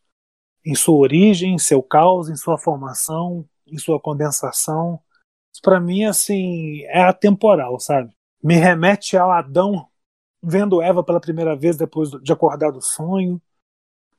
Em 0.65 0.75
sua 0.75 0.99
origem, 0.99 1.55
em 1.55 1.59
seu 1.59 1.83
caos, 1.83 2.29
em 2.29 2.37
sua 2.37 2.59
formação, 2.59 3.49
em 3.67 3.79
sua 3.79 4.01
condensação. 4.01 5.01
Para 5.63 5.81
mim, 5.81 6.05
assim, 6.05 6.83
é 6.85 7.03
atemporal, 7.03 7.81
sabe? 7.81 8.13
Me 8.43 8.55
remete 8.55 9.17
ao 9.17 9.31
Adão 9.31 9.89
vendo 10.43 10.81
Eva 10.81 11.03
pela 11.03 11.21
primeira 11.21 11.57
vez 11.57 11.77
depois 11.77 12.11
de 12.11 12.33
acordar 12.33 12.71
do 12.71 12.81
sonho, 12.81 13.41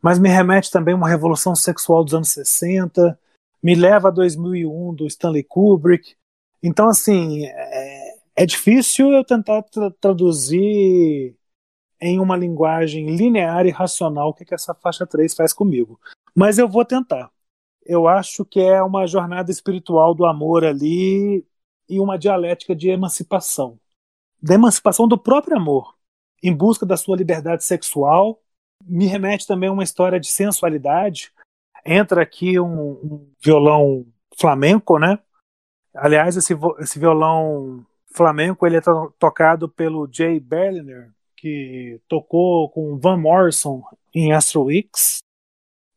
mas 0.02 0.20
me 0.20 0.30
remete 0.30 0.70
também 0.72 0.94
a 0.94 0.98
uma 0.98 1.10
revolução 1.10 1.56
sexual 1.56 2.04
dos 2.04 2.14
anos 2.14 2.30
60, 2.30 3.18
me 3.62 3.76
leva 3.76 4.10
a 4.10 4.12
2001 4.12 4.94
do 4.96 5.06
Stanley 5.08 5.44
Kubrick. 5.44 6.16
Então, 6.62 6.90
assim, 6.90 7.46
é, 7.46 8.16
é 8.36 8.46
difícil 8.46 9.12
eu 9.12 9.24
tentar 9.24 9.64
tra 9.64 9.92
traduzir 9.92 11.36
em 12.02 12.20
uma 12.20 12.38
linguagem 12.38 13.16
linear 13.16 13.66
e 13.66 13.72
racional 13.72 14.30
o 14.30 14.34
que, 14.34 14.46
que 14.46 14.54
essa 14.54 14.74
faixa 14.74 15.06
3 15.06 15.34
faz 15.34 15.54
comigo. 15.54 16.00
Mas 16.36 16.58
eu 16.58 16.68
vou 16.68 16.86
tentar. 16.86 17.32
Eu 17.86 18.08
acho 18.08 18.46
que 18.46 18.60
é 18.60 18.82
uma 18.82 19.08
jornada 19.08 19.52
espiritual 19.52 20.14
do 20.14 20.26
amor 20.26 20.64
ali 20.64 21.46
e 21.88 22.00
uma 22.00 22.18
dialética 22.18 22.76
de 22.76 22.90
emancipação. 22.90 23.80
Da 24.42 24.56
emancipação 24.56 25.08
do 25.08 25.18
próprio 25.18 25.58
amor 25.58 25.96
em 26.42 26.56
busca 26.56 26.86
da 26.86 26.96
sua 26.96 27.18
liberdade 27.18 27.64
sexual. 27.64 28.42
Me 28.86 29.06
remete 29.06 29.46
também 29.46 29.70
a 29.70 29.74
uma 29.74 29.84
história 29.84 30.20
de 30.20 30.28
sensualidade. 30.28 31.34
Entra 31.86 32.22
aqui 32.22 32.60
um, 32.60 32.92
um 32.92 33.34
violão 33.42 34.06
flamenco, 34.38 34.98
né? 34.98 35.20
Aliás, 35.94 36.38
esse, 36.38 36.54
esse 36.80 37.00
violão 37.00 37.86
flamenco 38.14 38.66
ele 38.66 38.78
é 38.78 38.82
to 38.82 39.14
tocado 39.20 39.68
pelo 39.68 40.08
Jay 40.12 40.40
Berliner, 40.40 41.12
que 41.40 42.00
tocou 42.08 42.70
com 42.70 42.98
Van 42.98 43.18
Morrison 43.18 43.82
em 44.14 44.34
Astro 44.34 44.64
Weeks. 44.64 45.20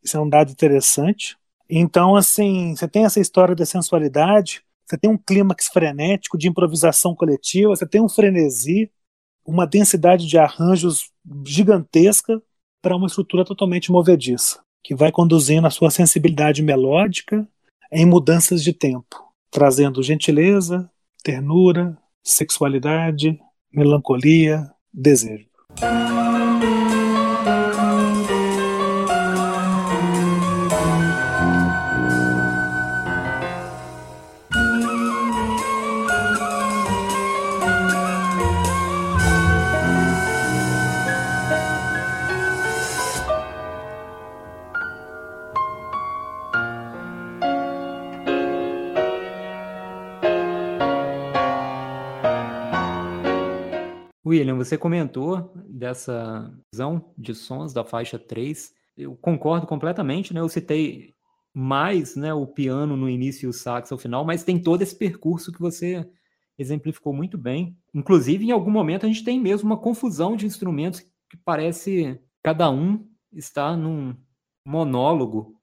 Isso 0.02 0.16
é 0.16 0.20
um 0.20 0.28
dado 0.28 0.50
interessante. 0.50 1.36
Então, 1.68 2.16
assim, 2.16 2.76
você 2.76 2.86
tem 2.86 3.04
essa 3.04 3.20
história 3.20 3.54
da 3.54 3.66
sensualidade, 3.66 4.62
você 4.84 4.98
tem 4.98 5.10
um 5.10 5.18
clímax 5.18 5.68
frenético 5.68 6.36
de 6.36 6.48
improvisação 6.48 7.14
coletiva, 7.14 7.74
você 7.74 7.86
tem 7.86 8.00
um 8.00 8.08
frenesi, 8.08 8.90
uma 9.44 9.66
densidade 9.66 10.26
de 10.26 10.38
arranjos 10.38 11.10
gigantesca 11.46 12.40
para 12.80 12.96
uma 12.96 13.06
estrutura 13.06 13.44
totalmente 13.44 13.90
movediça, 13.90 14.60
que 14.82 14.94
vai 14.94 15.10
conduzindo 15.10 15.66
a 15.66 15.70
sua 15.70 15.90
sensibilidade 15.90 16.62
melódica 16.62 17.48
em 17.90 18.06
mudanças 18.06 18.62
de 18.62 18.72
tempo, 18.72 19.32
trazendo 19.50 20.02
gentileza, 20.02 20.90
ternura, 21.22 21.96
sexualidade, 22.22 23.40
melancolia, 23.72 24.70
desejo. 24.92 25.46
William, 54.32 54.56
você 54.56 54.76
comentou 54.78 55.52
dessa 55.68 56.52
visão 56.72 57.12
de 57.16 57.34
sons 57.34 57.72
da 57.72 57.84
faixa 57.84 58.18
3. 58.18 58.72
Eu 58.96 59.16
concordo 59.16 59.66
completamente, 59.66 60.32
né? 60.32 60.40
Eu 60.40 60.48
citei 60.48 61.14
mais 61.54 62.16
né, 62.16 62.32
o 62.32 62.46
piano 62.46 62.96
no 62.96 63.08
início 63.08 63.46
e 63.46 63.48
o 63.48 63.52
sax 63.52 63.92
ao 63.92 63.98
final, 63.98 64.24
mas 64.24 64.42
tem 64.42 64.58
todo 64.60 64.80
esse 64.82 64.96
percurso 64.96 65.52
que 65.52 65.60
você 65.60 66.08
exemplificou 66.58 67.12
muito 67.12 67.36
bem. 67.36 67.76
Inclusive, 67.92 68.46
em 68.46 68.50
algum 68.50 68.70
momento, 68.70 69.04
a 69.04 69.08
gente 69.08 69.24
tem 69.24 69.38
mesmo 69.40 69.70
uma 69.70 69.78
confusão 69.78 70.34
de 70.34 70.46
instrumentos 70.46 71.00
que 71.28 71.36
parece 71.36 72.18
cada 72.42 72.70
um 72.70 73.06
está 73.32 73.76
num 73.76 74.16
monólogo. 74.66 75.58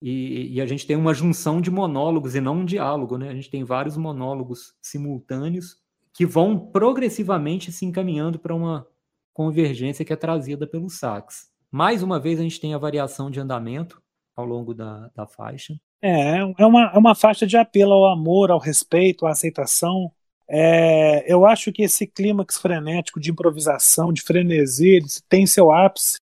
E, 0.00 0.54
e, 0.54 0.60
a 0.60 0.66
gente 0.66 0.86
tem 0.86 0.96
uma 0.96 1.12
junção 1.12 1.60
de 1.60 1.70
monólogos 1.70 2.34
e 2.36 2.40
não 2.40 2.58
um 2.58 2.64
diálogo, 2.64 3.18
né? 3.18 3.30
A 3.30 3.34
gente 3.34 3.50
tem 3.50 3.64
vários 3.64 3.96
monólogos 3.96 4.74
simultâneos 4.80 5.76
que 6.18 6.26
vão 6.26 6.58
progressivamente 6.58 7.70
se 7.70 7.86
encaminhando 7.86 8.40
para 8.40 8.52
uma 8.52 8.84
convergência 9.32 10.04
que 10.04 10.12
é 10.12 10.16
trazida 10.16 10.66
pelo 10.66 10.90
sax. 10.90 11.48
Mais 11.70 12.02
uma 12.02 12.18
vez, 12.18 12.40
a 12.40 12.42
gente 12.42 12.58
tem 12.58 12.74
a 12.74 12.78
variação 12.78 13.30
de 13.30 13.38
andamento 13.38 14.02
ao 14.34 14.44
longo 14.44 14.74
da, 14.74 15.12
da 15.14 15.28
faixa. 15.28 15.78
É, 16.02 16.38
é 16.58 16.66
uma, 16.66 16.90
é 16.92 16.98
uma 16.98 17.14
faixa 17.14 17.46
de 17.46 17.56
apelo 17.56 17.92
ao 17.92 18.12
amor, 18.12 18.50
ao 18.50 18.58
respeito, 18.58 19.26
à 19.26 19.30
aceitação. 19.30 20.10
É, 20.48 21.32
eu 21.32 21.46
acho 21.46 21.70
que 21.70 21.84
esse 21.84 22.04
clímax 22.04 22.58
frenético 22.58 23.20
de 23.20 23.30
improvisação, 23.30 24.12
de 24.12 24.22
frenesi, 24.22 24.98
tem 25.28 25.46
seu 25.46 25.70
ápice 25.70 26.16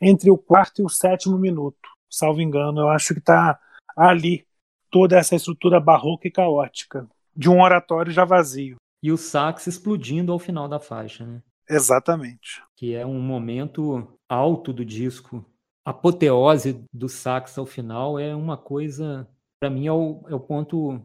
entre 0.00 0.30
o 0.30 0.38
quarto 0.38 0.80
e 0.80 0.84
o 0.84 0.88
sétimo 0.88 1.36
minuto, 1.36 1.88
salvo 2.08 2.40
engano. 2.40 2.82
Eu 2.82 2.88
acho 2.88 3.14
que 3.14 3.18
está 3.18 3.58
ali 3.96 4.46
toda 4.92 5.18
essa 5.18 5.34
estrutura 5.34 5.80
barroca 5.80 6.28
e 6.28 6.30
caótica 6.30 7.04
de 7.34 7.50
um 7.50 7.60
oratório 7.60 8.12
já 8.12 8.24
vazio 8.24 8.76
e 9.02 9.10
o 9.10 9.16
sax 9.16 9.66
explodindo 9.66 10.32
ao 10.32 10.38
final 10.38 10.68
da 10.68 10.78
faixa, 10.78 11.26
né? 11.26 11.42
Exatamente. 11.68 12.62
Que 12.76 12.94
é 12.94 13.06
um 13.06 13.20
momento 13.20 14.18
alto 14.28 14.72
do 14.72 14.84
disco 14.84 15.44
apoteose 15.84 16.84
do 16.92 17.08
sax 17.08 17.56
ao 17.58 17.66
final 17.66 18.18
é 18.18 18.34
uma 18.34 18.56
coisa, 18.56 19.28
para 19.58 19.70
mim, 19.70 19.86
é 19.86 19.92
o, 19.92 20.24
é 20.28 20.34
o 20.34 20.40
ponto 20.40 21.00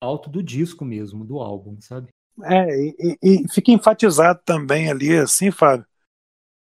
alto 0.00 0.30
do 0.30 0.42
disco 0.42 0.84
mesmo, 0.84 1.24
do 1.24 1.38
álbum, 1.38 1.80
sabe? 1.80 2.08
É, 2.44 2.68
e, 2.70 3.18
e, 3.22 3.48
fica 3.48 3.72
enfatizado 3.72 4.40
também 4.44 4.90
ali, 4.90 5.16
assim, 5.16 5.50
Fábio, 5.50 5.86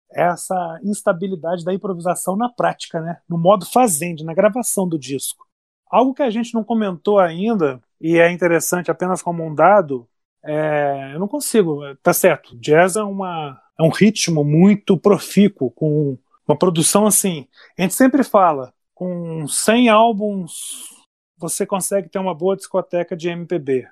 essa 0.09 0.79
instabilidade 0.83 1.65
da 1.65 1.73
improvisação 1.73 2.37
na 2.37 2.47
prática, 2.47 3.01
né? 3.01 3.19
No 3.27 3.37
modo 3.37 3.65
fazende, 3.65 4.23
na 4.23 4.33
gravação 4.33 4.87
do 4.87 4.97
disco. 4.97 5.45
Algo 5.89 6.13
que 6.13 6.23
a 6.23 6.29
gente 6.29 6.53
não 6.53 6.63
comentou 6.63 7.19
ainda, 7.19 7.81
e 7.99 8.17
é 8.17 8.31
interessante 8.31 8.89
apenas 8.89 9.21
como 9.21 9.43
um 9.43 9.53
dado, 9.53 10.07
é, 10.45 11.11
eu 11.13 11.19
não 11.19 11.27
consigo, 11.27 11.81
tá 12.03 12.13
certo, 12.13 12.55
jazz 12.57 12.95
é, 12.95 13.03
uma, 13.03 13.59
é 13.79 13.83
um 13.83 13.89
ritmo 13.89 14.43
muito 14.43 14.97
profícuo, 14.97 15.71
com 15.71 16.17
uma 16.47 16.57
produção 16.57 17.07
assim, 17.07 17.47
a 17.77 17.81
gente 17.81 17.95
sempre 17.95 18.23
fala, 18.23 18.73
com 18.93 19.47
100 19.47 19.89
álbuns 19.89 20.85
você 21.37 21.65
consegue 21.65 22.07
ter 22.07 22.19
uma 22.19 22.33
boa 22.33 22.55
discoteca 22.55 23.15
de 23.15 23.27
MPB. 23.27 23.87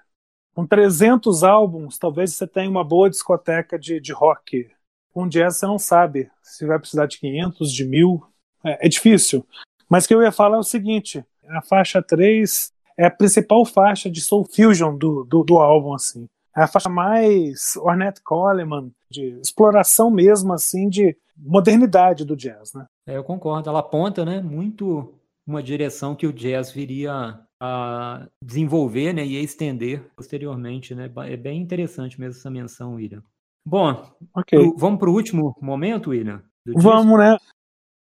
Com 0.53 0.65
300 0.65 1.43
álbuns, 1.43 1.97
talvez 1.97 2.33
você 2.33 2.47
tenha 2.47 2.69
uma 2.69 2.83
boa 2.83 3.09
discoteca 3.09 3.77
de, 3.77 3.99
de 3.99 4.13
rock. 4.13 4.69
Com 5.11 5.27
jazz 5.27 5.57
você 5.57 5.65
não 5.65 5.79
sabe 5.79 6.31
se 6.41 6.65
vai 6.65 6.79
precisar 6.79 7.07
de 7.07 7.19
500, 7.19 7.71
de 7.71 7.85
1000. 7.85 8.23
É, 8.63 8.85
é 8.85 8.89
difícil. 8.89 9.45
Mas 9.89 10.05
o 10.05 10.07
que 10.07 10.15
eu 10.15 10.21
ia 10.21 10.31
falar 10.31 10.57
é 10.57 10.59
o 10.59 10.63
seguinte: 10.63 11.25
a 11.49 11.61
faixa 11.61 12.01
3 12.01 12.71
é 12.97 13.05
a 13.05 13.11
principal 13.11 13.65
faixa 13.65 14.09
de 14.09 14.21
soul 14.21 14.45
fusion 14.45 14.95
do, 14.95 15.23
do, 15.25 15.43
do 15.43 15.57
álbum, 15.57 15.93
assim. 15.93 16.27
É 16.55 16.63
a 16.63 16.67
faixa 16.67 16.89
mais 16.89 17.75
Ornette 17.77 18.21
Coleman, 18.21 18.91
de 19.09 19.39
exploração 19.39 20.11
mesmo, 20.11 20.53
assim, 20.53 20.87
de 20.87 21.17
modernidade 21.37 22.23
do 22.23 22.35
jazz, 22.35 22.73
né? 22.73 22.85
É, 23.07 23.17
eu 23.17 23.23
concordo. 23.23 23.69
Ela 23.69 23.79
aponta, 23.79 24.23
né, 24.23 24.41
muito 24.41 25.13
uma 25.45 25.61
direção 25.61 26.15
que 26.15 26.27
o 26.27 26.33
jazz 26.33 26.71
viria 26.71 27.39
a 27.59 28.27
desenvolver 28.43 29.13
né, 29.13 29.25
e 29.25 29.37
a 29.37 29.41
estender 29.41 30.11
posteriormente. 30.15 30.93
Né? 30.93 31.11
É 31.27 31.37
bem 31.37 31.61
interessante 31.61 32.19
mesmo 32.19 32.39
essa 32.39 32.49
menção, 32.49 32.95
William. 32.95 33.23
Bom, 33.65 34.05
okay. 34.35 34.59
pro, 34.59 34.77
vamos 34.77 34.99
para 34.99 35.09
o 35.09 35.13
último 35.13 35.55
momento, 35.61 36.09
William? 36.09 36.43
Vamos, 36.65 37.17
né? 37.17 37.37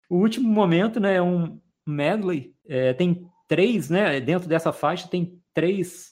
O 0.10 0.18
último 0.18 0.50
momento 0.50 1.00
né, 1.00 1.16
é 1.16 1.22
um 1.22 1.60
medley. 1.88 2.54
É, 2.68 2.94
tem 2.94 3.28
três, 3.48 3.90
né? 3.90 4.20
Dentro 4.20 4.48
dessa 4.48 4.72
faixa 4.72 5.08
tem 5.08 5.40
três 5.54 6.11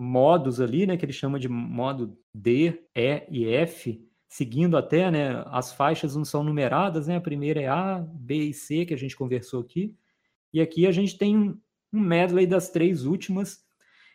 modos 0.00 0.60
ali, 0.60 0.86
né? 0.86 0.96
Que 0.96 1.04
ele 1.04 1.12
chama 1.12 1.38
de 1.38 1.48
modo 1.48 2.16
D, 2.34 2.82
E 2.94 3.26
e 3.30 3.46
F, 3.46 4.02
seguindo 4.26 4.76
até, 4.76 5.10
né? 5.10 5.44
As 5.48 5.72
faixas 5.72 6.16
não 6.16 6.24
são 6.24 6.42
numeradas, 6.42 7.06
né? 7.06 7.16
A 7.16 7.20
primeira 7.20 7.60
é 7.60 7.68
A, 7.68 7.98
B 7.98 8.44
e 8.44 8.54
C, 8.54 8.86
que 8.86 8.94
a 8.94 8.96
gente 8.96 9.14
conversou 9.14 9.60
aqui. 9.60 9.94
E 10.54 10.60
aqui 10.60 10.86
a 10.86 10.92
gente 10.92 11.18
tem 11.18 11.36
um, 11.36 11.58
um 11.92 12.00
medley 12.00 12.46
das 12.46 12.70
três 12.70 13.04
últimas. 13.04 13.62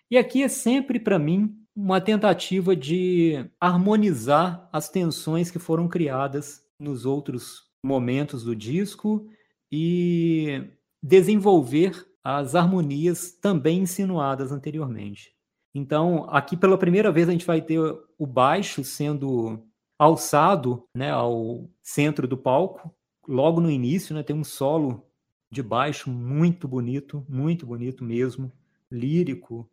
E 0.09 0.17
aqui 0.17 0.41
é 0.41 0.47
sempre, 0.47 0.99
para 0.99 1.19
mim, 1.19 1.55
uma 1.75 2.01
tentativa 2.01 2.75
de 2.75 3.45
harmonizar 3.59 4.67
as 4.73 4.89
tensões 4.89 5.51
que 5.51 5.59
foram 5.59 5.87
criadas 5.87 6.63
nos 6.79 7.05
outros 7.05 7.63
momentos 7.83 8.43
do 8.43 8.55
disco 8.55 9.29
e 9.71 10.63
desenvolver 11.01 12.05
as 12.23 12.55
harmonias 12.55 13.31
também 13.33 13.81
insinuadas 13.81 14.51
anteriormente. 14.51 15.34
Então, 15.75 16.25
aqui 16.29 16.55
pela 16.55 16.77
primeira 16.77 17.11
vez 17.11 17.27
a 17.27 17.33
gente 17.33 17.45
vai 17.45 17.61
ter 17.61 17.77
o 18.17 18.25
baixo 18.25 18.81
sendo 18.81 19.61
alçado 19.99 20.87
né, 20.95 21.11
ao 21.11 21.69
centro 21.83 22.25
do 22.25 22.37
palco. 22.37 22.95
Logo 23.27 23.59
no 23.59 23.69
início, 23.69 24.15
né, 24.15 24.23
tem 24.23 24.33
um 24.33 24.43
solo 24.43 25.05
de 25.51 25.61
baixo 25.61 26.09
muito 26.09 26.65
bonito, 26.65 27.25
muito 27.27 27.65
bonito 27.65 28.05
mesmo, 28.05 28.53
lírico, 28.89 29.69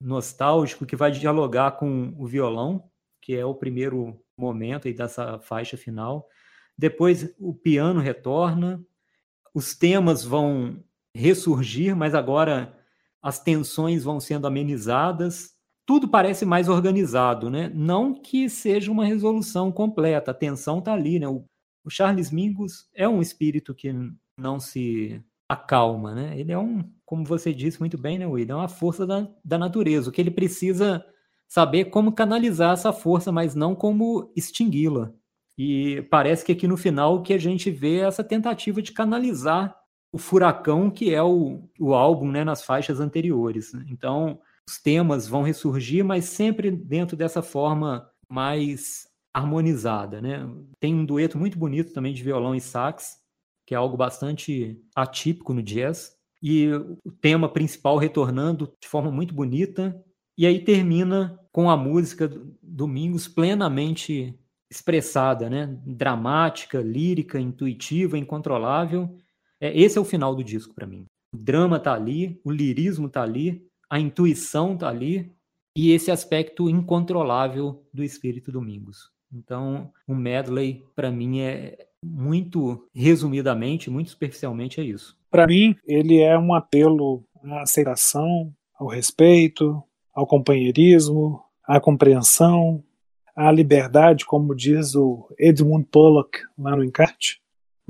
nostálgico, 0.00 0.86
que 0.86 0.94
vai 0.94 1.10
dialogar 1.10 1.72
com 1.72 2.14
o 2.16 2.28
violão, 2.28 2.88
que 3.20 3.34
é 3.34 3.44
o 3.44 3.54
primeiro 3.54 4.22
momento 4.36 4.86
aí 4.86 4.94
dessa 4.94 5.40
faixa 5.40 5.76
final. 5.76 6.28
Depois 6.78 7.34
o 7.40 7.52
piano 7.52 7.98
retorna, 7.98 8.80
os 9.52 9.74
temas 9.74 10.24
vão 10.24 10.80
ressurgir, 11.12 11.96
mas 11.96 12.14
agora 12.14 12.79
as 13.22 13.38
tensões 13.42 14.04
vão 14.04 14.20
sendo 14.20 14.46
amenizadas. 14.46 15.52
Tudo 15.86 16.08
parece 16.08 16.44
mais 16.44 16.68
organizado, 16.68 17.50
né? 17.50 17.70
Não 17.74 18.14
que 18.14 18.48
seja 18.48 18.90
uma 18.90 19.04
resolução 19.04 19.72
completa, 19.72 20.30
a 20.30 20.34
tensão 20.34 20.78
está 20.78 20.92
ali, 20.92 21.18
né? 21.18 21.28
O, 21.28 21.44
o 21.84 21.90
Charles 21.90 22.30
Mingus 22.30 22.88
é 22.94 23.08
um 23.08 23.20
espírito 23.20 23.74
que 23.74 23.92
não 24.38 24.60
se 24.60 25.22
acalma, 25.48 26.14
né? 26.14 26.38
Ele 26.38 26.52
é 26.52 26.58
um, 26.58 26.84
como 27.04 27.24
você 27.24 27.52
disse 27.52 27.80
muito 27.80 27.98
bem, 27.98 28.18
né, 28.18 28.26
Will? 28.26 28.46
É 28.48 28.54
uma 28.54 28.68
força 28.68 29.06
da, 29.06 29.28
da 29.44 29.58
natureza. 29.58 30.08
O 30.08 30.12
que 30.12 30.20
ele 30.20 30.30
precisa 30.30 31.04
saber 31.48 31.86
como 31.86 32.12
canalizar 32.12 32.72
essa 32.72 32.92
força, 32.92 33.32
mas 33.32 33.56
não 33.56 33.74
como 33.74 34.32
extingui-la. 34.36 35.12
E 35.58 36.02
parece 36.10 36.44
que 36.44 36.52
aqui 36.52 36.68
no 36.68 36.76
final 36.76 37.16
o 37.16 37.22
que 37.22 37.32
a 37.32 37.38
gente 37.38 37.70
vê 37.70 37.98
é 37.98 38.06
essa 38.06 38.22
tentativa 38.22 38.80
de 38.80 38.92
canalizar 38.92 39.76
o 40.12 40.18
furacão 40.18 40.90
que 40.90 41.14
é 41.14 41.22
o, 41.22 41.68
o 41.78 41.94
álbum 41.94 42.30
né, 42.30 42.44
nas 42.44 42.64
faixas 42.64 43.00
anteriores. 43.00 43.72
Né? 43.72 43.84
Então, 43.88 44.40
os 44.68 44.78
temas 44.78 45.28
vão 45.28 45.42
ressurgir, 45.42 46.04
mas 46.04 46.26
sempre 46.26 46.70
dentro 46.70 47.16
dessa 47.16 47.42
forma 47.42 48.08
mais 48.28 49.08
harmonizada. 49.32 50.20
Né? 50.20 50.48
Tem 50.78 50.94
um 50.94 51.04
dueto 51.04 51.38
muito 51.38 51.58
bonito 51.58 51.92
também 51.92 52.12
de 52.12 52.22
violão 52.22 52.54
e 52.54 52.60
sax, 52.60 53.18
que 53.66 53.74
é 53.74 53.76
algo 53.78 53.96
bastante 53.96 54.80
atípico 54.94 55.54
no 55.54 55.62
jazz. 55.62 56.16
E 56.42 56.68
o 57.04 57.12
tema 57.20 57.48
principal 57.48 57.98
retornando 57.98 58.72
de 58.80 58.88
forma 58.88 59.10
muito 59.10 59.34
bonita. 59.34 60.02
E 60.36 60.46
aí 60.46 60.64
termina 60.64 61.38
com 61.52 61.68
a 61.68 61.76
música 61.76 62.30
Domingos 62.62 63.28
plenamente 63.28 64.38
expressada, 64.70 65.50
né? 65.50 65.66
Dramática, 65.84 66.80
lírica, 66.80 67.38
intuitiva, 67.38 68.16
incontrolável. 68.16 69.18
É, 69.60 69.78
esse 69.78 69.98
é 69.98 70.00
o 70.00 70.04
final 70.04 70.34
do 70.34 70.42
disco 70.42 70.74
para 70.74 70.86
mim. 70.86 71.04
O 71.32 71.36
drama 71.36 71.78
tá 71.78 71.94
ali, 71.94 72.40
o 72.44 72.50
lirismo 72.50 73.08
tá 73.08 73.22
ali, 73.22 73.64
a 73.88 74.00
intuição 74.00 74.76
tá 74.76 74.88
ali 74.88 75.30
e 75.76 75.92
esse 75.92 76.10
aspecto 76.10 76.68
incontrolável 76.68 77.84
do 77.92 78.02
espírito 78.02 78.50
Domingos. 78.50 79.10
Então, 79.32 79.92
o 80.08 80.14
medley 80.14 80.84
para 80.96 81.10
mim 81.10 81.40
é 81.40 81.86
muito 82.04 82.88
resumidamente, 82.94 83.90
muito 83.90 84.10
superficialmente, 84.10 84.80
é 84.80 84.84
isso. 84.84 85.16
Para 85.30 85.46
mim, 85.46 85.76
ele 85.86 86.18
é 86.18 86.36
um 86.36 86.52
apelo 86.52 87.22
à 87.44 87.62
aceitação, 87.62 88.52
ao 88.74 88.88
respeito, 88.88 89.82
ao 90.12 90.26
companheirismo, 90.26 91.40
à 91.62 91.78
compreensão, 91.78 92.82
à 93.36 93.52
liberdade, 93.52 94.26
como 94.26 94.56
diz 94.56 94.96
o 94.96 95.28
Edmund 95.38 95.86
Pollock 95.86 96.40
lá 96.58 96.74
no 96.74 96.82
Encarte, 96.82 97.40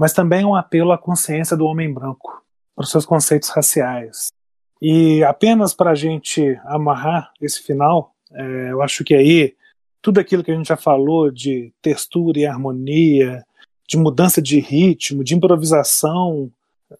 mas 0.01 0.15
também 0.15 0.47
um 0.47 0.55
apelo 0.55 0.93
à 0.93 0.97
consciência 0.97 1.55
do 1.55 1.67
homem 1.67 1.93
branco, 1.93 2.43
para 2.75 2.85
os 2.85 2.91
seus 2.91 3.05
conceitos 3.05 3.51
raciais. 3.51 4.33
E 4.81 5.23
apenas 5.23 5.75
para 5.75 5.91
a 5.91 5.95
gente 5.95 6.59
amarrar 6.65 7.31
esse 7.39 7.63
final, 7.63 8.15
é, 8.33 8.73
eu 8.73 8.81
acho 8.81 9.05
que 9.05 9.15
aí 9.15 9.55
tudo 10.01 10.19
aquilo 10.19 10.43
que 10.43 10.51
a 10.51 10.55
gente 10.55 10.69
já 10.69 10.77
falou 10.79 11.31
de 11.31 11.71
textura 11.83 12.39
e 12.39 12.47
harmonia, 12.47 13.45
de 13.87 13.99
mudança 13.99 14.41
de 14.41 14.59
ritmo, 14.59 15.23
de 15.23 15.35
improvisação, 15.35 16.51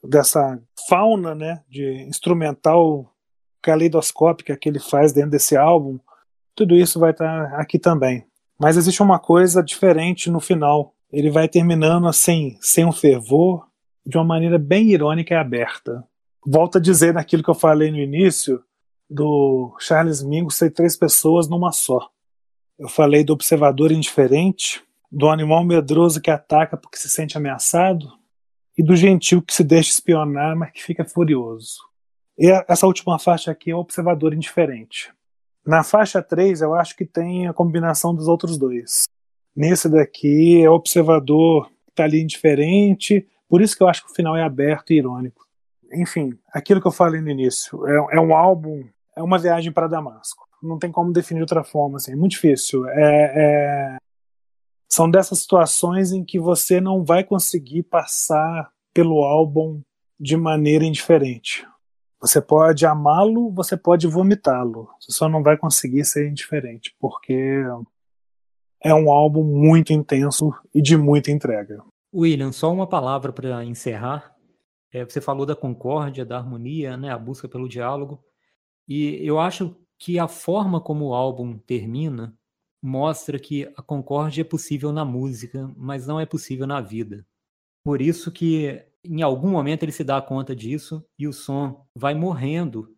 dessa 0.05 0.61
fauna 0.87 1.35
né, 1.35 1.63
de 1.71 2.03
instrumental 2.03 3.11
caleidoscópica 3.63 4.59
que 4.59 4.69
ele 4.69 4.79
faz 4.79 5.11
dentro 5.11 5.31
desse 5.31 5.57
álbum, 5.57 5.99
tudo 6.55 6.77
isso 6.77 7.01
vai 7.01 7.13
estar 7.13 7.55
aqui 7.55 7.79
também. 7.79 8.27
Mas 8.59 8.77
existe 8.77 9.03
uma 9.03 9.19
coisa 9.19 9.63
diferente 9.63 10.31
no 10.31 10.39
final. 10.39 10.93
Ele 11.13 11.31
vai 11.31 11.49
terminando 11.49 12.07
assim, 12.07 12.57
sem 12.61 12.85
um 12.85 12.93
fervor, 12.93 13.67
de 14.05 14.17
uma 14.17 14.25
maneira 14.25 14.59
bem 14.59 14.89
irônica 14.91 15.35
e 15.35 15.37
aberta. 15.37 16.05
Volto 16.47 16.79
a 16.79 16.81
dizer 16.81 17.15
naquilo 17.15 17.43
que 17.43 17.51
eu 17.51 17.55
falei 17.55 17.91
no 17.91 17.99
início, 17.99 18.63
do 19.09 19.77
Charles 19.81 20.23
Mingus 20.23 20.55
ser 20.55 20.71
três 20.71 20.97
pessoas 20.97 21.49
numa 21.49 21.73
só. 21.73 22.09
Eu 22.79 22.89
falei 22.89 23.25
do 23.25 23.33
observador 23.33 23.91
indiferente, 23.91 24.83
do 25.11 25.29
animal 25.29 25.65
medroso 25.65 26.21
que 26.21 26.31
ataca 26.31 26.77
porque 26.77 26.97
se 26.97 27.09
sente 27.09 27.37
ameaçado 27.37 28.07
e 28.79 28.83
do 28.83 28.95
gentil 28.95 29.43
que 29.43 29.53
se 29.53 29.65
deixa 29.65 29.91
espionar, 29.91 30.57
mas 30.57 30.71
que 30.71 30.83
fica 30.83 31.05
furioso. 31.05 31.79
E 32.39 32.49
essa 32.69 32.87
última 32.87 33.19
faixa 33.19 33.51
aqui 33.51 33.73
é 33.73 33.75
o 33.75 33.81
observador 33.81 34.33
indiferente. 34.33 35.13
Na 35.67 35.83
faixa 35.83 36.23
3, 36.23 36.63
eu 36.63 36.75
acho 36.75 36.97
que 36.97 37.05
tem 37.05 37.47
a 37.47 37.53
combinação 37.53 38.15
dos 38.15 38.29
outros 38.29 38.57
dois. 38.57 39.05
Nesse 39.61 39.91
daqui 39.91 40.63
é 40.63 40.71
observador 40.71 41.71
está 41.91 42.05
ali 42.05 42.23
indiferente, 42.23 43.29
por 43.47 43.61
isso 43.61 43.77
que 43.77 43.83
eu 43.83 43.89
acho 43.89 44.03
que 44.03 44.11
o 44.11 44.15
final 44.15 44.35
é 44.35 44.43
aberto 44.43 44.91
e 44.91 44.97
irônico. 44.97 45.47
Enfim, 45.93 46.33
aquilo 46.51 46.81
que 46.81 46.87
eu 46.87 46.93
falei 46.93 47.21
no 47.21 47.29
início, 47.29 47.87
é, 47.87 48.17
é 48.17 48.21
um 48.23 48.35
álbum, 48.35 48.83
é 49.15 49.23
uma 49.23 49.39
viagem 49.39 49.71
para 49.71 49.87
Damasco. 49.87 50.49
Não 50.63 50.79
tem 50.79 50.91
como 50.91 51.13
definir 51.13 51.41
de 51.41 51.43
outra 51.43 51.63
forma, 51.63 51.99
assim, 51.99 52.13
é 52.13 52.17
muito 52.17 52.33
difícil. 52.33 52.89
É, 52.89 53.33
é, 53.37 53.97
são 54.89 55.11
dessas 55.11 55.41
situações 55.41 56.11
em 56.11 56.25
que 56.25 56.41
você 56.41 56.81
não 56.81 57.05
vai 57.05 57.23
conseguir 57.23 57.83
passar 57.83 58.73
pelo 58.95 59.23
álbum 59.23 59.83
de 60.19 60.39
maneira 60.39 60.87
indiferente. 60.87 61.69
Você 62.19 62.41
pode 62.41 62.87
amá-lo, 62.87 63.51
você 63.51 63.77
pode 63.77 64.07
vomitá-lo. 64.07 64.89
Você 64.99 65.13
só 65.13 65.29
não 65.29 65.43
vai 65.43 65.59
conseguir 65.59 66.07
ser 66.07 66.31
indiferente, 66.31 66.97
porque 66.99 67.63
é 68.83 68.95
um 68.95 69.11
álbum 69.11 69.45
muito 69.45 69.93
intenso 69.93 70.53
e 70.75 70.81
de 70.81 70.97
muita 70.97 71.31
entrega. 71.31 71.83
William, 72.15 72.51
só 72.53 72.73
uma 72.73 72.87
palavra 72.87 73.33
para 73.33 73.65
encerrar. 73.65 74.35
É, 74.93 75.05
você 75.05 75.21
falou 75.21 75.47
da 75.47 75.55
concórdia, 75.55 76.25
da 76.25 76.39
harmonia, 76.39 76.97
né, 76.97 77.11
a 77.11 77.19
busca 77.19 77.49
pelo 77.49 77.69
diálogo. 77.69 78.23
E 78.89 79.25
eu 79.25 79.39
acho 79.39 79.77
que 79.99 80.19
a 80.19 80.27
forma 80.27 80.81
como 80.81 81.07
o 81.07 81.15
álbum 81.15 81.59
termina 81.59 82.35
mostra 82.83 83.39
que 83.39 83.71
a 83.77 83.83
concórdia 83.83 84.41
é 84.41 84.45
possível 84.45 84.91
na 84.93 85.05
música, 85.05 85.73
mas 85.77 86.07
não 86.07 86.19
é 86.19 86.25
possível 86.25 86.67
na 86.67 86.81
vida. 86.81 87.25
Por 87.85 88.01
isso 88.01 88.33
que 88.33 88.83
em 89.05 89.23
algum 89.23 89.51
momento 89.51 89.83
ele 89.83 89.93
se 89.93 90.03
dá 90.03 90.21
conta 90.21 90.57
disso 90.57 91.05
e 91.19 91.29
o 91.29 91.33
som 91.33 91.87
vai 91.95 92.15
morrendo. 92.15 92.95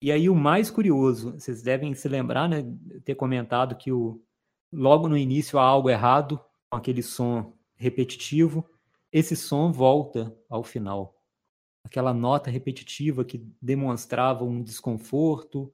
E 0.00 0.12
aí 0.12 0.28
o 0.28 0.34
mais 0.34 0.70
curioso, 0.70 1.32
vocês 1.32 1.62
devem 1.62 1.94
se 1.94 2.08
lembrar, 2.08 2.48
né, 2.48 2.64
ter 3.04 3.14
comentado 3.14 3.76
que 3.76 3.92
o, 3.92 4.22
logo 4.74 5.08
no 5.08 5.16
início 5.16 5.58
há 5.58 5.62
algo 5.62 5.88
errado 5.88 6.40
com 6.70 6.76
aquele 6.76 7.02
som 7.02 7.52
repetitivo, 7.76 8.68
esse 9.12 9.36
som 9.36 9.70
volta 9.70 10.36
ao 10.48 10.62
final. 10.62 11.14
Aquela 11.84 12.14
nota 12.14 12.50
repetitiva 12.50 13.24
que 13.24 13.46
demonstrava 13.60 14.44
um 14.44 14.62
desconforto, 14.62 15.72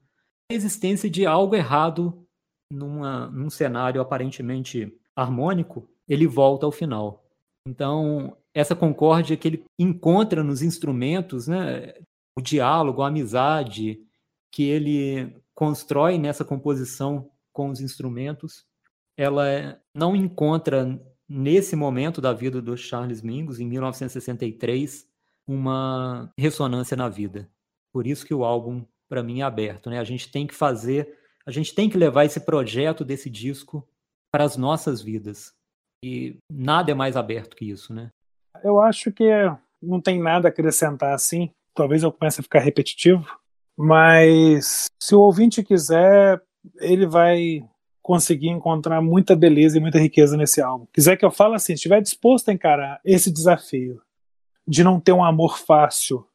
a 0.51 0.53
existência 0.53 1.09
de 1.09 1.25
algo 1.25 1.55
errado 1.55 2.27
numa, 2.71 3.27
num 3.27 3.49
cenário 3.49 4.01
aparentemente 4.01 4.93
harmônico, 5.15 5.89
ele 6.07 6.27
volta 6.27 6.65
ao 6.65 6.71
final. 6.71 7.25
Então, 7.67 8.37
essa 8.53 8.75
concórdia 8.75 9.37
que 9.37 9.47
ele 9.47 9.65
encontra 9.79 10.43
nos 10.43 10.61
instrumentos, 10.61 11.47
né, 11.47 11.93
o 12.37 12.41
diálogo, 12.41 13.01
a 13.01 13.07
amizade 13.07 13.99
que 14.51 14.63
ele 14.63 15.41
constrói 15.53 16.17
nessa 16.17 16.43
composição 16.43 17.29
com 17.53 17.69
os 17.69 17.79
instrumentos, 17.79 18.65
ela 19.17 19.81
não 19.95 20.15
encontra 20.15 20.99
nesse 21.27 21.75
momento 21.75 22.19
da 22.19 22.33
vida 22.33 22.61
do 22.61 22.75
Charles 22.75 23.21
Mingus, 23.21 23.59
em 23.59 23.65
1963, 23.65 25.07
uma 25.47 26.31
ressonância 26.37 26.97
na 26.97 27.07
vida. 27.07 27.49
Por 27.93 28.05
isso 28.05 28.25
que 28.25 28.33
o 28.33 28.43
álbum, 28.43 28.85
para 29.09 29.23
mim, 29.23 29.39
é 29.41 29.43
aberto. 29.43 29.89
Né? 29.89 29.99
A 29.99 30.03
gente 30.03 30.31
tem 30.31 30.45
que 30.45 30.53
fazer, 30.53 31.17
a 31.45 31.51
gente 31.51 31.73
tem 31.73 31.89
que 31.89 31.97
levar 31.97 32.25
esse 32.25 32.39
projeto 32.41 33.05
desse 33.05 33.29
disco 33.29 33.87
para 34.31 34.43
as 34.43 34.57
nossas 34.57 35.01
vidas. 35.01 35.53
E 36.03 36.37
nada 36.51 36.91
é 36.91 36.93
mais 36.93 37.15
aberto 37.15 37.55
que 37.55 37.65
isso, 37.65 37.93
né? 37.93 38.09
Eu 38.63 38.79
acho 38.79 39.11
que 39.11 39.29
não 39.81 40.01
tem 40.01 40.19
nada 40.19 40.47
a 40.47 40.49
acrescentar 40.49 41.13
assim. 41.13 41.51
Talvez 41.73 42.03
eu 42.03 42.11
comece 42.11 42.41
a 42.41 42.43
ficar 42.43 42.59
repetitivo, 42.59 43.25
mas 43.77 44.87
se 45.01 45.15
o 45.15 45.21
ouvinte 45.21 45.63
quiser, 45.63 46.41
ele 46.79 47.05
vai 47.05 47.63
conseguir 48.01 48.49
encontrar 48.49 49.01
muita 49.01 49.35
beleza 49.35 49.77
e 49.77 49.81
muita 49.81 49.99
riqueza 49.99 50.35
nesse 50.35 50.61
álbum. 50.61 50.87
Quiser 50.93 51.17
que 51.17 51.25
eu 51.25 51.31
fale 51.31 51.55
assim, 51.55 51.73
estiver 51.73 52.01
disposto 52.01 52.49
a 52.49 52.53
encarar 52.53 52.99
esse 53.05 53.31
desafio 53.31 54.01
de 54.67 54.83
não 54.83 54.99
ter 54.99 55.11
um 55.11 55.23
amor 55.23 55.59
fácil, 55.59 56.25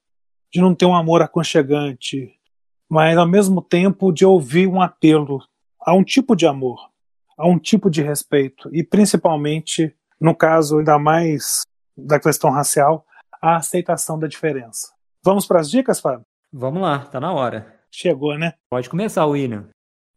de 0.52 0.60
não 0.60 0.74
ter 0.74 0.86
um 0.86 0.94
amor 0.94 1.22
aconchegante, 1.22 2.32
mas 2.88 3.16
ao 3.18 3.26
mesmo 3.26 3.60
tempo 3.60 4.12
de 4.12 4.24
ouvir 4.24 4.66
um 4.68 4.80
apelo 4.80 5.42
a 5.80 5.92
um 5.92 6.04
tipo 6.04 6.36
de 6.36 6.46
amor, 6.46 6.90
a 7.36 7.46
um 7.46 7.58
tipo 7.58 7.90
de 7.90 8.02
respeito 8.02 8.68
e 8.72 8.82
principalmente, 8.82 9.94
no 10.20 10.34
caso 10.34 10.78
ainda 10.78 10.98
mais 10.98 11.62
da 11.96 12.20
questão 12.20 12.50
racial, 12.50 13.04
a 13.40 13.56
aceitação 13.56 14.18
da 14.18 14.26
diferença. 14.26 14.92
Vamos 15.24 15.46
para 15.46 15.60
as 15.60 15.70
dicas, 15.70 16.00
Fábio? 16.00 16.24
Vamos 16.52 16.82
lá, 16.82 17.00
tá 17.00 17.20
na 17.20 17.32
hora. 17.32 17.74
Chegou, 17.90 18.36
né? 18.38 18.54
Pode 18.70 18.88
começar, 18.88 19.26
William. 19.26 19.68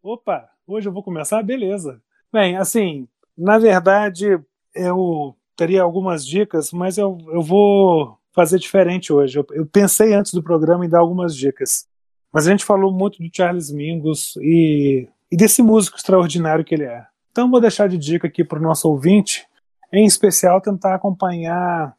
Opa, 0.01 0.49
hoje 0.74 0.88
eu 0.88 0.93
vou 0.93 1.03
começar? 1.03 1.41
Beleza. 1.43 2.01
Bem, 2.32 2.57
assim, 2.57 3.07
na 3.38 3.57
verdade, 3.57 4.39
eu 4.74 5.36
teria 5.55 5.82
algumas 5.82 6.26
dicas, 6.26 6.72
mas 6.72 6.97
eu, 6.97 7.17
eu 7.32 7.41
vou 7.41 8.17
fazer 8.32 8.59
diferente 8.59 9.11
hoje. 9.11 9.39
Eu, 9.39 9.45
eu 9.51 9.65
pensei 9.65 10.13
antes 10.13 10.34
do 10.34 10.43
programa 10.43 10.86
em 10.86 10.89
dar 10.89 10.99
algumas 10.99 11.36
dicas. 11.36 11.88
Mas 12.32 12.47
a 12.47 12.51
gente 12.51 12.63
falou 12.63 12.91
muito 12.91 13.22
do 13.22 13.30
Charles 13.34 13.72
Mingus 13.72 14.36
e, 14.38 15.07
e 15.32 15.36
desse 15.36 15.61
músico 15.61 15.97
extraordinário 15.97 16.63
que 16.63 16.76
ele 16.76 16.86
é. 16.86 17.05
Então 17.32 17.49
vou 17.49 17.59
deixar 17.59 17.89
de 17.89 17.97
dica 17.97 18.28
aqui 18.28 18.43
para 18.43 18.59
o 18.59 18.61
nosso 18.61 18.88
ouvinte, 18.88 19.45
em 19.91 20.05
especial 20.05 20.61
tentar 20.61 20.95
acompanhar 20.95 21.95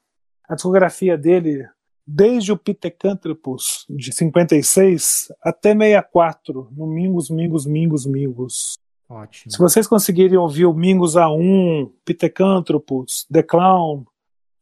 a 0.49 0.55
discografia 0.55 1.19
dele 1.19 1.67
desde 2.13 2.51
o 2.51 2.57
Pithecanthropus 2.57 3.87
de 3.89 4.13
56 4.13 5.33
até 5.41 5.73
64, 5.73 6.69
no 6.77 6.87
Mingus, 6.87 7.31
Mingus, 7.31 7.67
Mingus, 7.67 8.05
Mingus. 8.05 8.75
Ótimo. 9.09 9.53
Se 9.53 9.59
vocês 9.59 9.87
conseguirem 9.87 10.37
ouvir 10.37 10.67
o 10.67 10.75
Mingus 10.75 11.15
A1, 11.15 11.91
Pithecanthropus, 12.05 13.27
The 13.33 13.43
Clown, 13.43 14.05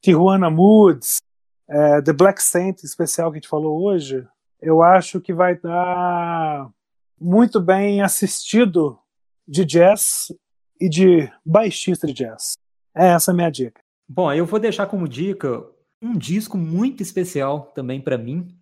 Tijuana 0.00 0.50
Moods, 0.50 1.18
é, 1.68 2.02
The 2.02 2.12
Black 2.12 2.42
Saint 2.42 2.82
especial 2.82 3.30
que 3.30 3.38
a 3.38 3.40
gente 3.40 3.48
falou 3.48 3.82
hoje, 3.82 4.26
eu 4.60 4.82
acho 4.82 5.20
que 5.20 5.32
vai 5.32 5.56
dar 5.56 6.68
muito 7.18 7.60
bem 7.60 8.02
assistido 8.02 8.98
de 9.46 9.64
jazz 9.64 10.32
e 10.78 10.88
de 10.88 11.30
baixista 11.44 12.06
de 12.06 12.12
jazz. 12.12 12.52
É 12.94 13.08
essa 13.08 13.30
a 13.30 13.34
minha 13.34 13.50
dica. 13.50 13.80
Bom, 14.06 14.32
eu 14.32 14.44
vou 14.44 14.60
deixar 14.60 14.86
como 14.86 15.08
dica 15.08 15.64
um 16.00 16.16
disco 16.16 16.56
muito 16.56 17.02
especial 17.02 17.72
também 17.74 18.00
para 18.00 18.16
mim. 18.16 18.56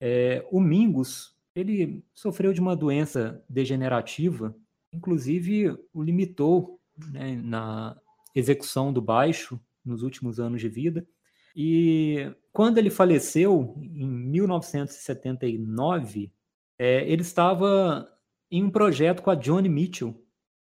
É, 0.00 0.46
o 0.50 0.60
Mingus, 0.60 1.34
ele 1.54 2.04
sofreu 2.14 2.52
de 2.52 2.60
uma 2.60 2.76
doença 2.76 3.42
degenerativa, 3.48 4.54
inclusive 4.92 5.74
o 5.92 6.02
limitou 6.02 6.78
né, 7.10 7.36
na 7.36 7.96
execução 8.34 8.92
do 8.92 9.00
baixo 9.00 9.60
nos 9.84 10.02
últimos 10.02 10.40
anos 10.40 10.60
de 10.60 10.68
vida. 10.68 11.06
E 11.54 12.34
quando 12.52 12.78
ele 12.78 12.90
faleceu, 12.90 13.76
em 13.78 14.06
1979, 14.06 16.32
é, 16.78 17.10
ele 17.10 17.22
estava 17.22 18.08
em 18.50 18.64
um 18.64 18.70
projeto 18.70 19.22
com 19.22 19.30
a 19.30 19.34
Johnny 19.34 19.68
Mitchell, 19.68 20.18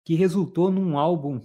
que 0.03 0.15
resultou 0.15 0.69
num 0.71 0.97
álbum 0.97 1.39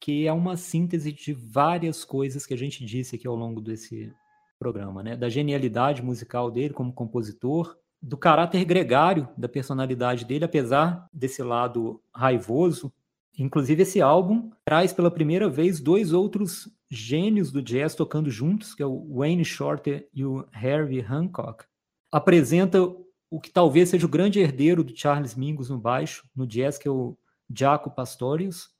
que 0.00 0.26
é 0.26 0.32
uma 0.32 0.56
síntese 0.56 1.12
de 1.12 1.34
várias 1.34 2.04
coisas 2.04 2.46
que 2.46 2.54
a 2.54 2.56
gente 2.56 2.84
disse 2.84 3.16
aqui 3.16 3.26
ao 3.26 3.36
longo 3.36 3.60
desse 3.60 4.12
programa, 4.58 5.02
né? 5.02 5.14
Da 5.14 5.28
genialidade 5.28 6.02
musical 6.02 6.50
dele 6.50 6.72
como 6.72 6.92
compositor, 6.92 7.76
do 8.02 8.16
caráter 8.16 8.64
gregário 8.64 9.28
da 9.36 9.48
personalidade 9.48 10.24
dele, 10.24 10.44
apesar 10.44 11.06
desse 11.12 11.42
lado 11.42 12.02
raivoso. 12.14 12.90
Inclusive, 13.38 13.82
esse 13.82 14.00
álbum 14.00 14.50
traz 14.64 14.92
pela 14.92 15.10
primeira 15.10 15.48
vez 15.48 15.80
dois 15.80 16.12
outros 16.12 16.68
gênios 16.90 17.52
do 17.52 17.62
jazz 17.62 17.94
tocando 17.94 18.30
juntos, 18.30 18.74
que 18.74 18.82
é 18.82 18.86
o 18.86 19.16
Wayne 19.16 19.44
Shorter 19.44 20.08
e 20.14 20.24
o 20.24 20.46
Harvey 20.52 21.00
Hancock. 21.00 21.64
Apresenta 22.10 22.82
o 23.30 23.40
que 23.40 23.50
talvez 23.50 23.90
seja 23.90 24.06
o 24.06 24.10
grande 24.10 24.40
herdeiro 24.40 24.82
do 24.82 24.96
Charles 24.96 25.34
Mingus 25.34 25.68
no 25.68 25.78
baixo, 25.78 26.28
no 26.34 26.46
jazz, 26.46 26.78
que 26.78 26.88
é 26.88 26.90
o 26.90 27.16
Jaco 27.54 27.90
Pastorius, 27.90 28.70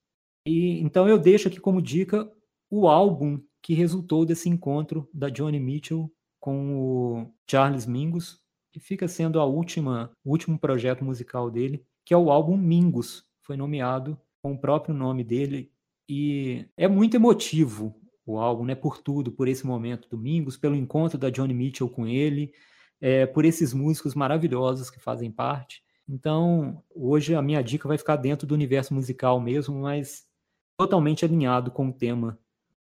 e 0.47 0.81
então 0.81 1.09
eu 1.09 1.19
deixo 1.19 1.49
aqui 1.49 1.61
como 1.61 1.83
dica 1.83 2.31
o 2.71 2.89
álbum 2.89 3.41
que 3.63 3.75
resultou 3.75 4.25
desse 4.25 4.49
encontro 4.49 5.09
da 5.13 5.29
Johnny 5.29 5.61
Mitchell 5.61 6.11
com 6.39 6.77
o 6.77 7.35
Charles 7.49 7.87
Mingus, 7.87 8.41
que 8.73 8.81
fica 8.81 9.07
sendo 9.07 9.39
a 9.39 9.45
última, 9.45 10.11
o 10.25 10.31
último 10.31 10.59
projeto 10.59 11.05
musical 11.05 11.51
dele, 11.51 11.85
que 12.05 12.15
é 12.15 12.17
o 12.17 12.31
álbum 12.31 12.57
Mingus, 12.57 13.25
foi 13.43 13.57
nomeado 13.57 14.19
com 14.43 14.53
o 14.53 14.59
próprio 14.59 14.95
nome 14.95 15.23
dele 15.23 15.71
e 16.09 16.67
é 16.77 16.89
muito 16.89 17.15
emotivo 17.15 17.95
o 18.25 18.39
álbum, 18.39 18.65
né? 18.65 18.75
Por 18.75 18.99
tudo, 18.99 19.33
por 19.33 19.49
esse 19.49 19.67
momento 19.67 20.09
do 20.09 20.17
Mingus, 20.17 20.57
pelo 20.57 20.77
encontro 20.77 21.19
da 21.19 21.31
Johnny 21.31 21.53
Mitchell 21.53 21.89
com 21.89 22.07
ele, 22.07 22.53
é, 23.01 23.27
por 23.27 23.45
esses 23.45 23.75
músicos 23.75 24.15
maravilhosos 24.15 24.91
que 24.91 25.01
fazem 25.01 25.31
parte. 25.31 25.83
Então, 26.09 26.83
hoje 26.95 27.35
a 27.35 27.43
minha 27.43 27.63
dica 27.63 27.87
vai 27.87 27.99
ficar 27.99 28.17
dentro 28.17 28.47
do 28.47 28.55
universo 28.55 28.95
musical 28.95 29.41
mesmo, 29.41 29.81
mas 29.81 30.27
totalmente 30.81 31.27
alinhado 31.27 31.71
com 31.71 31.89
o 31.89 31.93
tema 31.93 32.39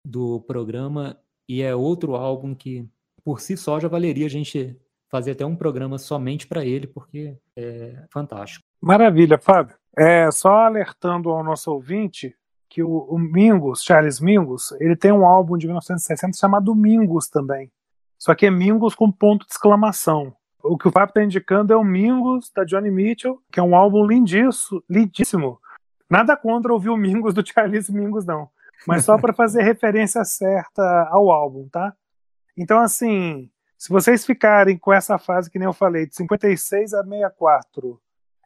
do 0.05 0.39
programa 0.47 1.17
e 1.47 1.61
é 1.61 1.75
outro 1.75 2.15
álbum 2.15 2.55
que 2.55 2.87
por 3.21 3.41
si 3.41 3.57
só 3.57 3.81
já 3.81 3.89
valeria 3.89 4.27
a 4.27 4.29
gente 4.29 4.79
fazer 5.09 5.31
até 5.31 5.45
um 5.45 5.57
programa 5.57 5.97
somente 5.97 6.47
para 6.47 6.65
ele, 6.65 6.87
porque 6.87 7.35
é 7.53 8.05
fantástico. 8.09 8.63
Maravilha, 8.79 9.37
Fábio. 9.37 9.75
É, 9.97 10.31
só 10.31 10.67
alertando 10.67 11.29
ao 11.29 11.43
nosso 11.43 11.69
ouvinte 11.69 12.33
que 12.69 12.81
o, 12.81 12.99
o 13.09 13.19
Mingus, 13.19 13.83
Charles 13.83 14.21
Mingus, 14.21 14.71
ele 14.79 14.95
tem 14.95 15.11
um 15.11 15.25
álbum 15.25 15.57
de 15.57 15.67
1960 15.67 16.37
chamado 16.37 16.73
Mingus 16.73 17.27
também. 17.27 17.69
Só 18.17 18.33
que 18.33 18.45
é 18.45 18.49
Mingus 18.49 18.95
com 18.95 19.11
ponto 19.11 19.45
de 19.45 19.51
exclamação. 19.51 20.33
O 20.63 20.77
que 20.77 20.87
o 20.87 20.91
Fábio 20.91 21.09
está 21.09 21.23
indicando 21.25 21.73
é 21.73 21.75
o 21.75 21.83
Mingus, 21.83 22.49
da 22.55 22.63
Johnny 22.63 22.89
Mitchell, 22.89 23.41
que 23.51 23.59
é 23.59 23.63
um 23.63 23.75
álbum 23.75 24.05
lindíssimo, 24.05 24.81
lindíssimo 24.89 25.59
Nada 26.11 26.35
contra 26.35 26.73
ouvir 26.73 26.89
o 26.89 26.97
Mingus 26.97 27.33
do 27.33 27.41
Charles 27.45 27.89
Mingus, 27.89 28.25
não. 28.25 28.49
Mas 28.85 29.05
só 29.05 29.17
para 29.17 29.31
fazer 29.31 29.63
referência 29.63 30.25
certa 30.25 31.07
ao 31.09 31.31
álbum, 31.31 31.69
tá? 31.69 31.95
Então, 32.57 32.81
assim, 32.81 33.49
se 33.77 33.87
vocês 33.87 34.25
ficarem 34.25 34.77
com 34.77 34.91
essa 34.91 35.17
fase 35.17 35.49
que 35.49 35.57
nem 35.57 35.67
eu 35.67 35.73
falei, 35.73 36.05
de 36.05 36.13
56 36.17 36.93
a 36.93 37.01
64, 37.01 37.97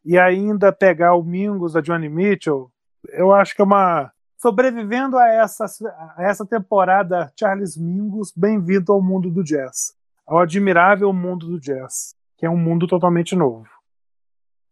e 0.06 0.16
ainda 0.16 0.72
pegar 0.72 1.16
o 1.16 1.24
Mingus 1.24 1.74
da 1.74 1.82
Johnny 1.82 2.08
Mitchell, 2.08 2.72
eu 3.10 3.34
acho 3.34 3.56
que 3.56 3.62
é 3.62 3.66
uma. 3.66 4.12
Sobrevivendo 4.38 5.18
a 5.18 5.28
essa, 5.28 5.66
a 6.16 6.24
essa 6.24 6.46
temporada, 6.46 7.34
Charles 7.36 7.76
Mingus, 7.76 8.32
bem-vindo 8.36 8.94
ao 8.94 9.02
mundo 9.02 9.32
do 9.32 9.44
jazz. 9.44 9.96
Ao 10.28 10.38
admirável 10.38 11.12
mundo 11.12 11.48
do 11.48 11.60
jazz, 11.60 12.14
que 12.38 12.46
é 12.46 12.50
um 12.50 12.58
mundo 12.58 12.86
totalmente 12.86 13.36
novo. 13.36 13.68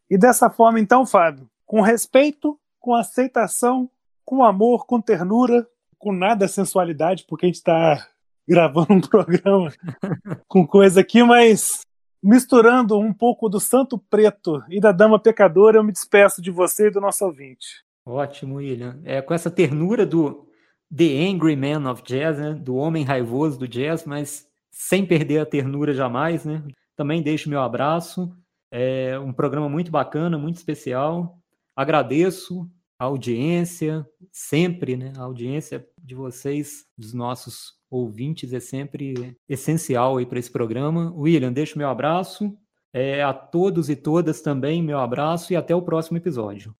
E 0.07 0.15
dessa 0.15 0.47
forma, 0.47 0.79
então, 0.79 1.07
Fábio, 1.07 1.49
com 1.65 1.81
respeito, 1.81 2.59
com 2.83 2.93
aceitação, 2.93 3.89
com 4.25 4.43
amor, 4.43 4.85
com 4.85 4.99
ternura, 4.99 5.65
com 5.97 6.11
nada 6.11 6.49
sensualidade, 6.49 7.25
porque 7.29 7.45
a 7.45 7.47
gente 7.47 7.55
está 7.55 8.05
gravando 8.45 8.95
um 8.95 8.99
programa 8.99 9.71
com 10.49 10.67
coisa 10.67 10.99
aqui, 10.99 11.23
mas 11.23 11.79
misturando 12.21 12.99
um 12.99 13.13
pouco 13.13 13.47
do 13.47 13.57
santo 13.57 13.97
preto 13.97 14.61
e 14.69 14.81
da 14.81 14.91
dama 14.91 15.17
pecadora, 15.17 15.77
eu 15.77 15.83
me 15.83 15.93
despeço 15.93 16.41
de 16.41 16.51
você 16.51 16.87
e 16.87 16.91
do 16.91 16.99
nosso 16.99 17.23
ouvinte. 17.23 17.85
Ótimo, 18.05 18.55
William. 18.55 18.99
É 19.05 19.21
com 19.21 19.33
essa 19.33 19.49
ternura 19.49 20.05
do 20.05 20.45
The 20.93 21.25
Angry 21.25 21.55
Man 21.55 21.89
of 21.89 22.03
Jazz, 22.03 22.37
né? 22.37 22.53
do 22.53 22.75
homem 22.75 23.05
raivoso 23.05 23.57
do 23.57 23.67
jazz, 23.67 24.03
mas 24.03 24.45
sem 24.69 25.05
perder 25.05 25.39
a 25.39 25.45
ternura 25.45 25.93
jamais, 25.93 26.43
né? 26.43 26.61
Também 26.97 27.23
deixo 27.23 27.49
meu 27.49 27.61
abraço. 27.61 28.35
É 28.69 29.17
um 29.19 29.31
programa 29.31 29.69
muito 29.69 29.89
bacana, 29.89 30.37
muito 30.37 30.57
especial. 30.57 31.39
Agradeço 31.75 32.69
a 32.99 33.05
audiência, 33.05 34.07
sempre, 34.31 34.95
né? 34.95 35.13
A 35.17 35.23
audiência 35.23 35.85
de 35.97 36.15
vocês, 36.15 36.85
dos 36.97 37.13
nossos 37.13 37.73
ouvintes, 37.89 38.53
é 38.53 38.59
sempre 38.59 39.35
essencial 39.47 40.17
aí 40.17 40.25
para 40.25 40.39
esse 40.39 40.51
programa. 40.51 41.13
William, 41.15 41.51
deixo 41.51 41.77
meu 41.77 41.89
abraço. 41.89 42.55
É, 42.95 43.23
a 43.23 43.33
todos 43.33 43.89
e 43.89 43.95
todas 43.95 44.41
também, 44.41 44.83
meu 44.83 44.99
abraço 44.99 45.51
e 45.51 45.55
até 45.55 45.75
o 45.75 45.81
próximo 45.81 46.17
episódio. 46.17 46.75